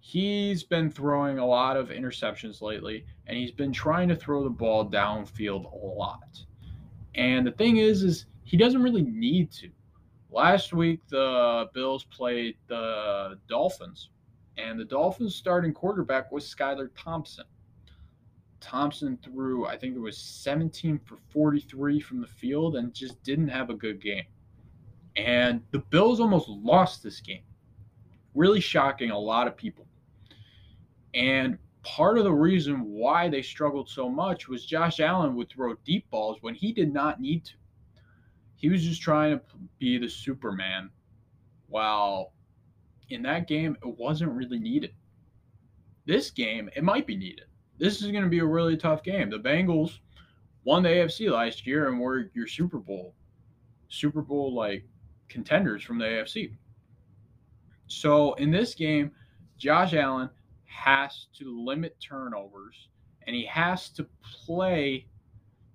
He's 0.06 0.64
been 0.64 0.92
throwing 0.92 1.40
a 1.40 1.46
lot 1.46 1.78
of 1.78 1.88
interceptions 1.88 2.62
lately, 2.62 3.06
and 3.26 3.38
he's 3.38 3.52
been 3.52 3.72
trying 3.72 4.10
to 4.10 4.18
throw 4.18 4.44
the 4.44 4.50
ball 4.50 4.86
downfield 4.86 5.72
a 5.72 5.76
lot. 5.78 6.44
And 7.16 7.48
the 7.48 7.52
thing 7.52 7.78
is, 7.78 8.04
is 8.04 8.26
he 8.44 8.58
doesn't 8.58 8.84
really 8.84 9.04
need 9.04 9.50
to. 9.54 9.70
Last 10.30 10.74
week, 10.74 11.00
the 11.08 11.70
Bills 11.74 12.04
played 12.04 12.58
the 12.68 13.40
Dolphins, 13.48 14.10
and 14.58 14.78
the 14.78 14.84
Dolphins' 14.84 15.36
starting 15.36 15.74
quarterback 15.74 16.34
was 16.34 16.44
Skylar 16.54 16.90
Thompson. 16.98 17.46
Thompson 18.60 19.18
threw, 19.24 19.66
I 19.66 19.78
think 19.78 19.96
it 19.96 20.00
was 20.00 20.18
17 20.18 21.00
for 21.06 21.18
43 21.30 22.02
from 22.02 22.20
the 22.20 22.28
field 22.28 22.76
and 22.76 22.94
just 22.94 23.24
didn't 23.24 23.48
have 23.48 23.70
a 23.70 23.74
good 23.74 24.02
game. 24.02 24.26
And 25.16 25.62
the 25.72 25.80
Bills 25.80 26.20
almost 26.20 26.50
lost 26.50 27.02
this 27.02 27.22
game. 27.22 27.44
Really 28.36 28.60
shocking 28.60 29.10
a 29.10 29.18
lot 29.18 29.48
of 29.48 29.56
people. 29.56 29.88
And 31.14 31.58
part 31.84 32.18
of 32.18 32.24
the 32.24 32.32
reason 32.32 32.86
why 32.86 33.30
they 33.30 33.42
struggled 33.42 33.90
so 33.90 34.10
much 34.10 34.48
was 34.48 34.66
Josh 34.66 35.00
Allen 35.00 35.36
would 35.36 35.50
throw 35.50 35.76
deep 35.86 36.10
balls 36.10 36.38
when 36.42 36.56
he 36.56 36.72
did 36.72 36.94
not 36.94 37.20
need 37.20 37.46
to. 37.46 37.54
He 38.56 38.70
was 38.70 38.84
just 38.84 39.02
trying 39.02 39.38
to 39.38 39.46
be 39.80 39.98
the 39.98 40.08
Superman. 40.08 40.90
While 41.68 42.34
in 43.10 43.22
that 43.24 43.48
game, 43.48 43.76
it 43.86 43.98
wasn't 43.98 44.32
really 44.32 44.60
needed. 44.60 44.94
This 46.06 46.32
game, 46.32 46.70
it 46.76 46.84
might 46.84 47.06
be 47.06 47.16
needed. 47.16 47.46
This 47.78 48.02
is 48.02 48.12
going 48.12 48.24
to 48.24 48.30
be 48.30 48.40
a 48.40 48.46
really 48.46 48.78
tough 48.78 49.04
game. 49.04 49.30
The 49.30 49.40
Bengals 49.40 50.00
won 50.64 50.84
the 50.84 50.90
AFC 50.90 51.30
last 51.30 51.68
year 51.68 51.90
and 51.90 52.00
were 52.00 52.32
your 52.34 52.48
Super 52.48 52.78
Bowl, 52.78 53.14
Super 53.90 54.22
Bowl 54.22 54.54
like 54.54 54.86
contenders 55.28 55.84
from 55.84 55.98
the 55.98 56.06
AFC. 56.06 56.54
So 57.88 58.34
in 58.36 58.52
this 58.52 58.74
game, 58.74 59.12
Josh 59.58 59.94
Allen 59.94 60.30
has 60.74 61.28
to 61.38 61.64
limit 61.66 61.98
turnovers 62.00 62.90
and 63.26 63.36
he 63.36 63.46
has 63.46 63.90
to 63.90 64.06
play. 64.46 65.08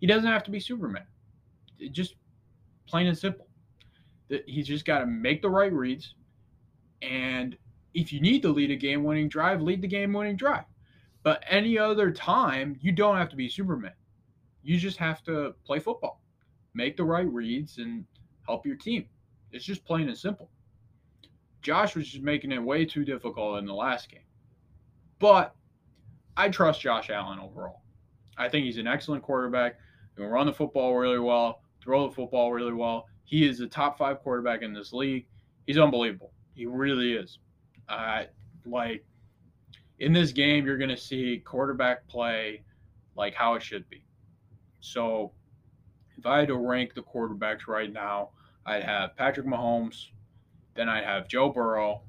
He 0.00 0.06
doesn't 0.06 0.30
have 0.30 0.44
to 0.44 0.50
be 0.50 0.60
Superman. 0.60 1.06
It 1.78 1.92
just 1.92 2.14
plain 2.86 3.06
and 3.06 3.16
simple. 3.16 3.46
He's 4.46 4.66
just 4.66 4.84
got 4.84 5.00
to 5.00 5.06
make 5.06 5.42
the 5.42 5.50
right 5.50 5.72
reads. 5.72 6.14
And 7.02 7.56
if 7.94 8.12
you 8.12 8.20
need 8.20 8.42
to 8.42 8.50
lead 8.50 8.70
a 8.70 8.76
game 8.76 9.04
winning 9.04 9.28
drive, 9.28 9.62
lead 9.62 9.82
the 9.82 9.88
game 9.88 10.12
winning 10.12 10.36
drive. 10.36 10.64
But 11.22 11.42
any 11.48 11.78
other 11.78 12.10
time, 12.10 12.76
you 12.80 12.92
don't 12.92 13.16
have 13.16 13.30
to 13.30 13.36
be 13.36 13.48
Superman. 13.48 13.92
You 14.62 14.76
just 14.76 14.98
have 14.98 15.22
to 15.24 15.54
play 15.64 15.78
football, 15.78 16.20
make 16.74 16.96
the 16.96 17.04
right 17.04 17.30
reads, 17.30 17.78
and 17.78 18.04
help 18.46 18.66
your 18.66 18.76
team. 18.76 19.06
It's 19.52 19.64
just 19.64 19.84
plain 19.84 20.08
and 20.08 20.18
simple. 20.18 20.50
Josh 21.62 21.96
was 21.96 22.08
just 22.08 22.22
making 22.22 22.52
it 22.52 22.62
way 22.62 22.84
too 22.84 23.04
difficult 23.04 23.58
in 23.58 23.66
the 23.66 23.74
last 23.74 24.10
game. 24.10 24.20
But 25.18 25.54
I 26.36 26.48
trust 26.48 26.80
Josh 26.80 27.10
Allen 27.10 27.38
overall. 27.38 27.82
I 28.36 28.48
think 28.48 28.64
he's 28.64 28.78
an 28.78 28.86
excellent 28.86 29.22
quarterback. 29.22 29.76
He 30.16 30.22
can 30.22 30.30
run 30.30 30.46
the 30.46 30.52
football 30.52 30.94
really 30.94 31.18
well, 31.18 31.62
throw 31.82 32.08
the 32.08 32.14
football 32.14 32.52
really 32.52 32.72
well. 32.72 33.06
He 33.24 33.46
is 33.46 33.58
the 33.58 33.66
top 33.66 33.98
five 33.98 34.20
quarterback 34.20 34.62
in 34.62 34.72
this 34.72 34.92
league. 34.92 35.26
He's 35.66 35.78
unbelievable. 35.78 36.32
He 36.54 36.66
really 36.66 37.12
is. 37.12 37.38
Uh, 37.88 38.24
like 38.64 39.04
in 39.98 40.12
this 40.12 40.32
game, 40.32 40.64
you're 40.64 40.78
going 40.78 40.88
to 40.90 40.96
see 40.96 41.42
quarterback 41.44 42.06
play 42.08 42.62
like 43.16 43.34
how 43.34 43.54
it 43.54 43.62
should 43.62 43.88
be. 43.90 44.04
So 44.80 45.32
if 46.16 46.24
I 46.24 46.38
had 46.38 46.48
to 46.48 46.56
rank 46.56 46.94
the 46.94 47.02
quarterbacks 47.02 47.66
right 47.66 47.92
now, 47.92 48.30
I'd 48.64 48.84
have 48.84 49.16
Patrick 49.16 49.46
Mahomes, 49.46 50.06
then 50.74 50.88
I'd 50.88 51.04
have 51.04 51.28
Joe 51.28 51.48
Burrow, 51.50 52.02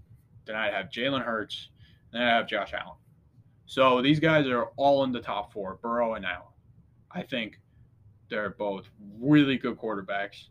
then 0.45 0.55
I'd 0.55 0.73
have 0.73 0.87
Jalen 0.87 1.23
Hurts, 1.23 1.69
then 2.11 2.21
I'd 2.21 2.29
have 2.29 2.47
Josh 2.47 2.73
Allen. 2.73 2.97
So 3.69 4.01
these 4.01 4.19
guys 4.19 4.47
are 4.47 4.71
all 4.77 5.03
in 5.03 5.11
the 5.11 5.21
top 5.21 5.53
four, 5.53 5.77
Burrow 5.83 6.15
and 6.15 6.25
Allen. 6.25 6.41
I 7.11 7.21
think 7.21 7.59
they're 8.27 8.49
both 8.49 8.89
really 9.19 9.59
good 9.59 9.77
quarterbacks. 9.77 10.47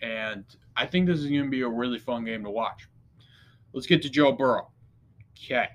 And 0.00 0.46
I 0.74 0.86
think 0.86 1.06
this 1.06 1.18
is 1.18 1.26
going 1.26 1.44
to 1.44 1.50
be 1.50 1.60
a 1.60 1.68
really 1.68 1.98
fun 1.98 2.24
game 2.24 2.42
to 2.44 2.50
watch. 2.50 2.88
Let's 3.74 3.86
get 3.86 4.00
to 4.00 4.08
Joe 4.08 4.32
Burrow. 4.32 4.70
Okay. 5.36 5.66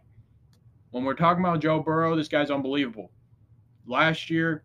When 0.89 1.03
we're 1.03 1.13
talking 1.13 1.45
about 1.45 1.61
Joe 1.61 1.81
Burrow, 1.81 2.15
this 2.15 2.27
guy's 2.27 2.49
unbelievable. 2.49 3.11
Last 3.85 4.31
year, 4.31 4.63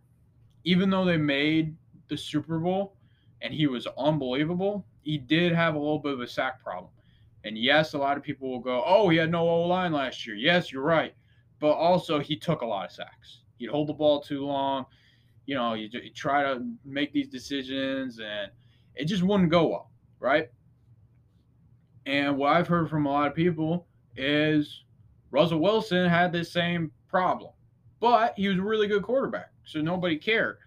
even 0.65 0.89
though 0.89 1.05
they 1.05 1.19
made 1.19 1.77
the 2.09 2.17
Super 2.17 2.59
Bowl 2.59 2.97
and 3.43 3.53
he 3.53 3.67
was 3.67 3.87
unbelievable, 3.99 4.87
he 5.03 5.19
did 5.19 5.53
have 5.53 5.75
a 5.75 5.79
little 5.79 5.99
bit 5.99 6.15
of 6.15 6.21
a 6.23 6.27
sack 6.27 6.63
problem. 6.65 6.91
And 7.45 7.59
yes, 7.59 7.93
a 7.93 7.99
lot 7.99 8.17
of 8.17 8.23
people 8.23 8.49
will 8.49 8.59
go, 8.59 8.83
oh, 8.87 9.11
he 9.11 9.19
had 9.19 9.31
no 9.31 9.47
O 9.47 9.67
line 9.67 9.93
last 9.93 10.27
year. 10.27 10.35
Yes, 10.35 10.73
you're 10.73 10.81
right. 10.81 11.15
But 11.63 11.75
also, 11.75 12.19
he 12.19 12.37
took 12.37 12.63
a 12.63 12.67
lot 12.67 12.87
of 12.87 12.91
sacks. 12.91 13.43
He'd 13.59 13.71
hold 13.71 13.89
the 13.89 13.93
ball 13.93 14.21
too 14.21 14.45
long. 14.45 14.85
You 15.47 15.55
know, 15.55 15.75
you, 15.75 15.89
you 15.93 16.11
try 16.11 16.43
to 16.43 16.61
make 16.85 17.13
these 17.13 17.29
decisions, 17.29 18.19
and 18.19 18.51
it 18.97 19.05
just 19.05 19.23
wouldn't 19.23 19.49
go 19.49 19.69
well, 19.69 19.93
right? 20.19 20.51
And 22.05 22.37
what 22.37 22.57
I've 22.57 22.67
heard 22.67 22.91
from 22.91 23.07
a 23.07 23.13
lot 23.13 23.29
of 23.29 23.37
people 23.37 23.87
is 24.17 24.83
Russell 25.31 25.61
Wilson 25.61 26.09
had 26.09 26.33
this 26.33 26.53
same 26.53 26.91
problem, 27.07 27.53
but 28.01 28.35
he 28.37 28.49
was 28.49 28.59
a 28.59 28.63
really 28.63 28.89
good 28.89 29.05
quarterback, 29.05 29.53
so 29.65 29.81
nobody 29.81 30.17
cared. 30.17 30.59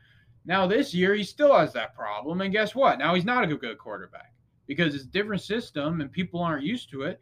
Now 0.45 0.65
this 0.65 0.93
year 0.93 1.13
he 1.13 1.25
still 1.25 1.53
has 1.53 1.73
that 1.73 1.93
problem, 1.93 2.39
and 2.39 2.53
guess 2.53 2.73
what? 2.73 2.99
Now 2.99 3.15
he's 3.15 3.25
not 3.25 3.43
a 3.43 3.53
good 3.53 3.77
quarterback 3.79 4.33
because 4.65 4.95
it's 4.95 5.03
a 5.03 5.07
different 5.07 5.41
system 5.41 5.99
and 5.99 6.09
people 6.09 6.39
aren't 6.39 6.63
used 6.63 6.89
to 6.91 7.01
it. 7.01 7.21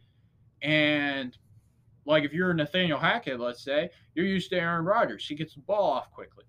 And 0.62 1.36
like 2.06 2.24
if 2.24 2.32
you're 2.32 2.52
Nathaniel 2.52 2.98
Hackett, 2.98 3.40
let's 3.40 3.62
say, 3.62 3.90
you're 4.14 4.26
used 4.26 4.50
to 4.50 4.56
Aaron 4.56 4.84
Rodgers. 4.84 5.26
He 5.26 5.34
gets 5.34 5.54
the 5.54 5.60
ball 5.60 5.90
off 5.90 6.10
quickly. 6.10 6.44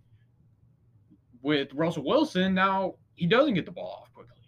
With 1.41 1.73
Russell 1.73 2.03
Wilson, 2.03 2.53
now 2.53 2.95
he 3.13 3.27
doesn't 3.27 3.53
get 3.53 3.65
the 3.65 3.71
ball 3.71 4.01
off 4.01 4.13
quickly. 4.13 4.41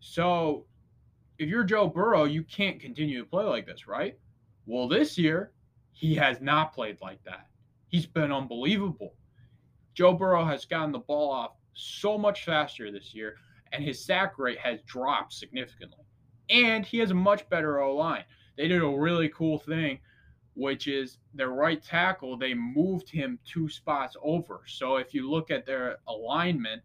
So 0.00 0.66
if 1.38 1.48
you're 1.48 1.64
Joe 1.64 1.86
Burrow, 1.86 2.24
you 2.24 2.42
can't 2.42 2.80
continue 2.80 3.20
to 3.20 3.28
play 3.28 3.44
like 3.44 3.66
this, 3.66 3.86
right? 3.86 4.18
Well, 4.66 4.88
this 4.88 5.16
year, 5.16 5.52
he 5.92 6.14
has 6.14 6.40
not 6.40 6.72
played 6.74 6.98
like 7.00 7.22
that. 7.24 7.46
He's 7.88 8.06
been 8.06 8.32
unbelievable. 8.32 9.14
Joe 9.94 10.12
Burrow 10.12 10.44
has 10.44 10.64
gotten 10.64 10.92
the 10.92 10.98
ball 10.98 11.30
off 11.30 11.52
so 11.74 12.16
much 12.16 12.44
faster 12.44 12.90
this 12.90 13.14
year, 13.14 13.36
and 13.72 13.84
his 13.84 14.04
sack 14.04 14.38
rate 14.38 14.58
has 14.58 14.80
dropped 14.86 15.32
significantly. 15.32 16.04
And 16.48 16.84
he 16.84 16.98
has 16.98 17.10
a 17.10 17.14
much 17.14 17.48
better 17.48 17.80
O 17.80 17.94
line. 17.94 18.24
They 18.56 18.68
did 18.68 18.82
a 18.82 18.88
really 18.88 19.28
cool 19.30 19.58
thing, 19.58 19.98
which 20.60 20.88
is 20.88 21.16
their 21.32 21.48
right 21.48 21.82
tackle, 21.82 22.36
they 22.36 22.52
moved 22.52 23.08
him 23.08 23.38
two 23.46 23.66
spots 23.66 24.14
over. 24.22 24.60
So 24.66 24.96
if 24.96 25.14
you 25.14 25.30
look 25.30 25.50
at 25.50 25.64
their 25.64 25.96
alignment, 26.06 26.82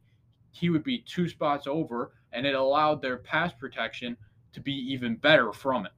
he 0.52 0.70
would 0.70 0.84
be 0.84 1.00
two 1.00 1.28
spots 1.28 1.68
over, 1.68 2.14
and 2.32 2.46
it 2.46 2.56
allowed 2.56 3.02
their 3.02 3.18
pass 3.18 3.52
protection 3.52 4.16
to 4.54 4.62
be 4.62 4.72
even 4.72 5.18
better 5.18 5.52
from 5.52 5.86
it. 5.86 5.92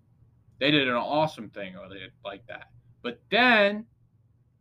They 0.60 0.72
did 0.72 0.88
an 0.88 0.96
awesome 0.96 1.52
thing 1.52 1.76
or 1.76 1.88
they 1.88 2.08
like 2.26 2.48
that. 2.48 2.72
But 3.04 3.22
then, 3.30 3.86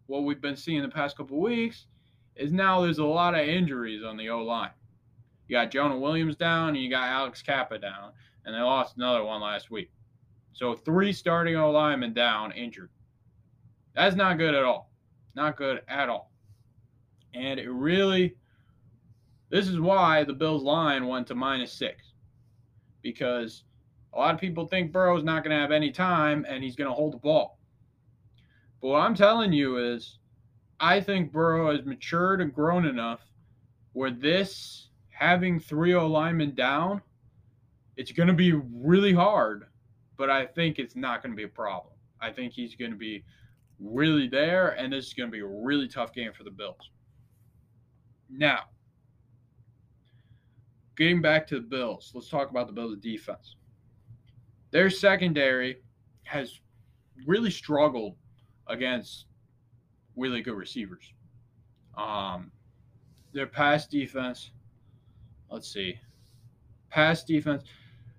what 0.08 0.24
we've 0.24 0.42
been 0.42 0.54
seeing 0.54 0.82
the 0.82 0.88
past 0.90 1.16
couple 1.16 1.40
weeks 1.40 1.86
is 2.34 2.52
now 2.52 2.82
there's 2.82 2.98
a 2.98 3.04
lot 3.04 3.34
of 3.34 3.48
injuries 3.48 4.04
on 4.04 4.18
the 4.18 4.28
O 4.28 4.42
line. 4.42 4.72
You 5.48 5.56
got 5.56 5.70
Jonah 5.70 5.98
Williams 5.98 6.36
down, 6.36 6.70
and 6.70 6.76
you 6.76 6.90
got 6.90 7.08
Alex 7.08 7.40
Cappa 7.40 7.78
down, 7.78 8.12
and 8.44 8.54
they 8.54 8.60
lost 8.60 8.98
another 8.98 9.24
one 9.24 9.40
last 9.40 9.70
week. 9.70 9.90
So 10.52 10.74
three 10.74 11.14
starting 11.14 11.56
O 11.56 11.70
linemen 11.70 12.12
down, 12.12 12.52
injured. 12.52 12.90
That's 13.96 14.14
not 14.14 14.38
good 14.38 14.54
at 14.54 14.62
all. 14.62 14.90
Not 15.34 15.56
good 15.56 15.80
at 15.88 16.08
all. 16.08 16.30
And 17.34 17.58
it 17.58 17.68
really, 17.68 18.36
this 19.48 19.68
is 19.68 19.80
why 19.80 20.22
the 20.22 20.34
Bills 20.34 20.62
line 20.62 21.06
went 21.08 21.26
to 21.28 21.34
minus 21.34 21.72
six. 21.72 22.12
Because 23.02 23.64
a 24.12 24.18
lot 24.18 24.34
of 24.34 24.40
people 24.40 24.66
think 24.66 24.92
Burrow's 24.92 25.24
not 25.24 25.42
going 25.42 25.56
to 25.56 25.60
have 25.60 25.72
any 25.72 25.90
time 25.90 26.44
and 26.48 26.62
he's 26.62 26.76
going 26.76 26.90
to 26.90 26.94
hold 26.94 27.14
the 27.14 27.18
ball. 27.18 27.58
But 28.82 28.88
what 28.88 29.00
I'm 29.00 29.14
telling 29.14 29.52
you 29.52 29.78
is, 29.94 30.18
I 30.78 31.00
think 31.00 31.32
Burrow 31.32 31.74
has 31.74 31.86
matured 31.86 32.42
and 32.42 32.52
grown 32.52 32.84
enough 32.84 33.20
where 33.94 34.10
this 34.10 34.90
having 35.08 35.58
three 35.58 35.94
O 35.94 36.06
linemen 36.06 36.54
down, 36.54 37.00
it's 37.96 38.12
going 38.12 38.26
to 38.26 38.34
be 38.34 38.52
really 38.52 39.14
hard, 39.14 39.64
but 40.18 40.28
I 40.28 40.44
think 40.44 40.78
it's 40.78 40.96
not 40.96 41.22
going 41.22 41.32
to 41.32 41.36
be 41.36 41.44
a 41.44 41.48
problem. 41.48 41.94
I 42.20 42.30
think 42.30 42.52
he's 42.52 42.74
going 42.74 42.90
to 42.90 42.96
be 42.96 43.24
really 43.80 44.28
there, 44.28 44.70
and 44.70 44.92
this 44.92 45.06
is 45.06 45.14
going 45.14 45.30
to 45.30 45.32
be 45.32 45.40
a 45.40 45.46
really 45.46 45.88
tough 45.88 46.12
game 46.12 46.32
for 46.32 46.44
the 46.44 46.50
Bills. 46.50 46.90
Now, 48.30 48.60
getting 50.96 51.20
back 51.20 51.46
to 51.48 51.56
the 51.56 51.66
Bills, 51.66 52.12
let's 52.14 52.28
talk 52.28 52.50
about 52.50 52.66
the 52.66 52.72
Bills' 52.72 52.98
defense. 52.98 53.56
Their 54.70 54.90
secondary 54.90 55.78
has 56.24 56.60
really 57.26 57.50
struggled 57.50 58.16
against 58.66 59.26
really 60.16 60.42
good 60.42 60.56
receivers. 60.56 61.12
Um, 61.96 62.50
their 63.32 63.46
pass 63.46 63.86
defense, 63.86 64.50
let's 65.50 65.72
see, 65.72 65.98
pass 66.90 67.24
defense, 67.24 67.62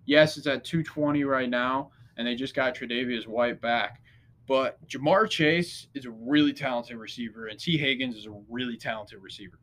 yes, 0.05 0.37
it's 0.37 0.47
at 0.47 0.63
220 0.63 1.23
right 1.23 1.49
now, 1.49 1.91
and 2.17 2.27
they 2.27 2.35
just 2.35 2.55
got 2.55 2.75
Tre'Davious 2.75 3.27
White 3.27 3.61
back. 3.61 4.01
But 4.47 4.85
Ja'Marr 4.87 5.29
Chase 5.29 5.87
is 5.93 6.05
a 6.05 6.11
really 6.11 6.53
talented 6.53 6.97
receiver, 6.97 7.47
and 7.47 7.59
Tee 7.59 7.77
Higgins 7.77 8.15
is 8.15 8.27
a 8.27 8.41
really 8.49 8.77
talented 8.77 9.21
receiver. 9.21 9.59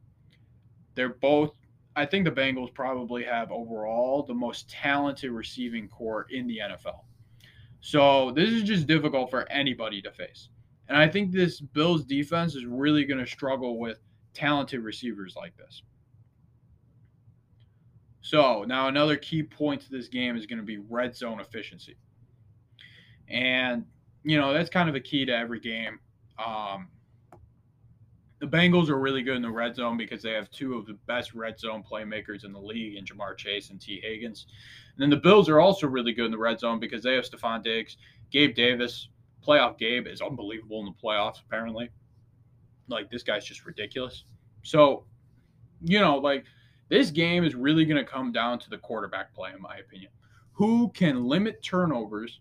They're 0.95 1.15
both, 1.15 1.57
I 1.97 2.05
think 2.05 2.25
the 2.25 2.31
Bengals 2.31 2.73
probably 2.75 3.25
have 3.25 3.51
overall 3.51 4.23
the 4.23 4.35
most 4.35 4.69
talented 4.69 5.31
receiving 5.31 5.89
corps 5.89 6.27
in 6.31 6.47
the 6.47 6.59
NFL. 6.59 7.01
So 7.81 8.31
this 8.33 8.51
is 8.51 8.63
just 8.63 8.87
difficult 8.87 9.31
for 9.31 9.51
anybody 9.51 10.03
to 10.03 10.13
face. 10.13 10.51
And 10.89 10.99
I 10.99 11.09
think 11.09 11.33
this 11.33 11.61
Bills 11.61 12.05
defense 12.05 12.55
is 12.55 12.67
really 12.67 13.05
going 13.05 13.25
to 13.25 13.31
struggle 13.31 13.79
with 13.79 14.01
talented 14.35 14.81
receivers 14.81 15.35
like 15.35 15.57
this. 15.57 15.83
So 18.21 18.65
now 18.65 18.89
another 18.89 19.17
key 19.17 19.43
point 19.43 19.83
to 19.83 19.91
this 19.91 20.09
game 20.09 20.37
is 20.37 20.47
going 20.47 20.59
to 20.59 20.65
be 20.65 20.79
red 20.79 21.17
zone 21.17 21.41
efficiency. 21.41 21.97
And, 23.29 23.85
you 24.25 24.41
know, 24.41 24.53
that's 24.53 24.71
kind 24.71 24.89
of 24.89 24.95
a 24.95 25.01
key 25.01 25.25
to 25.27 25.33
every 25.33 25.61
game. 25.61 26.01
Um, 26.45 26.89
the 28.41 28.47
Bengals 28.47 28.89
are 28.89 28.99
really 28.99 29.23
good 29.23 29.37
in 29.37 29.43
the 29.43 29.51
red 29.51 29.77
zone 29.77 29.97
because 29.97 30.23
they 30.23 30.33
have 30.33 30.51
two 30.51 30.75
of 30.75 30.87
the 30.87 30.95
best 31.07 31.35
red 31.35 31.59
zone 31.59 31.83
playmakers 31.89 32.45
in 32.45 32.53
the 32.53 32.61
league 32.61 32.97
in 32.97 33.05
Ja'Marr 33.05 33.37
Chase 33.37 33.71
and 33.71 33.81
Tee 33.81 34.01
Higgins. 34.03 34.47
And 34.95 35.03
then 35.03 35.11
the 35.11 35.17
Bills 35.17 35.49
are 35.49 35.61
also 35.61 35.87
really 35.87 36.13
good 36.13 36.27
in 36.27 36.31
the 36.31 36.39
red 36.39 36.59
zone 36.59 36.81
because 36.81 37.03
they 37.03 37.15
have 37.15 37.25
Stefon 37.25 37.63
Diggs, 37.63 37.97
Gabe 38.31 38.55
Davis, 38.55 39.09
playoff 39.47 39.79
Gabe 39.79 40.07
is 40.07 40.21
unbelievable 40.21 40.81
in 40.81 40.87
the 40.87 40.93
playoffs, 40.93 41.41
apparently. 41.47 41.91
Like, 42.89 43.11
this 43.11 43.23
guy's 43.23 43.45
just 43.45 43.65
ridiculous. 43.65 44.25
So, 44.63 45.05
you 45.83 46.01
know, 46.01 46.17
like, 46.17 46.45
this 46.89 47.11
game 47.11 47.45
is 47.45 47.55
really 47.55 47.85
going 47.85 48.05
to 48.05 48.11
come 48.11 48.33
down 48.33 48.59
to 48.59 48.71
the 48.71 48.79
quarterback 48.79 49.35
play, 49.35 49.51
in 49.55 49.63
my 49.63 49.77
opinion. 49.77 50.11
Who 50.53 50.91
can 50.91 51.25
limit 51.25 51.63
turnovers 51.63 52.41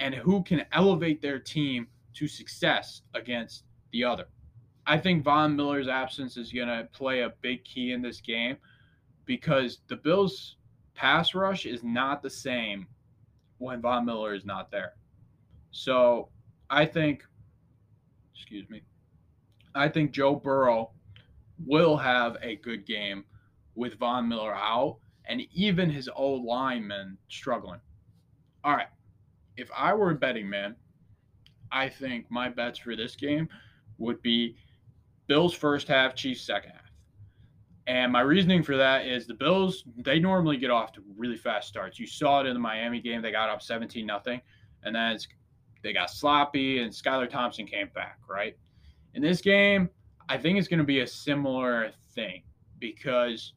and 0.00 0.14
who 0.14 0.42
can 0.42 0.64
elevate 0.72 1.20
their 1.20 1.38
team 1.38 1.88
to 2.14 2.28
success 2.28 3.02
against 3.14 3.64
the 3.92 4.04
other? 4.04 4.26
I 4.86 4.98
think 4.98 5.22
Von 5.22 5.54
Miller's 5.54 5.88
absence 5.88 6.36
is 6.36 6.52
going 6.52 6.68
to 6.68 6.88
play 6.92 7.20
a 7.20 7.34
big 7.42 7.64
key 7.64 7.92
in 7.92 8.00
this 8.00 8.20
game 8.20 8.56
because 9.26 9.80
the 9.88 9.96
Bills' 9.96 10.56
pass 10.94 11.34
rush 11.34 11.66
is 11.66 11.82
not 11.82 12.22
the 12.22 12.30
same 12.30 12.86
when 13.58 13.82
Von 13.82 14.06
Miller 14.06 14.34
is 14.34 14.44
not 14.44 14.70
there. 14.70 14.94
So 15.70 16.30
I 16.70 16.86
think, 16.86 17.24
excuse 18.34 18.68
me, 18.70 18.82
I 19.74 19.88
think 19.88 20.12
Joe 20.12 20.34
Burrow 20.34 20.90
will 21.66 21.96
have 21.96 22.36
a 22.40 22.56
good 22.56 22.86
game 22.86 23.24
with 23.74 23.98
Von 23.98 24.28
Miller 24.28 24.54
out 24.54 24.96
and 25.26 25.42
even 25.52 25.90
his 25.90 26.08
old 26.16 26.44
linemen 26.44 27.18
struggling. 27.28 27.80
All 28.64 28.74
right. 28.74 28.88
If 29.58 29.68
I 29.76 29.92
were 29.92 30.10
a 30.10 30.14
betting 30.14 30.48
man, 30.48 30.76
I 31.72 31.88
think 31.88 32.30
my 32.30 32.48
bets 32.48 32.78
for 32.78 32.94
this 32.94 33.16
game 33.16 33.48
would 33.98 34.22
be 34.22 34.56
Bills 35.26 35.52
first 35.52 35.88
half, 35.88 36.14
Chiefs 36.14 36.42
second 36.42 36.70
half. 36.70 36.82
And 37.88 38.12
my 38.12 38.20
reasoning 38.20 38.62
for 38.62 38.76
that 38.76 39.06
is 39.06 39.26
the 39.26 39.34
Bills, 39.34 39.82
they 39.96 40.20
normally 40.20 40.58
get 40.58 40.70
off 40.70 40.92
to 40.92 41.02
really 41.16 41.36
fast 41.36 41.68
starts. 41.68 41.98
You 41.98 42.06
saw 42.06 42.40
it 42.40 42.46
in 42.46 42.54
the 42.54 42.60
Miami 42.60 43.00
game. 43.00 43.20
They 43.20 43.32
got 43.32 43.50
up 43.50 43.60
17 43.60 44.06
nothing, 44.06 44.40
and 44.84 44.94
then 44.94 45.18
they 45.82 45.92
got 45.92 46.10
sloppy, 46.10 46.80
and 46.80 46.92
Skylar 46.92 47.28
Thompson 47.28 47.66
came 47.66 47.88
back, 47.94 48.20
right? 48.28 48.56
In 49.14 49.22
this 49.22 49.40
game, 49.40 49.90
I 50.28 50.36
think 50.36 50.58
it's 50.58 50.68
going 50.68 50.78
to 50.78 50.84
be 50.84 51.00
a 51.00 51.06
similar 51.06 51.90
thing 52.14 52.42
because 52.78 53.54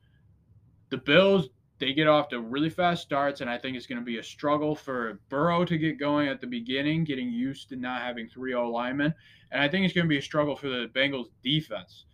the 0.89 0.97
Bills, 0.97 1.49
they 1.81 1.93
get 1.93 2.07
off 2.07 2.29
to 2.29 2.39
really 2.39 2.69
fast 2.69 3.01
starts, 3.01 3.41
and 3.41 3.49
I 3.49 3.57
think 3.57 3.75
it's 3.75 3.87
going 3.87 3.99
to 3.99 4.05
be 4.05 4.19
a 4.19 4.23
struggle 4.23 4.75
for 4.75 5.19
Burrow 5.29 5.65
to 5.65 5.77
get 5.79 5.99
going 5.99 6.27
at 6.27 6.39
the 6.39 6.45
beginning, 6.45 7.03
getting 7.03 7.31
used 7.31 7.69
to 7.69 7.75
not 7.75 8.03
having 8.03 8.27
3 8.27 8.51
0 8.51 8.69
linemen. 8.69 9.13
And 9.51 9.63
I 9.63 9.67
think 9.67 9.83
it's 9.83 9.93
going 9.93 10.05
to 10.05 10.09
be 10.09 10.19
a 10.19 10.21
struggle 10.21 10.55
for 10.55 10.69
the 10.69 10.91
Bengals 10.95 11.29
defense 11.43 12.05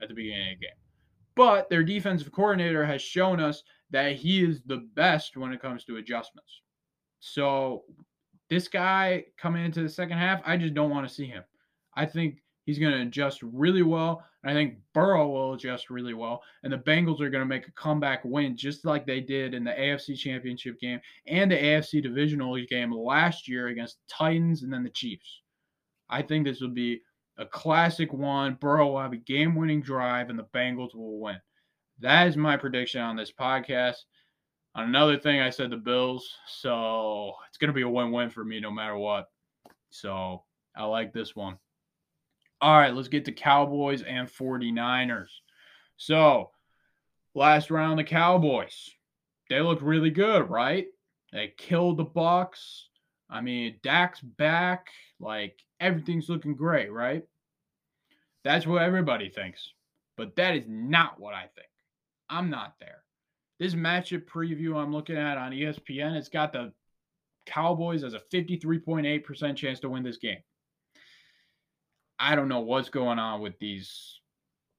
at 0.00 0.08
the 0.08 0.14
beginning 0.14 0.52
of 0.52 0.60
the 0.60 0.66
game. 0.66 0.76
But 1.34 1.68
their 1.68 1.82
defensive 1.82 2.30
coordinator 2.30 2.86
has 2.86 3.02
shown 3.02 3.40
us 3.40 3.64
that 3.90 4.14
he 4.14 4.44
is 4.44 4.62
the 4.64 4.88
best 4.94 5.36
when 5.36 5.52
it 5.52 5.60
comes 5.60 5.84
to 5.84 5.96
adjustments. 5.96 6.62
So 7.18 7.82
this 8.48 8.68
guy 8.68 9.24
coming 9.36 9.64
into 9.64 9.82
the 9.82 9.88
second 9.88 10.18
half, 10.18 10.40
I 10.46 10.56
just 10.56 10.74
don't 10.74 10.90
want 10.90 11.06
to 11.06 11.12
see 11.12 11.26
him. 11.26 11.42
I 11.96 12.06
think 12.06 12.38
He's 12.66 12.80
going 12.80 12.92
to 12.92 13.02
adjust 13.02 13.42
really 13.42 13.82
well. 13.82 14.24
And 14.42 14.50
I 14.50 14.54
think 14.54 14.78
Burrow 14.92 15.28
will 15.28 15.54
adjust 15.54 15.88
really 15.88 16.14
well. 16.14 16.42
And 16.64 16.72
the 16.72 16.78
Bengals 16.78 17.20
are 17.20 17.30
going 17.30 17.42
to 17.42 17.46
make 17.46 17.68
a 17.68 17.72
comeback 17.72 18.24
win 18.24 18.56
just 18.56 18.84
like 18.84 19.06
they 19.06 19.20
did 19.20 19.54
in 19.54 19.62
the 19.62 19.70
AFC 19.70 20.18
Championship 20.18 20.78
game 20.80 21.00
and 21.28 21.50
the 21.50 21.56
AFC 21.56 22.02
Divisional 22.02 22.56
game 22.68 22.92
last 22.92 23.48
year 23.48 23.68
against 23.68 23.98
the 23.98 24.12
Titans 24.12 24.64
and 24.64 24.72
then 24.72 24.82
the 24.82 24.90
Chiefs. 24.90 25.42
I 26.10 26.22
think 26.22 26.44
this 26.44 26.60
will 26.60 26.70
be 26.70 27.02
a 27.38 27.46
classic 27.46 28.12
one. 28.12 28.54
Burrow 28.54 28.88
will 28.88 29.00
have 29.00 29.12
a 29.12 29.16
game 29.16 29.54
winning 29.54 29.80
drive 29.80 30.28
and 30.28 30.38
the 30.38 30.48
Bengals 30.54 30.94
will 30.94 31.20
win. 31.20 31.40
That 32.00 32.26
is 32.26 32.36
my 32.36 32.56
prediction 32.56 33.00
on 33.00 33.16
this 33.16 33.32
podcast. 33.32 33.96
On 34.74 34.84
another 34.84 35.18
thing, 35.18 35.40
I 35.40 35.50
said 35.50 35.70
the 35.70 35.76
Bills. 35.76 36.28
So 36.48 37.32
it's 37.48 37.58
going 37.58 37.68
to 37.68 37.74
be 37.74 37.82
a 37.82 37.88
win 37.88 38.10
win 38.10 38.28
for 38.28 38.44
me 38.44 38.58
no 38.58 38.72
matter 38.72 38.96
what. 38.96 39.28
So 39.90 40.42
I 40.76 40.84
like 40.84 41.12
this 41.12 41.36
one. 41.36 41.58
All 42.60 42.78
right, 42.78 42.94
let's 42.94 43.08
get 43.08 43.26
to 43.26 43.32
Cowboys 43.32 44.02
and 44.02 44.28
49ers. 44.28 45.28
So, 45.96 46.50
last 47.34 47.70
round, 47.70 47.98
the 47.98 48.04
Cowboys. 48.04 48.90
They 49.50 49.60
looked 49.60 49.82
really 49.82 50.10
good, 50.10 50.48
right? 50.48 50.86
They 51.32 51.52
killed 51.56 51.98
the 51.98 52.04
Bucks. 52.04 52.88
I 53.28 53.40
mean, 53.40 53.76
Dak's 53.82 54.20
back. 54.20 54.88
Like, 55.20 55.60
everything's 55.80 56.28
looking 56.28 56.54
great, 56.54 56.90
right? 56.90 57.24
That's 58.42 58.66
what 58.66 58.82
everybody 58.82 59.28
thinks. 59.28 59.72
But 60.16 60.36
that 60.36 60.56
is 60.56 60.64
not 60.66 61.20
what 61.20 61.34
I 61.34 61.48
think. 61.54 61.68
I'm 62.30 62.48
not 62.48 62.74
there. 62.80 63.02
This 63.58 63.74
matchup 63.74 64.24
preview 64.24 64.76
I'm 64.76 64.92
looking 64.92 65.16
at 65.16 65.38
on 65.38 65.52
ESPN, 65.52 66.16
it's 66.16 66.28
got 66.28 66.52
the 66.52 66.72
Cowboys 67.46 68.04
as 68.04 68.14
a 68.14 68.20
53.8% 68.32 69.56
chance 69.56 69.80
to 69.80 69.88
win 69.88 70.02
this 70.02 70.18
game. 70.18 70.38
I 72.18 72.34
don't 72.34 72.48
know 72.48 72.60
what's 72.60 72.88
going 72.88 73.18
on 73.18 73.40
with 73.40 73.58
these 73.58 74.20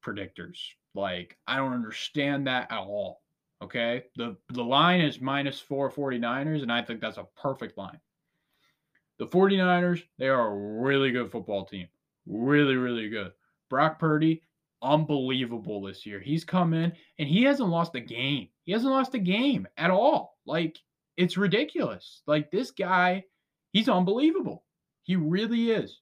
predictors. 0.04 0.58
Like, 0.94 1.36
I 1.46 1.56
don't 1.56 1.72
understand 1.72 2.46
that 2.46 2.72
at 2.72 2.78
all. 2.78 3.22
Okay. 3.62 4.04
The 4.16 4.36
the 4.50 4.64
line 4.64 5.00
is 5.00 5.20
minus 5.20 5.60
four 5.60 5.90
49ers, 5.90 6.62
and 6.62 6.72
I 6.72 6.82
think 6.82 7.00
that's 7.00 7.18
a 7.18 7.26
perfect 7.40 7.76
line. 7.76 8.00
The 9.18 9.26
49ers, 9.26 10.02
they 10.18 10.28
are 10.28 10.48
a 10.48 10.82
really 10.82 11.10
good 11.10 11.30
football 11.30 11.64
team. 11.64 11.88
Really, 12.26 12.76
really 12.76 13.08
good. 13.08 13.32
Brock 13.68 13.98
Purdy, 13.98 14.42
unbelievable 14.80 15.82
this 15.82 16.06
year. 16.06 16.20
He's 16.20 16.44
come 16.44 16.72
in 16.72 16.92
and 17.18 17.28
he 17.28 17.42
hasn't 17.42 17.68
lost 17.68 17.96
a 17.96 18.00
game. 18.00 18.48
He 18.64 18.72
hasn't 18.72 18.92
lost 18.92 19.14
a 19.14 19.18
game 19.18 19.66
at 19.76 19.90
all. 19.90 20.38
Like, 20.46 20.78
it's 21.16 21.36
ridiculous. 21.36 22.22
Like, 22.26 22.50
this 22.50 22.70
guy, 22.70 23.24
he's 23.72 23.88
unbelievable. 23.88 24.64
He 25.02 25.16
really 25.16 25.72
is 25.72 26.00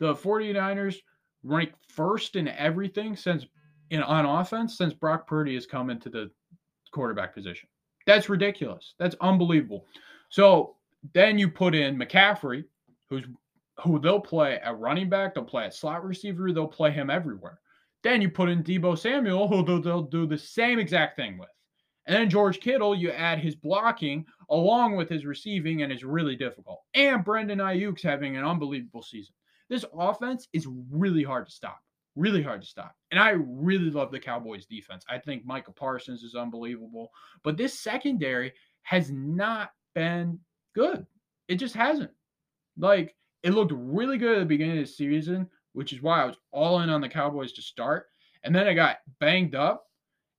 the 0.00 0.14
49ers 0.14 0.96
rank 1.44 1.72
first 1.88 2.34
in 2.34 2.48
everything 2.48 3.14
since 3.14 3.46
in 3.90 4.02
on 4.02 4.24
offense 4.24 4.76
since 4.76 4.94
Brock 4.94 5.26
Purdy 5.26 5.54
has 5.54 5.66
come 5.66 5.90
into 5.90 6.08
the 6.08 6.30
quarterback 6.92 7.34
position. 7.34 7.68
That's 8.06 8.28
ridiculous. 8.28 8.94
That's 8.98 9.16
unbelievable. 9.20 9.86
So 10.30 10.76
then 11.14 11.38
you 11.38 11.48
put 11.48 11.74
in 11.74 11.96
McCaffrey, 11.96 12.64
who's 13.08 13.24
who 13.82 13.98
they'll 13.98 14.20
play 14.20 14.58
at 14.58 14.78
running 14.78 15.08
back, 15.08 15.34
they'll 15.34 15.44
play 15.44 15.64
at 15.64 15.74
slot 15.74 16.04
receiver, 16.04 16.52
they'll 16.52 16.66
play 16.66 16.90
him 16.90 17.08
everywhere. 17.10 17.60
Then 18.02 18.20
you 18.22 18.30
put 18.30 18.48
in 18.48 18.62
Deebo 18.62 18.98
Samuel, 18.98 19.48
who 19.48 19.64
they'll, 19.64 19.80
they'll 19.80 20.02
do 20.02 20.26
the 20.26 20.38
same 20.38 20.78
exact 20.78 21.16
thing 21.16 21.38
with. 21.38 21.48
And 22.06 22.16
then 22.16 22.30
George 22.30 22.60
Kittle, 22.60 22.94
you 22.94 23.10
add 23.10 23.38
his 23.38 23.54
blocking 23.54 24.24
along 24.50 24.96
with 24.96 25.08
his 25.08 25.24
receiving, 25.24 25.82
and 25.82 25.92
it's 25.92 26.02
really 26.02 26.36
difficult. 26.36 26.80
And 26.94 27.24
Brandon 27.24 27.58
Aiyuk's 27.58 28.02
having 28.02 28.36
an 28.36 28.44
unbelievable 28.44 29.02
season. 29.02 29.34
This 29.70 29.84
offense 29.96 30.48
is 30.52 30.66
really 30.90 31.22
hard 31.22 31.46
to 31.46 31.52
stop. 31.52 31.80
Really 32.16 32.42
hard 32.42 32.60
to 32.60 32.66
stop. 32.66 32.96
And 33.12 33.20
I 33.20 33.30
really 33.30 33.88
love 33.88 34.10
the 34.10 34.18
Cowboys 34.18 34.66
defense. 34.66 35.04
I 35.08 35.16
think 35.18 35.46
Micah 35.46 35.72
Parsons 35.72 36.24
is 36.24 36.34
unbelievable. 36.34 37.12
But 37.44 37.56
this 37.56 37.78
secondary 37.78 38.52
has 38.82 39.12
not 39.12 39.70
been 39.94 40.40
good. 40.74 41.06
It 41.48 41.54
just 41.54 41.74
hasn't. 41.74 42.10
Like, 42.76 43.14
it 43.44 43.54
looked 43.54 43.72
really 43.74 44.18
good 44.18 44.36
at 44.36 44.40
the 44.40 44.44
beginning 44.44 44.78
of 44.78 44.86
the 44.86 44.92
season, 44.92 45.48
which 45.72 45.92
is 45.92 46.02
why 46.02 46.22
I 46.22 46.26
was 46.26 46.36
all 46.50 46.80
in 46.80 46.90
on 46.90 47.00
the 47.00 47.08
Cowboys 47.08 47.52
to 47.52 47.62
start. 47.62 48.06
And 48.42 48.54
then 48.54 48.66
it 48.66 48.74
got 48.74 48.98
banged 49.20 49.54
up 49.54 49.86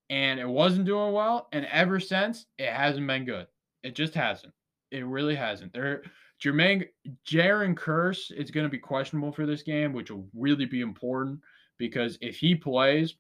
and 0.10 0.40
it 0.40 0.48
wasn't 0.48 0.86
doing 0.86 1.14
well. 1.14 1.48
And 1.54 1.66
ever 1.68 2.00
since, 2.02 2.48
it 2.58 2.70
hasn't 2.70 3.08
been 3.08 3.26
good. 3.26 3.48
It 3.84 3.96
just 3.96 4.14
hasn't. 4.14 4.54
It 4.92 5.06
really 5.06 5.36
hasn't. 5.36 5.72
They're 5.72 6.04
Jermaine 6.44 6.88
Jayron 7.28 7.76
Kearse 7.76 8.32
is 8.32 8.52
going 8.52 8.66
to 8.66 8.70
be 8.70 8.80
questionable 8.80 9.32
for 9.32 9.46
this 9.46 9.62
game, 9.62 9.94
which 9.94 10.10
will 10.10 10.28
really 10.34 10.66
be 10.66 10.82
important 10.82 11.40
because 11.78 12.18
if 12.22 12.38
he 12.38 12.56
plays, 12.56 13.16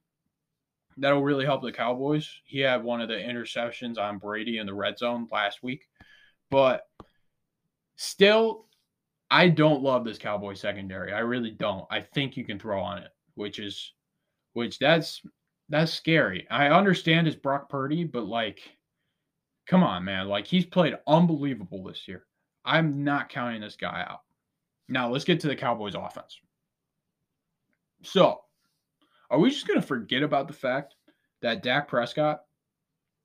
that'll 0.97 1.23
really 1.23 1.45
help 1.45 1.61
the 1.61 1.71
Cowboys. 1.71 2.29
He 2.45 2.59
had 2.59 2.83
one 2.83 3.01
of 3.01 3.09
the 3.09 3.15
interceptions 3.15 3.97
on 3.97 4.17
Brady 4.17 4.57
in 4.57 4.65
the 4.65 4.73
red 4.73 4.97
zone 4.97 5.27
last 5.31 5.61
week. 5.61 5.83
But 6.49 6.81
still, 7.95 8.65
I 9.29 9.49
don't 9.49 9.83
love 9.83 10.03
this 10.03 10.17
Cowboy 10.17 10.55
secondary. 10.55 11.13
I 11.13 11.19
really 11.19 11.51
don't. 11.51 11.85
I 11.89 12.01
think 12.01 12.35
you 12.35 12.43
can 12.43 12.59
throw 12.59 12.81
on 12.81 12.97
it, 12.97 13.09
which 13.35 13.59
is 13.59 13.93
which 14.53 14.79
that's 14.79 15.21
that's 15.69 15.93
scary. 15.93 16.47
I 16.49 16.67
understand 16.67 17.27
it's 17.27 17.35
Brock 17.35 17.69
Purdy, 17.69 18.03
but 18.03 18.25
like 18.25 18.59
come 19.67 19.83
on, 19.83 20.03
man. 20.03 20.27
Like 20.27 20.47
he's 20.47 20.65
played 20.65 20.97
unbelievable 21.07 21.83
this 21.83 22.07
year. 22.07 22.25
I'm 22.65 23.03
not 23.03 23.29
counting 23.29 23.61
this 23.61 23.75
guy 23.75 24.05
out. 24.07 24.21
Now, 24.87 25.09
let's 25.09 25.25
get 25.25 25.39
to 25.41 25.47
the 25.47 25.55
Cowboys 25.55 25.95
offense. 25.95 26.39
So, 28.03 28.41
are 29.29 29.39
we 29.39 29.49
just 29.49 29.67
going 29.67 29.79
to 29.79 29.87
forget 29.87 30.23
about 30.23 30.47
the 30.47 30.53
fact 30.53 30.95
that 31.41 31.63
Dak 31.63 31.87
Prescott, 31.87 32.41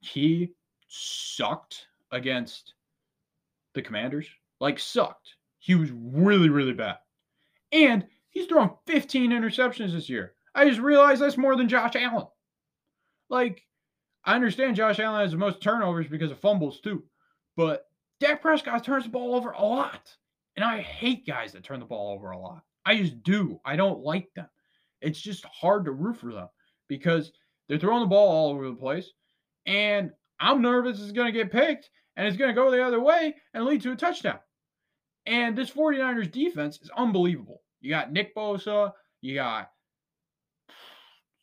he 0.00 0.52
sucked 0.88 1.86
against 2.12 2.74
the 3.74 3.82
Commanders? 3.82 4.28
Like, 4.60 4.78
sucked. 4.78 5.34
He 5.58 5.74
was 5.74 5.90
really, 5.90 6.48
really 6.48 6.72
bad. 6.72 6.98
And 7.72 8.06
he's 8.30 8.46
thrown 8.46 8.70
15 8.86 9.32
interceptions 9.32 9.92
this 9.92 10.08
year. 10.08 10.34
I 10.54 10.68
just 10.68 10.80
realized 10.80 11.20
that's 11.20 11.36
more 11.36 11.56
than 11.56 11.68
Josh 11.68 11.96
Allen. 11.96 12.26
Like, 13.28 13.62
I 14.24 14.34
understand 14.34 14.76
Josh 14.76 15.00
Allen 15.00 15.20
has 15.20 15.32
the 15.32 15.38
most 15.38 15.60
turnovers 15.60 16.06
because 16.06 16.30
of 16.30 16.38
fumbles, 16.38 16.80
too. 16.80 17.02
But 17.56 17.85
Dak 18.20 18.40
Prescott 18.40 18.84
turns 18.84 19.04
the 19.04 19.10
ball 19.10 19.34
over 19.34 19.50
a 19.50 19.62
lot. 19.62 20.14
And 20.56 20.64
I 20.64 20.80
hate 20.80 21.26
guys 21.26 21.52
that 21.52 21.64
turn 21.64 21.80
the 21.80 21.86
ball 21.86 22.14
over 22.14 22.30
a 22.30 22.38
lot. 22.38 22.62
I 22.84 22.96
just 22.96 23.22
do. 23.22 23.60
I 23.64 23.76
don't 23.76 24.00
like 24.00 24.28
them. 24.34 24.48
It's 25.02 25.20
just 25.20 25.44
hard 25.44 25.84
to 25.84 25.92
root 25.92 26.16
for 26.16 26.32
them 26.32 26.48
because 26.88 27.32
they're 27.68 27.78
throwing 27.78 28.00
the 28.00 28.06
ball 28.06 28.28
all 28.28 28.50
over 28.50 28.66
the 28.66 28.74
place. 28.74 29.10
And 29.66 30.12
I'm 30.40 30.62
nervous 30.62 31.00
it's 31.00 31.12
going 31.12 31.32
to 31.32 31.38
get 31.38 31.52
picked 31.52 31.90
and 32.16 32.26
it's 32.26 32.36
going 32.36 32.48
to 32.48 32.54
go 32.54 32.70
the 32.70 32.82
other 32.82 33.00
way 33.00 33.34
and 33.52 33.64
lead 33.64 33.82
to 33.82 33.92
a 33.92 33.96
touchdown. 33.96 34.38
And 35.26 35.56
this 35.56 35.70
49ers 35.70 36.30
defense 36.30 36.78
is 36.80 36.90
unbelievable. 36.96 37.62
You 37.80 37.90
got 37.90 38.12
Nick 38.12 38.34
Bosa, 38.34 38.92
you 39.20 39.34
got 39.34 39.70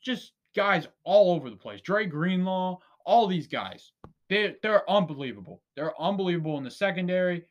just 0.02 0.32
guys 0.56 0.88
all 1.04 1.36
over 1.36 1.50
the 1.50 1.56
place. 1.56 1.82
Dre 1.82 2.06
Greenlaw, 2.06 2.80
all 3.06 3.28
these 3.28 3.48
guys. 3.48 3.92
They 4.34 4.56
they're 4.64 4.90
unbelievable. 4.90 5.62
They're 5.76 5.94
unbelievable 6.02 6.58
in 6.58 6.64
the 6.64 6.72
secondary. 6.72 7.44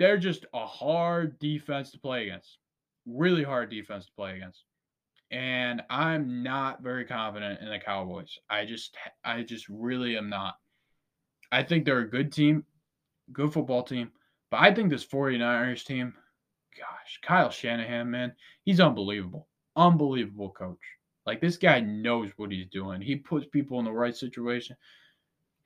They're 0.00 0.18
just 0.18 0.44
a 0.52 0.66
hard 0.66 1.38
defense 1.38 1.92
to 1.92 2.00
play 2.00 2.24
against. 2.24 2.58
Really 3.06 3.44
hard 3.44 3.70
defense 3.70 4.06
to 4.06 4.12
play 4.16 4.34
against. 4.34 4.64
And 5.30 5.82
I'm 5.88 6.42
not 6.42 6.82
very 6.82 7.04
confident 7.04 7.60
in 7.60 7.68
the 7.70 7.78
Cowboys. 7.78 8.36
I 8.50 8.64
just 8.64 8.96
I 9.24 9.42
just 9.42 9.68
really 9.68 10.16
am 10.16 10.28
not. 10.28 10.56
I 11.52 11.62
think 11.62 11.84
they're 11.84 12.00
a 12.00 12.10
good 12.10 12.32
team, 12.32 12.64
good 13.32 13.52
football 13.52 13.84
team, 13.84 14.10
but 14.50 14.60
I 14.60 14.74
think 14.74 14.90
this 14.90 15.06
49ers 15.06 15.84
team, 15.84 16.12
gosh, 16.76 17.20
Kyle 17.22 17.50
Shanahan, 17.50 18.10
man, 18.10 18.32
he's 18.64 18.80
unbelievable. 18.80 19.46
Unbelievable 19.76 20.50
coach. 20.50 20.82
Like 21.24 21.40
this 21.40 21.56
guy 21.56 21.78
knows 21.78 22.32
what 22.36 22.50
he's 22.50 22.66
doing. 22.66 23.00
He 23.00 23.14
puts 23.14 23.46
people 23.46 23.78
in 23.78 23.84
the 23.84 23.92
right 23.92 24.16
situation 24.16 24.74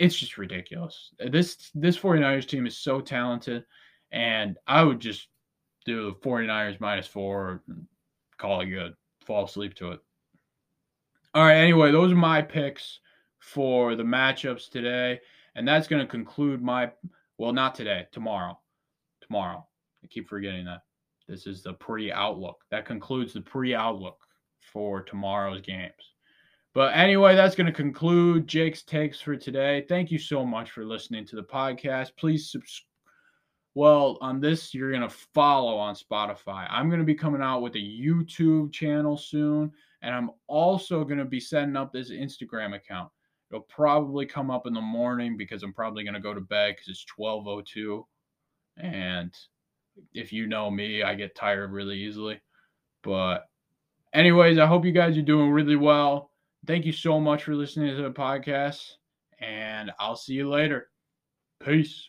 it's 0.02 0.18
just 0.18 0.36
ridiculous. 0.36 1.14
This 1.30 1.70
this 1.76 1.96
49ers 1.96 2.48
team 2.48 2.66
is 2.66 2.76
so 2.76 3.00
talented, 3.00 3.64
and 4.10 4.58
I 4.66 4.82
would 4.82 4.98
just 4.98 5.28
do 5.86 6.06
the 6.06 6.28
49ers 6.28 6.80
minus 6.80 7.06
four, 7.06 7.62
call 8.36 8.62
it 8.62 8.66
good, 8.66 8.94
fall 9.24 9.44
asleep 9.44 9.74
to 9.74 9.92
it. 9.92 10.00
All 11.34 11.44
right, 11.44 11.54
anyway, 11.54 11.92
those 11.92 12.10
are 12.10 12.16
my 12.16 12.42
picks 12.42 12.98
for 13.38 13.94
the 13.94 14.02
matchups 14.02 14.68
today, 14.68 15.20
and 15.54 15.66
that's 15.68 15.86
going 15.86 16.02
to 16.02 16.10
conclude 16.10 16.60
my 16.60 16.90
well, 17.38 17.52
not 17.52 17.76
today, 17.76 18.08
tomorrow. 18.10 18.58
Tomorrow. 19.20 19.64
I 20.02 20.08
keep 20.08 20.28
forgetting 20.28 20.64
that. 20.64 20.82
This 21.28 21.46
is 21.46 21.62
the 21.62 21.74
pre-outlook. 21.74 22.56
That 22.72 22.86
concludes 22.86 23.34
the 23.34 23.40
pre-outlook 23.40 24.18
for 24.72 25.02
tomorrow's 25.02 25.60
games. 25.60 26.11
But 26.74 26.96
anyway, 26.96 27.34
that's 27.34 27.54
going 27.54 27.66
to 27.66 27.72
conclude 27.72 28.48
Jake's 28.48 28.82
takes 28.82 29.20
for 29.20 29.36
today. 29.36 29.84
Thank 29.88 30.10
you 30.10 30.18
so 30.18 30.44
much 30.46 30.70
for 30.70 30.86
listening 30.86 31.26
to 31.26 31.36
the 31.36 31.42
podcast. 31.42 32.12
Please 32.16 32.50
subscribe. 32.50 32.88
Well, 33.74 34.18
on 34.20 34.40
this, 34.40 34.74
you're 34.74 34.90
going 34.90 35.02
to 35.02 35.16
follow 35.34 35.76
on 35.76 35.94
Spotify. 35.94 36.66
I'm 36.68 36.88
going 36.88 37.00
to 37.00 37.06
be 37.06 37.14
coming 37.14 37.40
out 37.40 37.62
with 37.62 37.74
a 37.74 37.78
YouTube 37.78 38.70
channel 38.70 39.16
soon, 39.16 39.72
and 40.02 40.14
I'm 40.14 40.30
also 40.46 41.04
going 41.04 41.18
to 41.18 41.24
be 41.24 41.40
setting 41.40 41.76
up 41.76 41.90
this 41.90 42.10
Instagram 42.10 42.74
account. 42.74 43.10
It'll 43.50 43.62
probably 43.62 44.26
come 44.26 44.50
up 44.50 44.66
in 44.66 44.74
the 44.74 44.80
morning 44.80 45.38
because 45.38 45.62
I'm 45.62 45.72
probably 45.72 46.04
going 46.04 46.14
to 46.14 46.20
go 46.20 46.34
to 46.34 46.40
bed 46.40 46.74
because 46.74 46.88
it's 46.88 47.06
12:02, 47.18 48.04
and 48.76 49.34
if 50.12 50.34
you 50.34 50.46
know 50.46 50.70
me, 50.70 51.02
I 51.02 51.14
get 51.14 51.34
tired 51.34 51.72
really 51.72 51.98
easily. 51.98 52.40
But, 53.02 53.46
anyways, 54.12 54.58
I 54.58 54.66
hope 54.66 54.84
you 54.84 54.92
guys 54.92 55.16
are 55.16 55.22
doing 55.22 55.50
really 55.50 55.76
well. 55.76 56.31
Thank 56.66 56.84
you 56.86 56.92
so 56.92 57.18
much 57.18 57.44
for 57.44 57.54
listening 57.54 57.96
to 57.96 58.02
the 58.02 58.10
podcast, 58.10 58.92
and 59.40 59.90
I'll 59.98 60.16
see 60.16 60.34
you 60.34 60.48
later. 60.48 60.90
Peace. 61.64 62.08